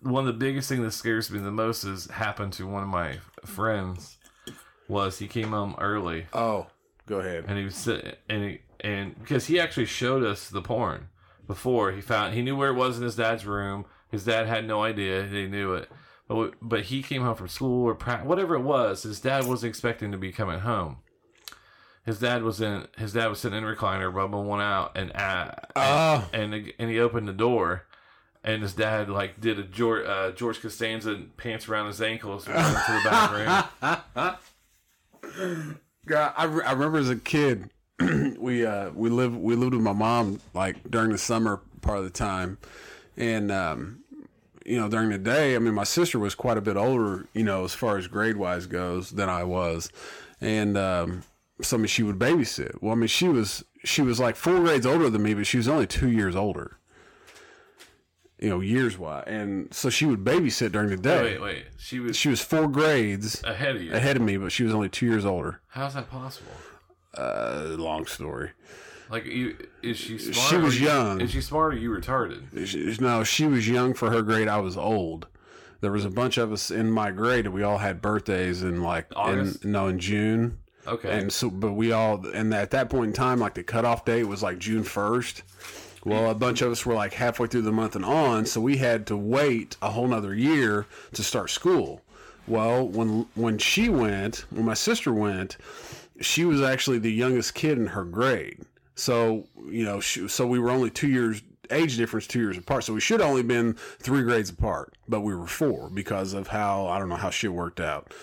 one 0.00 0.22
of 0.22 0.26
the 0.26 0.38
biggest 0.38 0.68
thing 0.68 0.82
that 0.82 0.92
scares 0.92 1.30
me 1.30 1.38
the 1.40 1.50
most 1.50 1.84
is 1.84 2.06
happened 2.06 2.52
to 2.54 2.66
one 2.66 2.82
of 2.82 2.88
my 2.88 3.18
friends 3.44 4.18
was 4.88 5.18
he 5.18 5.26
came 5.26 5.50
home 5.50 5.74
early 5.80 6.26
Oh, 6.32 6.66
go 7.06 7.18
ahead. 7.18 7.44
and 7.48 7.58
he 7.58 7.64
was 7.64 7.74
sitting 7.74 8.12
and 8.28 8.44
he, 8.44 8.60
and 8.80 9.18
because 9.18 9.46
he 9.46 9.58
actually 9.58 9.86
showed 9.86 10.22
us 10.22 10.48
the 10.48 10.62
porn 10.62 11.08
before 11.46 11.90
he 11.92 12.00
found 12.00 12.34
he 12.34 12.42
knew 12.42 12.54
where 12.56 12.70
it 12.70 12.74
was 12.74 12.96
in 12.98 13.02
his 13.02 13.16
dad's 13.16 13.46
room. 13.46 13.84
His 14.10 14.24
dad 14.24 14.46
had 14.46 14.64
no 14.66 14.82
idea 14.84 15.24
he 15.26 15.46
knew 15.48 15.74
it, 15.74 15.90
but 16.28 16.54
but 16.62 16.82
he 16.84 17.02
came 17.02 17.22
home 17.22 17.34
from 17.34 17.48
school 17.48 17.84
or 17.88 17.94
pra- 17.96 18.22
whatever 18.24 18.54
it 18.54 18.60
was. 18.62 19.02
His 19.02 19.18
dad 19.20 19.46
wasn't 19.46 19.70
expecting 19.70 20.12
to 20.12 20.18
be 20.18 20.30
coming 20.30 20.60
home. 20.60 20.98
His 22.06 22.20
dad 22.20 22.44
was 22.44 22.60
in 22.60 22.86
his 22.96 23.12
dad 23.12 23.26
was 23.26 23.40
sitting 23.40 23.58
in 23.58 23.64
a 23.64 23.66
recliner, 23.66 24.12
rubbing 24.14 24.46
one 24.46 24.60
out, 24.60 24.96
and 24.96 25.10
uh, 25.14 25.50
Oh, 25.74 26.28
and 26.32 26.72
and 26.78 26.88
he 26.90 27.00
opened 27.00 27.26
the 27.26 27.32
door, 27.32 27.84
and 28.44 28.62
his 28.62 28.74
dad 28.74 29.10
like 29.10 29.40
did 29.40 29.58
a 29.58 29.64
George, 29.64 30.06
uh, 30.06 30.30
George 30.30 30.62
Costanza 30.62 31.20
pants 31.36 31.68
around 31.68 31.88
his 31.88 32.00
ankles 32.00 32.46
and 32.46 32.54
went 32.54 32.68
into 32.68 32.92
the 32.92 33.10
back 33.10 33.76
room. 33.82 34.36
God, 36.06 36.32
I, 36.36 36.44
re- 36.44 36.64
I 36.64 36.72
remember 36.72 36.98
as 36.98 37.10
a 37.10 37.16
kid, 37.16 37.70
we 38.38 38.64
uh, 38.64 38.90
we 38.90 39.10
lived 39.10 39.34
we 39.34 39.56
lived 39.56 39.74
with 39.74 39.82
my 39.82 39.92
mom 39.92 40.40
like 40.54 40.88
during 40.88 41.10
the 41.10 41.18
summer 41.18 41.60
part 41.80 41.98
of 41.98 42.04
the 42.04 42.10
time, 42.10 42.58
and 43.16 43.50
um, 43.50 44.04
you 44.64 44.78
know 44.78 44.88
during 44.88 45.08
the 45.10 45.18
day. 45.18 45.56
I 45.56 45.58
mean, 45.58 45.74
my 45.74 45.82
sister 45.82 46.20
was 46.20 46.36
quite 46.36 46.56
a 46.56 46.60
bit 46.60 46.76
older, 46.76 47.26
you 47.34 47.42
know, 47.42 47.64
as 47.64 47.74
far 47.74 47.98
as 47.98 48.06
grade 48.06 48.36
wise 48.36 48.66
goes 48.66 49.10
than 49.10 49.28
I 49.28 49.42
was, 49.42 49.90
and 50.40 50.78
um, 50.78 51.24
so 51.62 51.76
I 51.76 51.78
mean, 51.78 51.86
she 51.86 52.02
would 52.02 52.18
babysit. 52.18 52.80
Well, 52.82 52.92
I 52.92 52.96
mean, 52.96 53.08
she 53.08 53.28
was 53.28 53.64
she 53.84 54.02
was 54.02 54.18
like 54.20 54.36
four 54.36 54.60
grades 54.60 54.86
older 54.86 55.08
than 55.10 55.22
me, 55.22 55.34
but 55.34 55.46
she 55.46 55.56
was 55.56 55.68
only 55.68 55.86
two 55.86 56.10
years 56.10 56.34
older. 56.36 56.78
You 58.38 58.50
know, 58.50 58.60
years 58.60 58.98
wise, 58.98 59.24
and 59.26 59.72
so 59.72 59.88
she 59.88 60.04
would 60.04 60.22
babysit 60.22 60.72
during 60.72 60.90
the 60.90 60.98
day. 60.98 61.22
Wait, 61.22 61.40
wait, 61.40 61.64
she 61.78 62.00
was 62.00 62.16
She 62.18 62.28
was 62.28 62.42
four 62.42 62.68
grades 62.68 63.42
ahead 63.44 63.76
of 63.76 63.82
you. 63.82 63.94
ahead 63.94 64.16
of 64.16 64.22
me, 64.22 64.36
but 64.36 64.52
she 64.52 64.62
was 64.62 64.74
only 64.74 64.90
two 64.90 65.06
years 65.06 65.24
older. 65.24 65.62
How's 65.68 65.94
that 65.94 66.10
possible? 66.10 66.52
Uh, 67.16 67.68
long 67.78 68.04
story. 68.04 68.50
Like, 69.08 69.24
you, 69.24 69.56
is 69.82 69.96
she 69.96 70.18
smart? 70.18 70.36
She 70.50 70.56
was 70.58 70.78
you- 70.78 70.86
young. 70.88 71.20
Is 71.22 71.30
she 71.30 71.40
smart 71.40 71.72
or 71.72 71.76
you 71.78 71.88
retarded? 71.90 72.66
She- 72.66 72.94
No, 73.02 73.24
she 73.24 73.46
was 73.46 73.66
young 73.66 73.94
for 73.94 74.10
her 74.10 74.20
grade. 74.20 74.48
I 74.48 74.58
was 74.58 74.76
old. 74.76 75.28
There 75.80 75.92
was 75.92 76.04
a 76.04 76.10
bunch 76.10 76.36
of 76.36 76.52
us 76.52 76.70
in 76.70 76.90
my 76.90 77.12
grade, 77.12 77.46
and 77.46 77.54
we 77.54 77.62
all 77.62 77.78
had 77.78 78.02
birthdays 78.02 78.62
in 78.62 78.82
like 78.82 79.06
August? 79.16 79.64
in 79.64 79.72
no 79.72 79.86
in 79.86 79.98
June. 79.98 80.58
Okay. 80.86 81.18
And 81.18 81.32
so, 81.32 81.50
but 81.50 81.72
we 81.72 81.92
all, 81.92 82.24
and 82.26 82.52
at 82.54 82.70
that 82.70 82.90
point 82.90 83.08
in 83.08 83.12
time, 83.12 83.40
like 83.40 83.54
the 83.54 83.62
cutoff 83.62 84.04
date 84.04 84.24
was 84.24 84.42
like 84.42 84.58
June 84.58 84.84
first. 84.84 85.42
Well, 86.04 86.30
a 86.30 86.36
bunch 86.36 86.62
of 86.62 86.70
us 86.70 86.86
were 86.86 86.94
like 86.94 87.14
halfway 87.14 87.48
through 87.48 87.62
the 87.62 87.72
month 87.72 87.96
and 87.96 88.04
on, 88.04 88.46
so 88.46 88.60
we 88.60 88.76
had 88.76 89.08
to 89.08 89.16
wait 89.16 89.76
a 89.82 89.90
whole 89.90 90.06
nother 90.06 90.32
year 90.32 90.86
to 91.14 91.24
start 91.24 91.50
school. 91.50 92.00
Well, 92.46 92.86
when 92.86 93.26
when 93.34 93.58
she 93.58 93.88
went, 93.88 94.44
when 94.50 94.64
my 94.64 94.74
sister 94.74 95.12
went, 95.12 95.56
she 96.20 96.44
was 96.44 96.62
actually 96.62 97.00
the 97.00 97.10
youngest 97.10 97.54
kid 97.54 97.76
in 97.76 97.88
her 97.88 98.04
grade. 98.04 98.64
So 98.94 99.48
you 99.68 99.84
know, 99.84 99.98
she, 99.98 100.28
so 100.28 100.46
we 100.46 100.60
were 100.60 100.70
only 100.70 100.90
two 100.90 101.08
years 101.08 101.42
age 101.72 101.96
difference, 101.96 102.28
two 102.28 102.38
years 102.38 102.56
apart. 102.56 102.84
So 102.84 102.94
we 102.94 103.00
should 103.00 103.18
have 103.18 103.28
only 103.28 103.42
been 103.42 103.74
three 103.98 104.22
grades 104.22 104.50
apart, 104.50 104.94
but 105.08 105.22
we 105.22 105.34
were 105.34 105.48
four 105.48 105.90
because 105.90 106.34
of 106.34 106.46
how 106.46 106.86
I 106.86 107.00
don't 107.00 107.08
know 107.08 107.16
how 107.16 107.30
shit 107.30 107.52
worked 107.52 107.80
out. 107.80 108.14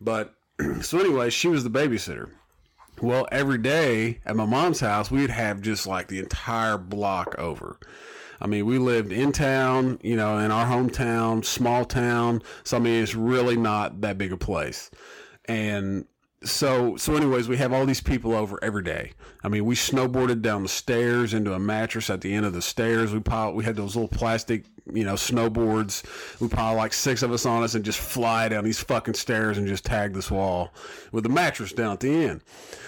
But 0.00 0.34
so 0.82 0.98
anyway, 0.98 1.30
she 1.30 1.48
was 1.48 1.64
the 1.64 1.70
babysitter. 1.70 2.30
Well, 3.02 3.26
every 3.32 3.58
day 3.58 4.20
at 4.24 4.36
my 4.36 4.46
mom's 4.46 4.80
house, 4.80 5.10
we'd 5.10 5.30
have 5.30 5.60
just 5.60 5.86
like 5.86 6.08
the 6.08 6.20
entire 6.20 6.78
block 6.78 7.34
over. 7.38 7.78
I 8.40 8.46
mean, 8.46 8.66
we 8.66 8.78
lived 8.78 9.12
in 9.12 9.32
town, 9.32 9.98
you 10.02 10.16
know, 10.16 10.38
in 10.38 10.50
our 10.50 10.66
hometown, 10.66 11.44
small 11.44 11.84
town. 11.84 12.42
So, 12.62 12.76
I 12.76 12.80
mean, 12.80 13.02
it's 13.02 13.14
really 13.14 13.56
not 13.56 14.00
that 14.02 14.18
big 14.18 14.32
a 14.32 14.36
place. 14.36 14.90
And 15.46 16.06
so, 16.44 16.96
so 16.96 17.14
anyways, 17.16 17.48
we 17.48 17.56
have 17.56 17.72
all 17.72 17.86
these 17.86 18.00
people 18.00 18.34
over 18.34 18.58
every 18.62 18.82
day. 18.82 19.12
I 19.42 19.48
mean, 19.48 19.64
we 19.64 19.74
snowboarded 19.74 20.42
down 20.42 20.62
the 20.62 20.68
stairs 20.68 21.34
into 21.34 21.52
a 21.52 21.58
mattress 21.58 22.10
at 22.10 22.20
the 22.20 22.32
end 22.34 22.46
of 22.46 22.52
the 22.52 22.62
stairs. 22.62 23.12
We 23.12 23.20
piled, 23.20 23.54
we 23.54 23.64
had 23.64 23.76
those 23.76 23.94
little 23.96 24.08
plastic, 24.08 24.64
you 24.92 25.04
know, 25.04 25.14
snowboards. 25.14 26.04
We 26.40 26.48
piled 26.48 26.76
like 26.76 26.92
six 26.92 27.22
of 27.22 27.32
us 27.32 27.44
on 27.46 27.62
us 27.62 27.74
and 27.74 27.84
just 27.84 27.98
fly 27.98 28.48
down 28.48 28.64
these 28.64 28.80
fucking 28.80 29.14
stairs 29.14 29.58
and 29.58 29.66
just 29.66 29.84
tag 29.84 30.14
this 30.14 30.30
wall 30.30 30.72
with 31.12 31.26
a 31.26 31.30
mattress 31.30 31.72
down 31.72 31.92
at 31.92 32.00
the 32.00 32.10
end. 32.26 32.42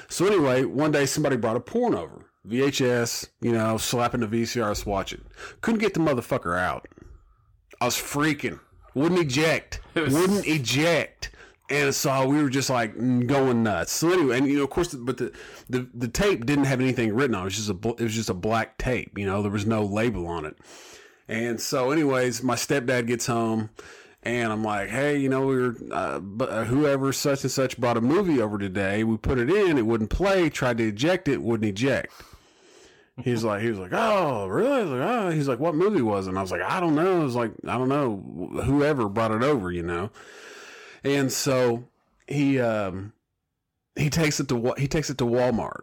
So 0.09 0.27
anyway, 0.27 0.65
one 0.65 0.93
day 0.93 1.07
somebody 1.07 1.37
brought 1.37 1.57
a 1.57 1.61
porn 1.61 1.95
over. 1.95 2.25
VHS, 2.49 3.29
you 3.41 3.53
know, 3.53 3.77
slapping 3.77 4.21
the 4.21 4.27
vcr 4.29 4.63
VCRs, 4.63 4.87
watching. 4.87 5.25
Couldn't 5.63 5.81
get 5.81 5.95
the 5.95 6.01
motherfucker 6.01 6.57
out. 6.59 6.87
I 7.81 7.87
was 7.87 7.97
freaking. 7.97 8.61
Wouldn't 8.95 9.21
eject. 9.21 9.81
was- 9.95 10.15
Wouldn't 10.15 10.47
eject. 10.47 11.33
And 11.69 11.93
so 11.95 12.29
we 12.29 12.41
were 12.41 12.49
just 12.49 12.71
like 12.71 12.95
going 13.27 13.65
nuts. 13.65 13.93
So 13.93 14.13
anyway, 14.13 14.39
and 14.39 14.47
you 14.47 14.59
know, 14.59 14.65
of 14.65 14.71
course, 14.71 14.95
but 14.95 15.17
the, 15.17 15.33
the 15.69 15.89
the 15.93 16.09
tape 16.09 16.47
didn't 16.47 16.67
have 16.67 16.81
anything 16.81 17.13
written 17.13 17.35
on 17.35 17.41
it. 17.41 17.43
It 17.43 17.47
was 17.47 17.57
just 17.57 17.71
a 17.71 17.89
it 17.89 18.05
was 18.05 18.15
just 18.15 18.31
a 18.31 18.35
black 18.35 18.79
tape. 18.79 19.19
You 19.19 19.27
know, 19.27 19.43
there 19.43 19.51
was 19.51 19.67
no 19.67 19.85
label 19.85 20.29
on 20.29 20.45
it. 20.45 20.57
And 21.29 21.61
so, 21.61 21.91
anyways, 21.91 22.43
my 22.45 22.55
stepdad 22.55 23.09
gets 23.09 23.27
home, 23.27 23.71
and 24.23 24.53
I'm 24.53 24.63
like, 24.63 24.91
"Hey, 24.91 25.19
you 25.19 25.29
know, 25.29 25.45
we 25.45 25.57
were 25.57 25.77
uh, 25.91 26.21
uh, 26.41 26.65
whoever 26.65 27.13
such 27.13 27.43
and 27.43 27.51
such 27.51 27.79
brought 27.79 27.97
a 27.97 28.01
movie 28.01 28.41
over 28.41 28.59
today. 28.59 29.03
We 29.03 29.17
put 29.17 29.39
it 29.39 29.51
in, 29.51 29.77
it 29.77 29.87
wouldn't 29.87 30.11
play. 30.11 30.49
Tried 30.49 30.79
to 30.79 30.87
eject 30.89 31.27
it, 31.27 31.43
wouldn't 31.43 31.69
eject." 31.69 32.13
He's 33.25 33.43
like, 33.43 33.63
he 33.63 33.71
was 33.71 33.79
like, 33.79 33.93
"Oh, 33.93 34.47
really?" 34.47 34.85
Was 34.85 34.91
like, 34.93 35.09
"Oh." 35.09 35.31
He's 35.31 35.49
like, 35.49 35.59
"What 35.59 35.75
movie 35.75 36.03
was 36.03 36.27
it?" 36.27 36.31
And 36.31 36.39
I 36.39 36.43
was 36.43 36.53
like, 36.53 36.63
"I 36.63 36.79
don't 36.79 36.95
know." 36.95 37.23
I 37.23 37.25
was 37.25 37.35
like, 37.35 37.51
"I 37.67 37.77
don't 37.77 37.89
know. 37.89 38.63
Whoever 38.63 39.09
brought 39.09 39.33
it 39.33 39.43
over, 39.43 39.73
you 39.73 39.83
know." 39.83 40.11
And 41.07 41.33
so 41.33 41.85
he 42.27 42.61
um 42.61 43.13
he 43.95 44.11
takes 44.11 44.41
it 44.41 44.49
to 44.49 44.75
he 44.77 44.89
takes 44.89 45.09
it 45.09 45.19
to 45.19 45.25
Walmart 45.25 45.83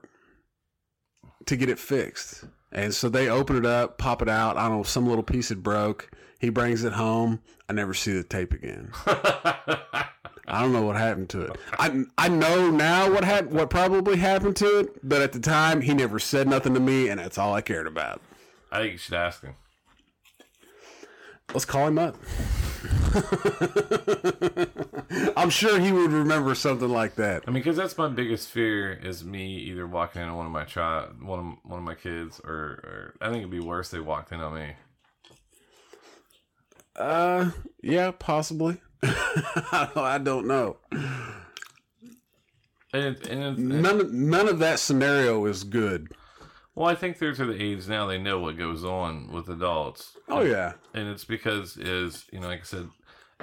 to 1.45 1.55
get 1.55 1.69
it 1.69 1.80
fixed. 1.80 2.43
And 2.71 2.93
so 2.93 3.07
they 3.07 3.30
open 3.30 3.55
it 3.55 3.65
up, 3.65 3.97
pop 3.97 4.21
it 4.21 4.30
out. 4.30 4.57
I 4.57 4.67
don't 4.67 4.78
know, 4.78 4.84
some 4.84 5.07
little 5.07 5.24
piece 5.24 5.49
had 5.49 5.63
broke. 5.63 6.09
He 6.39 6.49
brings 6.49 6.84
it 6.84 6.93
home. 6.93 7.41
I 7.69 7.74
never 7.74 7.93
see 7.93 8.11
the 8.11 8.24
tape 8.24 8.51
again. 8.51 8.91
I 9.05 10.61
don't 10.61 10.74
know 10.74 10.82
what 10.82 10.97
happened 10.97 11.30
to 11.30 11.41
it. 11.43 11.55
I 11.80 12.03
I 12.17 12.28
know 12.28 12.69
now 12.69 13.09
what 13.09 13.24
hap- 13.24 13.45
what 13.45 13.69
probably 13.69 14.17
happened 14.17 14.57
to 14.57 14.80
it, 14.80 15.07
but 15.07 15.21
at 15.21 15.32
the 15.32 15.39
time 15.39 15.82
he 15.82 15.93
never 15.93 16.19
said 16.19 16.49
nothing 16.49 16.74
to 16.74 16.82
me, 16.82 17.07
and 17.07 17.19
that's 17.19 17.38
all 17.38 17.53
I 17.53 17.61
cared 17.61 17.88
about. 17.88 18.21
I 18.71 18.80
think 18.80 18.91
you 18.93 18.97
should 18.97 19.13
ask 19.13 19.41
him. 19.41 19.55
Let's 21.53 21.65
call 21.65 21.88
him 21.88 21.97
up. 21.97 22.17
I'm 25.38 25.49
sure 25.49 25.79
he 25.79 25.91
would 25.91 26.11
remember 26.11 26.55
something 26.55 26.89
like 26.89 27.15
that. 27.15 27.43
I 27.47 27.51
mean, 27.51 27.61
because 27.61 27.77
that's 27.77 27.97
my 27.97 28.07
biggest 28.07 28.49
fear 28.49 28.91
is 28.91 29.23
me 29.23 29.57
either 29.57 29.88
walking 29.88 30.21
into 30.21 30.34
one 30.34 30.45
of 30.45 30.51
my 30.51 30.63
child, 30.63 31.21
one 31.21 31.39
of 31.39 31.45
one 31.63 31.79
of 31.79 31.86
my 31.86 31.95
kids, 31.95 32.41
or, 32.43 32.53
or 32.53 33.13
I 33.21 33.29
think 33.29 33.39
it'd 33.39 33.51
be 33.51 33.59
worse 33.59 33.89
they 33.89 33.99
walked 33.99 34.31
in 34.31 34.39
on 34.39 34.55
me. 34.55 34.73
Uh, 36.95 37.51
yeah, 37.81 38.11
possibly. 38.11 38.81
I 39.03 40.19
don't 40.23 40.47
know. 40.47 40.77
And, 42.93 43.17
and, 43.27 43.57
and 43.57 43.81
None 43.81 44.29
none 44.29 44.47
of 44.47 44.59
that 44.59 44.79
scenario 44.79 45.45
is 45.45 45.63
good. 45.63 46.13
Well, 46.76 46.89
I 46.89 46.95
think 46.95 47.19
they're 47.19 47.34
to 47.34 47.45
the 47.45 47.61
age 47.61 47.88
now 47.88 48.05
they 48.07 48.17
know 48.17 48.39
what 48.39 48.57
goes 48.57 48.84
on 48.84 49.32
with 49.32 49.49
adults. 49.49 50.17
Oh 50.28 50.41
yeah, 50.41 50.74
and 50.93 51.07
it's 51.07 51.26
because 51.26 51.78
is 51.78 52.26
you 52.32 52.39
know 52.39 52.47
like 52.47 52.61
I 52.61 52.63
said, 52.63 52.89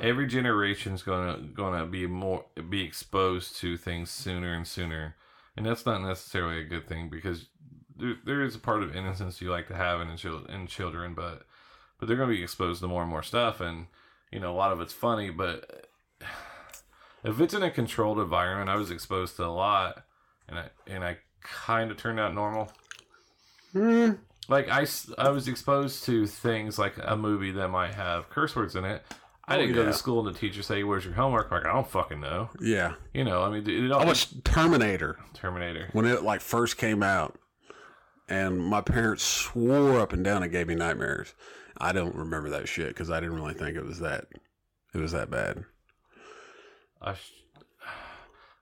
every 0.01 0.27
generation's 0.27 1.03
gonna 1.03 1.39
gonna 1.55 1.87
be 1.87 2.07
more 2.07 2.45
be 2.69 2.83
exposed 2.83 3.57
to 3.57 3.77
things 3.77 4.11
sooner 4.11 4.53
and 4.55 4.67
sooner, 4.67 5.17
and 5.57 5.65
that's 5.65 5.87
not 5.87 6.03
necessarily 6.03 6.61
a 6.61 6.65
good 6.65 6.89
thing 6.89 7.09
because 7.09 7.47
there, 7.97 8.17
there 8.25 8.43
is 8.43 8.55
a 8.55 8.61
part 8.61 8.83
of 8.83 8.97
innocence 8.97 9.41
you 9.41 9.51
like 9.51 9.69
to 9.69 9.77
have 9.77 10.01
in 10.01 10.09
in 10.49 10.67
children, 10.67 11.15
but 11.15 11.43
but 11.99 12.09
they're 12.09 12.17
gonna 12.17 12.33
be 12.33 12.43
exposed 12.43 12.81
to 12.81 12.89
more 12.89 13.03
and 13.03 13.11
more 13.11 13.23
stuff, 13.23 13.61
and 13.61 13.87
you 14.33 14.41
know 14.41 14.53
a 14.53 14.57
lot 14.57 14.73
of 14.73 14.81
it's 14.81 14.93
funny, 14.93 15.31
but 15.31 15.87
if 17.25 17.41
it's 17.41 17.55
in 17.55 17.63
a 17.63 17.71
controlled 17.71 18.19
environment, 18.19 18.71
I 18.71 18.77
was 18.77 18.91
exposed 18.91 19.37
to 19.37 19.45
a 19.45 19.47
lot, 19.47 20.05
and 20.49 20.59
I 20.59 20.71
and 20.87 21.05
I 21.05 21.19
kind 21.43 21.91
of 21.91 21.97
turned 21.97 22.19
out 22.21 22.35
normal. 22.35 22.73
Mm. 23.75 24.19
Like 24.49 24.69
I, 24.69 24.87
I 25.19 25.31
was 25.31 25.47
exposed 25.49 26.05
to 26.05 26.27
things 26.27 26.79
like 26.79 26.95
a 27.03 27.17
movie 27.17 27.53
that 27.53 27.69
might 27.69 27.95
have 27.95 28.29
curse 28.31 28.57
words 28.57 28.75
in 28.77 28.85
it. 28.85 29.03
I 29.47 29.55
Oh, 29.57 29.59
didn't 29.59 29.75
go 29.75 29.81
yeah. 29.81 29.87
to 29.87 29.93
school 29.93 30.27
and 30.27 30.35
the 30.35 30.39
teacher 30.39 30.63
say, 30.63 30.83
"Where's 30.85 31.05
your 31.05 31.15
homework?" 31.15 31.49
I'm 31.51 31.59
like 31.59 31.67
I 31.67 31.73
don't 31.73 31.87
fucking 31.89 32.21
know. 32.21 32.51
yeah. 32.61 32.95
You 33.15 33.25
know, 33.25 33.43
I 33.43 33.51
mean, 33.51 33.69
it, 33.69 33.91
all 33.93 34.01
I 34.01 34.05
watched 34.05 34.45
Terminator 34.45 35.19
Terminator. 35.35 35.89
when 35.93 36.05
it 36.07 36.23
like 36.23 36.41
first 36.41 36.77
came 36.77 37.03
out, 37.03 37.39
and 38.29 38.59
my 38.59 38.81
parents 38.81 39.23
swore 39.25 39.99
up 40.01 40.13
and 40.13 40.25
down 40.25 40.43
it 40.43 40.49
gave 40.51 40.67
me 40.69 40.75
nightmares. 40.75 41.35
I 41.79 41.93
don't 41.93 42.15
remember 42.15 42.51
that 42.51 42.69
shit 42.69 42.89
because 42.89 43.11
I 43.11 43.19
didn't 43.21 43.37
really 43.37 43.55
think 43.55 43.77
it 43.77 43.85
was 43.85 44.01
that 44.01 44.27
it 44.95 44.99
was 44.99 45.13
that 45.13 45.31
bad. 45.31 45.65
I, 47.03 47.15
sh- 47.15 47.33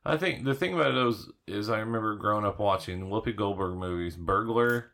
I 0.04 0.16
think 0.16 0.44
the 0.44 0.54
thing 0.54 0.74
about 0.74 0.94
those 0.94 1.30
is 1.46 1.68
I 1.68 1.80
remember 1.80 2.14
growing 2.16 2.44
up 2.44 2.58
watching 2.58 3.08
Whoopi 3.08 3.34
Goldberg 3.36 3.76
movies, 3.76 4.16
Burglar, 4.16 4.92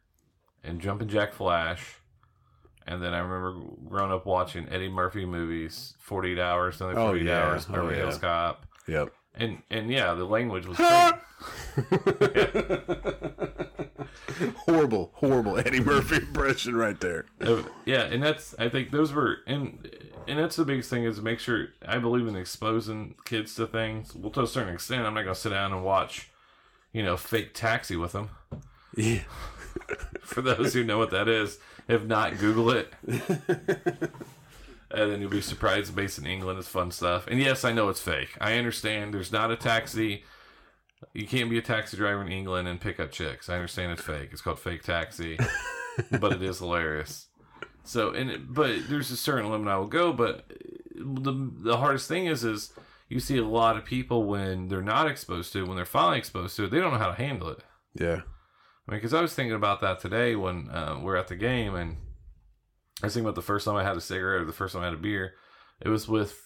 and 0.65 0.81
Jumpin' 0.81 1.09
Jack 1.09 1.33
Flash. 1.35 1.97
And 2.87 3.03
then 3.03 3.15
I 3.15 3.19
remember 3.21 3.67
growing 3.89 4.13
up 4.13 4.27
watching 4.27 4.69
Eddie 4.71 4.91
Murphy 4.91 5.25
movies, 5.25 5.95
Forty 6.01 6.33
Eight 6.33 6.39
Hours, 6.39 6.81
Another 6.81 6.99
Oh, 6.99 7.07
Forty 7.07 7.21
Eight 7.21 7.27
yeah. 7.27 7.47
Hours, 7.47 7.67
Oh, 7.69 7.73
Beverly 7.73 7.95
yeah. 7.97 8.01
Hills 8.03 8.19
Cop, 8.19 8.67
Yep. 8.87 9.13
and 9.37 9.63
and 9.71 9.91
yeah, 9.91 10.13
the 10.15 10.25
language 10.25 10.67
was 10.67 10.77
horrible, 14.67 15.11
horrible 15.15 15.59
Eddie 15.59 15.81
Murphy 15.81 16.17
impression 16.17 16.77
right 16.77 16.99
there. 17.01 17.27
Yeah, 17.87 18.03
and 18.05 18.23
that's 18.23 18.55
I 18.59 18.69
think 18.71 18.91
those 18.91 19.13
were 19.13 19.39
and 19.47 19.91
and 20.27 20.39
that's 20.39 20.57
the 20.57 20.65
biggest 20.65 20.89
thing 20.89 21.05
is 21.05 21.21
make 21.21 21.39
sure 21.39 21.69
I 21.87 21.99
believe 21.99 22.27
in 22.27 22.35
exposing 22.37 23.15
kids 23.27 23.55
to 23.57 23.67
things. 23.67 24.15
Well, 24.15 24.31
to 24.33 24.43
a 24.43 24.47
certain 24.47 24.73
extent, 24.75 25.07
I'm 25.07 25.13
not 25.15 25.23
gonna 25.23 25.35
sit 25.35 25.51
down 25.51 25.73
and 25.73 25.85
watch, 25.85 26.31
you 26.93 27.03
know, 27.03 27.17
fake 27.19 27.53
taxi 27.53 27.97
with 27.97 28.13
them. 28.13 28.31
Yeah. 28.97 29.21
For 30.23 30.41
those 30.41 30.73
who 30.73 30.85
know 30.85 30.99
what 30.99 31.11
that 31.11 31.29
is, 31.29 31.59
if 31.89 32.05
not, 32.05 32.39
Google 32.39 32.71
it. 32.71 32.93
And 34.95 35.11
then 35.11 35.21
you'll 35.21 35.31
be 35.31 35.41
surprised. 35.41 35.95
Based 35.95 36.19
in 36.19 36.27
England, 36.27 36.59
it's 36.59 36.69
fun 36.69 36.93
stuff. 36.93 37.27
And 37.27 37.41
yes, 37.41 37.65
I 37.65 37.73
know 37.73 37.89
it's 37.89 38.01
fake. 38.01 38.37
I 38.41 38.55
understand. 38.55 39.13
There's 39.13 39.33
not 39.33 39.51
a 39.51 39.57
taxi. 39.57 40.23
You 41.13 41.27
can't 41.27 41.51
be 41.51 41.59
a 41.59 41.63
taxi 41.63 41.97
driver 41.97 42.23
in 42.23 42.31
England 42.31 42.69
and 42.69 42.81
pick 42.81 43.01
up 43.01 43.11
chicks. 43.11 43.49
I 43.49 43.55
understand 43.55 43.93
it's 43.93 44.03
fake. 44.03 44.29
It's 44.33 44.41
called 44.41 44.61
fake 44.61 44.83
taxi, 44.83 45.37
but 46.21 46.33
it 46.33 46.43
is 46.43 46.61
hilarious. 46.61 47.27
So, 47.83 48.11
and 48.11 48.31
it, 48.31 48.55
but 48.55 48.89
there's 48.89 49.11
a 49.11 49.17
certain 49.17 49.51
limit 49.51 49.69
I 49.69 49.77
will 49.77 49.87
go. 49.87 50.13
But 50.13 50.47
the 50.95 51.51
the 51.59 51.77
hardest 51.79 52.09
thing 52.09 52.27
is, 52.27 52.45
is 52.45 52.73
you 53.09 53.19
see 53.19 53.37
a 53.37 53.45
lot 53.45 53.77
of 53.77 53.85
people 53.85 54.25
when 54.25 54.69
they're 54.69 54.81
not 54.81 55.09
exposed 55.09 55.53
to 55.53 55.61
it, 55.63 55.67
when 55.67 55.77
they're 55.77 55.85
finally 55.85 56.19
exposed 56.19 56.57
to 56.57 56.65
it, 56.65 56.71
they 56.71 56.79
don't 56.79 56.93
know 56.93 56.99
how 56.99 57.11
to 57.11 57.23
handle 57.23 57.49
it. 57.49 57.59
Yeah. 57.95 58.21
I 58.87 58.93
mean, 58.93 58.99
because 59.01 59.15
I 59.15 59.21
was 59.21 59.35
thinking 59.35 59.55
about 59.55 59.81
that 59.81 60.01
today 60.01 60.37
when 60.37 60.69
uh, 60.71 60.99
we're 61.03 61.17
at 61.17 61.29
the 61.29 61.37
game, 61.37 61.75
and 61.75 61.97
I 63.03 63.07
was 63.07 63.15
thinking 63.15 63.27
about 63.27 63.35
the 63.35 63.43
first 63.43 63.65
time 63.65 63.77
I 63.77 63.83
had 63.85 63.97
a 63.97 64.01
cigarette 64.01 64.43
or 64.43 64.45
the 64.45 64.53
first 64.53 64.75
time 64.75 64.83
I 64.83 64.87
had 64.87 64.95
a 64.95 64.99
beer. 64.99 65.35
It 65.81 65.89
was 65.89 66.07
with 66.09 66.39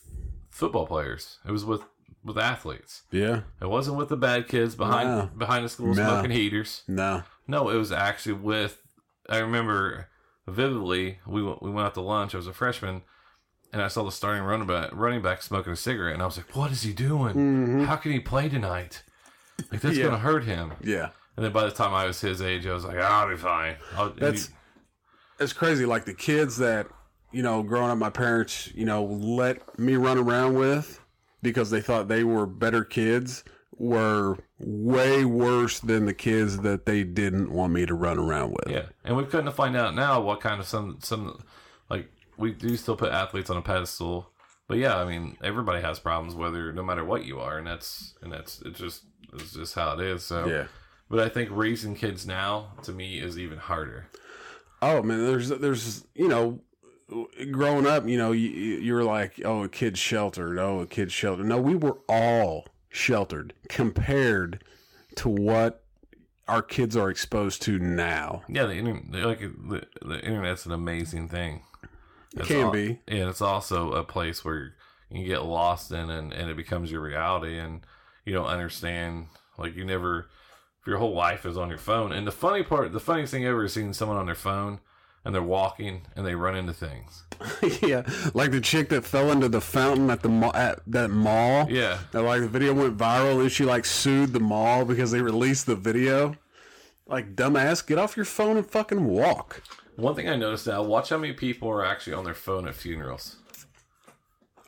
football 0.51 0.87
players. 0.87 1.39
It 1.47 1.51
was 1.51 1.65
with 1.65 1.83
with 2.25 2.39
athletes. 2.39 3.03
Yeah. 3.11 3.43
It 3.61 3.69
wasn't 3.69 3.97
with 3.97 4.09
the 4.09 4.17
bad 4.17 4.49
kids 4.49 4.75
behind 4.75 5.09
No. 5.09 5.31
behind 5.37 5.65
the 5.65 5.69
school 5.69 5.89
No. 5.89 5.95
smoking 5.95 6.31
heaters. 6.31 6.83
No. 6.89 7.23
No, 7.47 7.69
it 7.71 7.77
was 7.77 7.93
actually 7.93 8.35
with. 8.35 8.81
I 9.29 9.39
remember 9.39 10.09
vividly. 10.47 11.19
We 11.27 11.43
went, 11.43 11.63
we 11.63 11.71
went 11.71 11.87
out 11.87 11.95
to 11.95 12.01
lunch. 12.01 12.35
I 12.35 12.39
was 12.39 12.47
a 12.47 12.53
freshman, 12.53 13.03
and 13.73 13.83
I 13.83 13.89
saw 13.89 14.03
the 14.05 14.13
starting 14.13 14.43
running 14.43 14.67
back 14.67 14.91
running 14.93 15.23
back 15.23 15.43
smoking 15.43 15.73
a 15.73 15.77
cigarette, 15.77 16.15
and 16.15 16.23
I 16.23 16.27
was 16.27 16.37
like, 16.37 16.55
"What 16.57 16.71
is 16.73 16.83
he 16.83 16.93
doing? 16.93 17.85
How 17.85 17.97
can 17.97 18.13
he 18.13 18.21
play 18.21 18.49
tonight? 18.49 19.03
Like 19.73 19.81
that's 19.81 19.95
Mm-hmm. 19.95 19.99
Yeah. 19.99 20.05
gonna 20.07 20.19
hurt 20.19 20.45
him." 20.45 20.73
Yeah. 20.83 21.11
And 21.39 21.45
then 21.45 21.53
by 21.53 21.65
the 21.65 21.71
time 21.71 21.95
I 21.95 22.05
was 22.05 22.21
his 22.21 22.43
age, 22.43 22.67
I 22.67 22.75
was 22.75 22.85
like, 22.85 22.99
I'll 22.99 23.29
be 23.29 23.37
fine. 23.37 23.77
I'll, 23.97 24.11
That's 24.11 24.51
it's 25.39 25.53
crazy. 25.53 25.87
Like 25.87 26.05
the 26.05 26.15
kids 26.15 26.57
that 26.57 26.89
you 27.31 27.43
know, 27.43 27.63
growing 27.63 27.91
up, 27.91 27.99
my 27.99 28.11
parents, 28.11 28.73
you 28.75 28.85
know, 28.85 29.05
let 29.05 29.79
me 29.79 29.95
run 29.95 30.19
around 30.19 30.55
with 30.55 31.01
because 31.43 31.71
they 31.71 31.81
thought 31.81 32.09
they 32.09 32.25
were 32.25 32.45
better 32.45 32.83
kids 32.83 33.45
were 33.77 34.37
way 34.59 35.25
worse 35.25 35.79
than 35.79 36.07
the 36.07 36.15
kids 36.15 36.59
that 36.59 36.87
they 36.87 37.05
didn't 37.05 37.53
want 37.53 37.73
me 37.73 37.87
to 37.87 37.95
run 37.95 38.19
around 38.19 38.51
with. 38.51 38.75
Yeah, 38.75 38.87
and 39.05 39.31
come 39.31 39.45
to 39.45 39.53
find 39.53 39.77
out 39.77 39.95
now 39.95 40.21
what 40.21 40.41
kind 40.41 40.61
of 40.61 40.67
some 40.67 40.99
some 41.01 41.41
like 41.89 42.11
we 42.37 42.51
do 42.51 42.77
still 42.77 42.97
put 42.97 43.13
athletes 43.13 43.51
on 43.51 43.57
a 43.57 43.63
pedestal, 43.63 44.33
but 44.67 44.79
yeah, 44.79 44.97
I 44.97 45.05
mean 45.05 45.37
everybody 45.45 45.81
has 45.81 46.01
problems 46.01 46.35
whether 46.35 46.73
no 46.73 46.83
matter 46.83 47.05
what 47.05 47.25
you 47.25 47.39
are, 47.39 47.59
and 47.59 47.67
that's 47.67 48.15
and 48.21 48.33
that's 48.33 48.61
it's 48.63 48.81
just 48.81 49.05
it's 49.35 49.53
just 49.53 49.77
how 49.77 49.93
it 49.93 50.01
is. 50.01 50.25
So 50.25 50.49
Yeah. 50.49 50.67
But 51.09 51.21
I 51.21 51.29
think 51.29 51.51
raising 51.53 51.95
kids 51.95 52.27
now 52.27 52.73
to 52.83 52.93
me 52.93 53.19
is 53.19 53.39
even 53.39 53.59
harder. 53.59 54.09
Oh 54.81 55.03
man, 55.03 55.25
there's 55.25 55.49
there's 55.49 56.05
you 56.15 56.29
know, 56.29 56.61
growing 57.51 57.87
up, 57.87 58.07
you 58.07 58.19
know, 58.19 58.33
you, 58.33 58.49
you're 58.49 59.05
like, 59.05 59.41
oh, 59.45 59.65
a 59.65 59.69
kid's 59.69 59.99
sheltered. 59.99 60.59
Oh, 60.59 60.81
a 60.81 60.87
kid's 60.87 61.13
sheltered. 61.13 61.47
No, 61.47 61.61
we 61.61 61.75
were 61.75 61.99
all 62.09 62.67
sheltered 62.89 63.55
compared 63.69 64.63
to 65.17 65.29
what 65.29 65.83
our 66.47 66.63
kids 66.63 66.97
are 66.97 67.11
exposed 67.11 67.63
to 67.63 67.79
now. 67.79 68.43
Yeah, 68.49 68.67
the 68.67 68.75
internet, 68.75 69.25
like 69.25 69.41
the, 69.41 69.87
the 70.03 70.21
internet's 70.21 70.67
an 70.67 70.73
amazing 70.73 71.29
thing. 71.29 71.63
It's 72.37 72.49
can 72.49 72.71
be. 72.71 73.01
and 73.09 73.29
it's 73.29 73.41
also 73.41 73.93
a 73.93 74.05
place 74.05 74.45
where 74.45 74.75
you 75.11 75.27
get 75.27 75.45
lost 75.45 75.91
in, 75.93 76.11
and, 76.11 76.33
and 76.33 76.51
it 76.51 76.57
becomes 76.57 76.91
your 76.91 77.01
reality, 77.01 77.59
and 77.59 77.81
you 78.25 78.33
don't 78.33 78.47
understand. 78.47 79.29
Like 79.57 79.75
you 79.75 79.85
never, 79.85 80.29
your 80.89 80.99
whole 80.99 81.15
life 81.15 81.45
is 81.45 81.57
on 81.57 81.69
your 81.69 81.79
phone. 81.79 82.13
And 82.13 82.27
the 82.27 82.33
funny 82.33 82.63
part, 82.63 82.93
the 82.93 83.01
funniest 83.01 83.33
thing 83.33 83.45
ever 83.45 83.65
is 83.65 83.75
seeing 83.75 83.93
someone 83.93 84.17
on 84.17 84.27
their 84.27 84.35
phone 84.35 84.81
and 85.25 85.35
they're 85.35 85.43
walking 85.43 86.03
and 86.17 86.27
they 86.27 86.35
run 86.35 86.57
into 86.57 86.73
things. 86.73 87.25
yeah, 87.83 88.03
like 88.35 88.51
the 88.51 88.61
chick 88.61 88.89
that 88.89 89.05
fell 89.05 89.31
into 89.31 89.49
the 89.49 89.61
fountain 89.61 90.09
at 90.11 90.23
the 90.23 90.29
mall, 90.29 90.55
at 90.57 90.81
that 90.87 91.11
mall. 91.11 91.69
Yeah, 91.71 91.99
That 92.13 92.23
like 92.23 92.41
the 92.41 92.49
video 92.49 92.73
went 92.73 92.97
viral 92.97 93.41
and 93.41 93.53
she 93.53 93.65
like 93.65 93.85
sued 93.85 94.33
the 94.33 94.41
mall 94.41 94.85
because 94.85 95.11
they 95.11 95.21
released 95.21 95.67
the 95.67 95.77
video. 95.77 96.35
Like 97.07 97.37
dumbass, 97.37 97.87
get 97.87 97.99
off 97.99 98.17
your 98.17 98.27
phone 98.27 98.57
and 98.57 98.67
fucking 98.67 99.05
walk. 99.05 99.63
one 99.97 100.15
thing 100.15 100.29
I 100.29 100.37
noticed 100.37 100.67
now: 100.67 100.83
watch 100.83 101.11
how 101.11 101.19
many 101.19 101.33
people 101.33 101.69
are 101.69 101.85
actually 101.85 102.15
on 102.15 102.25
their 102.25 102.35
phone 102.35 102.67
at 102.67 102.75
funerals. 102.75 103.37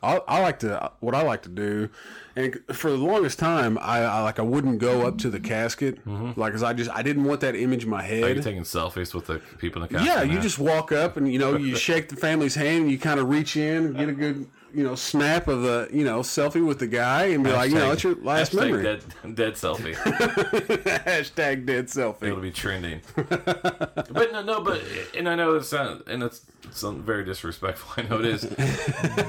I, 0.03 0.19
I 0.27 0.41
like 0.41 0.59
to 0.59 0.91
what 0.99 1.13
I 1.13 1.21
like 1.21 1.43
to 1.43 1.49
do, 1.49 1.89
and 2.35 2.59
for 2.71 2.89
the 2.89 2.97
longest 2.97 3.37
time, 3.37 3.77
I, 3.79 3.99
I 3.99 4.21
like 4.21 4.39
I 4.39 4.41
wouldn't 4.41 4.79
go 4.79 5.05
up 5.05 5.19
to 5.19 5.29
the 5.29 5.39
casket, 5.39 6.03
mm-hmm. 6.05 6.39
like, 6.39 6.53
cause 6.53 6.63
I 6.63 6.73
just 6.73 6.89
I 6.89 7.03
didn't 7.03 7.25
want 7.25 7.41
that 7.41 7.55
image 7.55 7.83
in 7.83 7.89
my 7.89 7.99
Are 7.99 8.07
head. 8.07 8.35
you 8.37 8.41
taking 8.41 8.63
selfies 8.63 9.13
with 9.13 9.27
the 9.27 9.39
people 9.59 9.83
in 9.83 9.87
the 9.87 9.93
casket? 9.93 10.07
yeah, 10.07 10.23
you 10.23 10.39
just 10.39 10.57
walk 10.57 10.91
up 10.91 11.17
and 11.17 11.31
you 11.31 11.37
know 11.37 11.55
you 11.55 11.75
shake 11.87 12.09
the 12.09 12.15
family's 12.15 12.55
hand, 12.55 12.83
and 12.83 12.91
you 12.91 12.97
kind 12.97 13.19
of 13.19 13.29
reach 13.29 13.55
in, 13.55 13.85
and 13.85 13.97
get 13.97 14.09
a 14.09 14.13
good 14.13 14.47
you 14.73 14.83
know 14.83 14.95
snap 14.95 15.47
of 15.47 15.61
the 15.61 15.89
you 15.91 16.03
know 16.03 16.19
selfie 16.21 16.65
with 16.65 16.79
the 16.79 16.87
guy, 16.87 17.25
and 17.25 17.43
be 17.43 17.51
like, 17.51 17.69
you 17.69 17.75
know, 17.75 17.89
Hashtag- 17.89 17.93
it's 17.93 18.03
your 18.03 18.15
last 18.15 18.51
hashtag 18.53 18.59
memory. 18.59 18.83
Dead, 18.83 19.35
dead 19.35 19.53
selfie. 19.53 19.93
Hashtag 19.95 21.65
dead 21.65 21.87
selfie. 21.87 22.23
It'll 22.23 22.39
be 22.41 22.51
trending. 22.51 23.01
but 23.15 24.29
no, 24.31 24.41
no, 24.43 24.61
but 24.61 24.81
and 25.17 25.27
I 25.29 25.35
know 25.35 25.55
it's 25.55 25.71
not, 25.71 26.07
and 26.07 26.23
it's, 26.23 26.41
something 26.71 27.03
very 27.03 27.23
disrespectful. 27.25 28.03
I 28.03 28.07
know 28.07 28.19
it 28.19 28.25
is, 28.25 28.45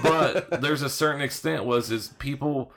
but 0.03 0.61
there's 0.63 0.83
a 0.83 0.91
certain 0.91 1.21
extent 1.23 1.65
was 1.65 1.91
is 1.91 2.09
people 2.19 2.73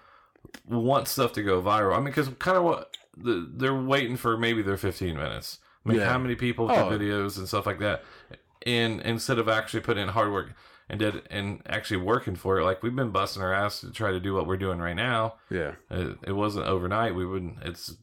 want 0.68 1.07
stuff 1.07 1.34
to 1.34 1.43
go 1.43 1.61
viral. 1.61 1.93
I 1.93 1.97
mean, 1.97 2.05
because 2.05 2.30
kind 2.39 2.57
of 2.57 2.63
what 2.63 2.95
the, 3.18 3.49
they're 3.53 3.74
waiting 3.76 4.18
for 4.18 4.38
maybe 4.38 4.61
their 4.61 4.78
15 4.78 5.16
minutes. 5.16 5.59
I 5.86 5.89
mean, 5.89 5.99
Yeah. 5.99 6.09
how 6.09 6.18
many 6.18 6.36
people 6.36 6.72
Oh. 6.72 6.89
videos 6.89 7.38
and 7.38 7.47
stuff 7.47 7.66
like 7.66 7.80
that, 7.80 8.03
and 8.66 9.01
instead 9.01 9.38
of 9.38 9.47
actually 9.47 9.82
putting 9.82 10.03
in 10.03 10.09
hard 10.09 10.32
work 10.32 10.53
and 10.90 11.00
did 11.00 11.24
and 11.30 11.62
actually 11.66 11.98
working 11.98 12.36
for 12.36 12.60
it, 12.60 12.64
like 12.64 12.84
we've 12.84 12.96
been 12.96 13.12
busting 13.12 13.42
our 13.42 13.54
ass 13.54 13.82
to 13.82 13.92
try 13.92 14.12
to 14.12 14.20
do 14.20 14.34
what 14.34 14.48
we're 14.48 14.58
doing 14.58 14.80
right 14.80 14.96
now. 14.96 15.36
Yeah. 15.50 15.74
It, 15.90 16.18
it 16.28 16.32
wasn't 16.34 16.68
overnight. 16.68 17.16
We 17.16 17.26
wouldn't. 17.26 17.58
It's 17.64 17.96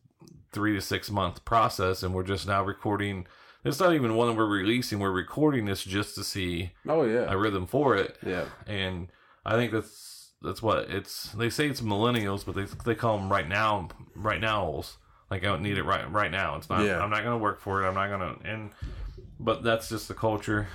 three 0.52 0.74
to 0.74 0.80
six 0.80 1.10
month 1.10 1.44
process, 1.44 2.02
and 2.02 2.14
we're 2.14 2.24
just 2.24 2.46
now 2.46 2.62
recording. 2.64 3.26
It's 3.64 3.78
not 3.78 3.94
even 3.94 4.16
one 4.16 4.26
that 4.28 4.34
we're 4.36 4.46
releasing. 4.46 4.98
We're 4.98 5.12
recording 5.12 5.66
this 5.66 5.84
just 5.84 6.16
to 6.16 6.24
see 6.24 6.72
Oh 6.88 7.04
yeah. 7.04 7.26
a 7.30 7.36
rhythm 7.38 7.66
for 7.66 7.94
it. 7.96 8.18
Yeah. 8.26 8.46
And 8.66 9.08
I 9.46 9.54
think 9.54 9.70
that's 9.72 10.32
that's 10.42 10.60
what 10.60 10.90
it's. 10.90 11.30
They 11.32 11.48
say 11.50 11.68
it's 11.68 11.80
millennials, 11.80 12.44
but 12.44 12.56
they 12.56 12.64
they 12.84 12.96
call 12.96 13.18
them 13.18 13.30
right 13.30 13.48
now 13.48 13.88
right 14.16 14.40
now's. 14.40 14.96
Like 15.30 15.42
I 15.44 15.46
don't 15.46 15.62
need 15.62 15.78
it 15.78 15.84
right 15.84 16.10
right 16.12 16.30
now. 16.32 16.56
It's 16.56 16.68
not. 16.68 16.84
Yeah. 16.84 16.98
I'm 17.00 17.10
not 17.10 17.22
gonna 17.22 17.38
work 17.38 17.60
for 17.60 17.82
it. 17.82 17.88
I'm 17.88 17.94
not 17.94 18.10
gonna. 18.10 18.34
And 18.44 18.70
but 19.38 19.62
that's 19.62 19.88
just 19.88 20.08
the 20.08 20.14
culture. 20.14 20.66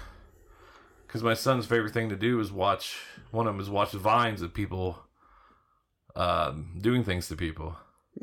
Because 1.08 1.24
my 1.24 1.34
son's 1.34 1.66
favorite 1.66 1.94
thing 1.94 2.10
to 2.10 2.16
do 2.18 2.40
is 2.42 2.52
watch. 2.52 2.98
One 3.32 3.48
of 3.48 3.54
them 3.54 3.62
is 3.62 3.70
watch 3.70 3.92
vines 3.94 4.42
of 4.42 4.54
people 4.54 5.00
um, 6.16 6.78
doing 6.82 7.04
things 7.04 7.28
to 7.30 7.36
people. 7.36 7.76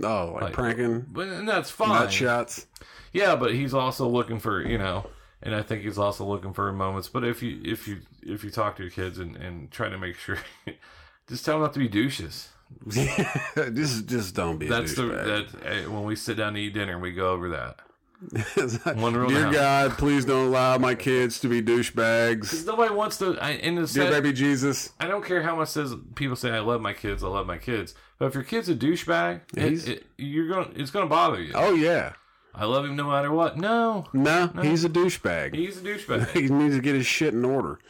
Oh, 0.02 0.32
like, 0.34 0.42
Like- 0.42 0.52
pranking, 0.52 1.06
But 1.10 1.28
and 1.28 1.48
that's 1.48 1.70
fine. 1.70 1.88
nut 1.90 2.12
shots. 2.12 2.66
Yeah, 3.12 3.36
but 3.36 3.54
he's 3.54 3.72
also 3.74 4.08
looking 4.08 4.40
for 4.40 4.60
you 4.60 4.76
know, 4.76 5.06
and 5.42 5.54
I 5.54 5.62
think 5.62 5.82
he's 5.82 5.98
also 5.98 6.24
looking 6.24 6.52
for 6.52 6.72
moments. 6.72 7.08
But 7.08 7.24
if 7.24 7.42
you 7.42 7.60
if 7.64 7.86
you 7.88 8.00
if 8.22 8.42
you 8.44 8.50
talk 8.50 8.76
to 8.76 8.82
your 8.82 8.90
kids 8.90 9.18
and 9.18 9.36
and 9.36 9.70
try 9.70 9.88
to 9.88 9.96
make 9.98 10.16
sure, 10.16 10.38
just 11.28 11.44
tell 11.44 11.54
them 11.54 11.62
not 11.62 11.72
to 11.74 11.78
be 11.78 11.88
douches. 11.88 12.48
just 12.88 14.06
just 14.06 14.34
don't 14.34 14.58
be. 14.58 14.66
That's 14.66 14.92
a 14.98 15.02
the 15.02 15.06
that 15.06 15.46
eh, 15.64 15.86
when 15.86 16.02
we 16.04 16.16
sit 16.16 16.36
down 16.36 16.54
to 16.54 16.60
eat 16.60 16.74
dinner, 16.74 16.98
we 16.98 17.12
go 17.12 17.30
over 17.30 17.50
that. 17.50 17.76
One 18.94 19.14
rule 19.14 19.28
Dear 19.28 19.44
now. 19.46 19.52
God, 19.52 19.98
please 19.98 20.24
don't 20.24 20.46
allow 20.46 20.78
my 20.78 20.94
kids 20.94 21.40
to 21.40 21.48
be 21.48 21.60
douchebags. 21.60 22.40
Because 22.42 22.66
nobody 22.66 22.94
wants 22.94 23.18
to. 23.18 23.36
I, 23.40 23.50
in 23.50 23.74
the 23.74 23.82
Dear 23.82 23.86
set, 23.86 24.10
baby 24.10 24.32
Jesus. 24.32 24.92
I 24.98 25.06
don't 25.06 25.24
care 25.24 25.42
how 25.42 25.56
much 25.56 25.68
says 25.68 25.94
people 26.14 26.36
say 26.36 26.50
I 26.50 26.60
love 26.60 26.80
my 26.80 26.92
kids. 26.92 27.22
I 27.22 27.28
love 27.28 27.46
my 27.46 27.58
kids. 27.58 27.94
But 28.18 28.26
if 28.26 28.34
your 28.34 28.44
kid's 28.44 28.68
a 28.68 28.74
douchebag, 28.74 29.40
it, 29.56 29.88
it, 29.88 30.06
you're 30.16 30.48
going. 30.48 30.72
It's 30.76 30.90
going 30.90 31.04
to 31.04 31.10
bother 31.10 31.40
you. 31.42 31.52
Oh 31.54 31.74
yeah. 31.74 32.12
I 32.54 32.66
love 32.66 32.84
him 32.84 32.94
no 32.94 33.10
matter 33.10 33.32
what. 33.32 33.58
No, 33.58 34.06
No, 34.12 34.46
he's 34.62 34.84
a 34.84 34.88
douchebag. 34.88 35.54
he's 35.56 35.78
a 35.78 35.80
douchebag. 35.80 36.28
He 36.32 36.42
needs 36.42 36.76
to 36.76 36.80
get 36.80 36.94
his 36.94 37.04
shit 37.06 37.34
in 37.34 37.44
order. 37.44 37.80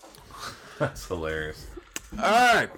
That's 0.78 1.06
hilarious. 1.06 1.66
All 2.16 2.54
right. 2.54 2.70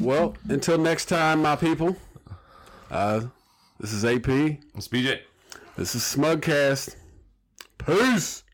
Well, 0.00 0.34
until 0.48 0.76
next 0.76 1.06
time, 1.06 1.42
my 1.42 1.54
people. 1.54 1.96
Uh, 2.90 3.22
this 3.80 3.92
is 3.92 4.04
AP. 4.04 4.28
It's 4.28 4.88
BJ. 4.88 5.20
This 5.76 5.94
is 5.94 6.02
Smugcast. 6.02 6.96
Peace. 7.78 8.44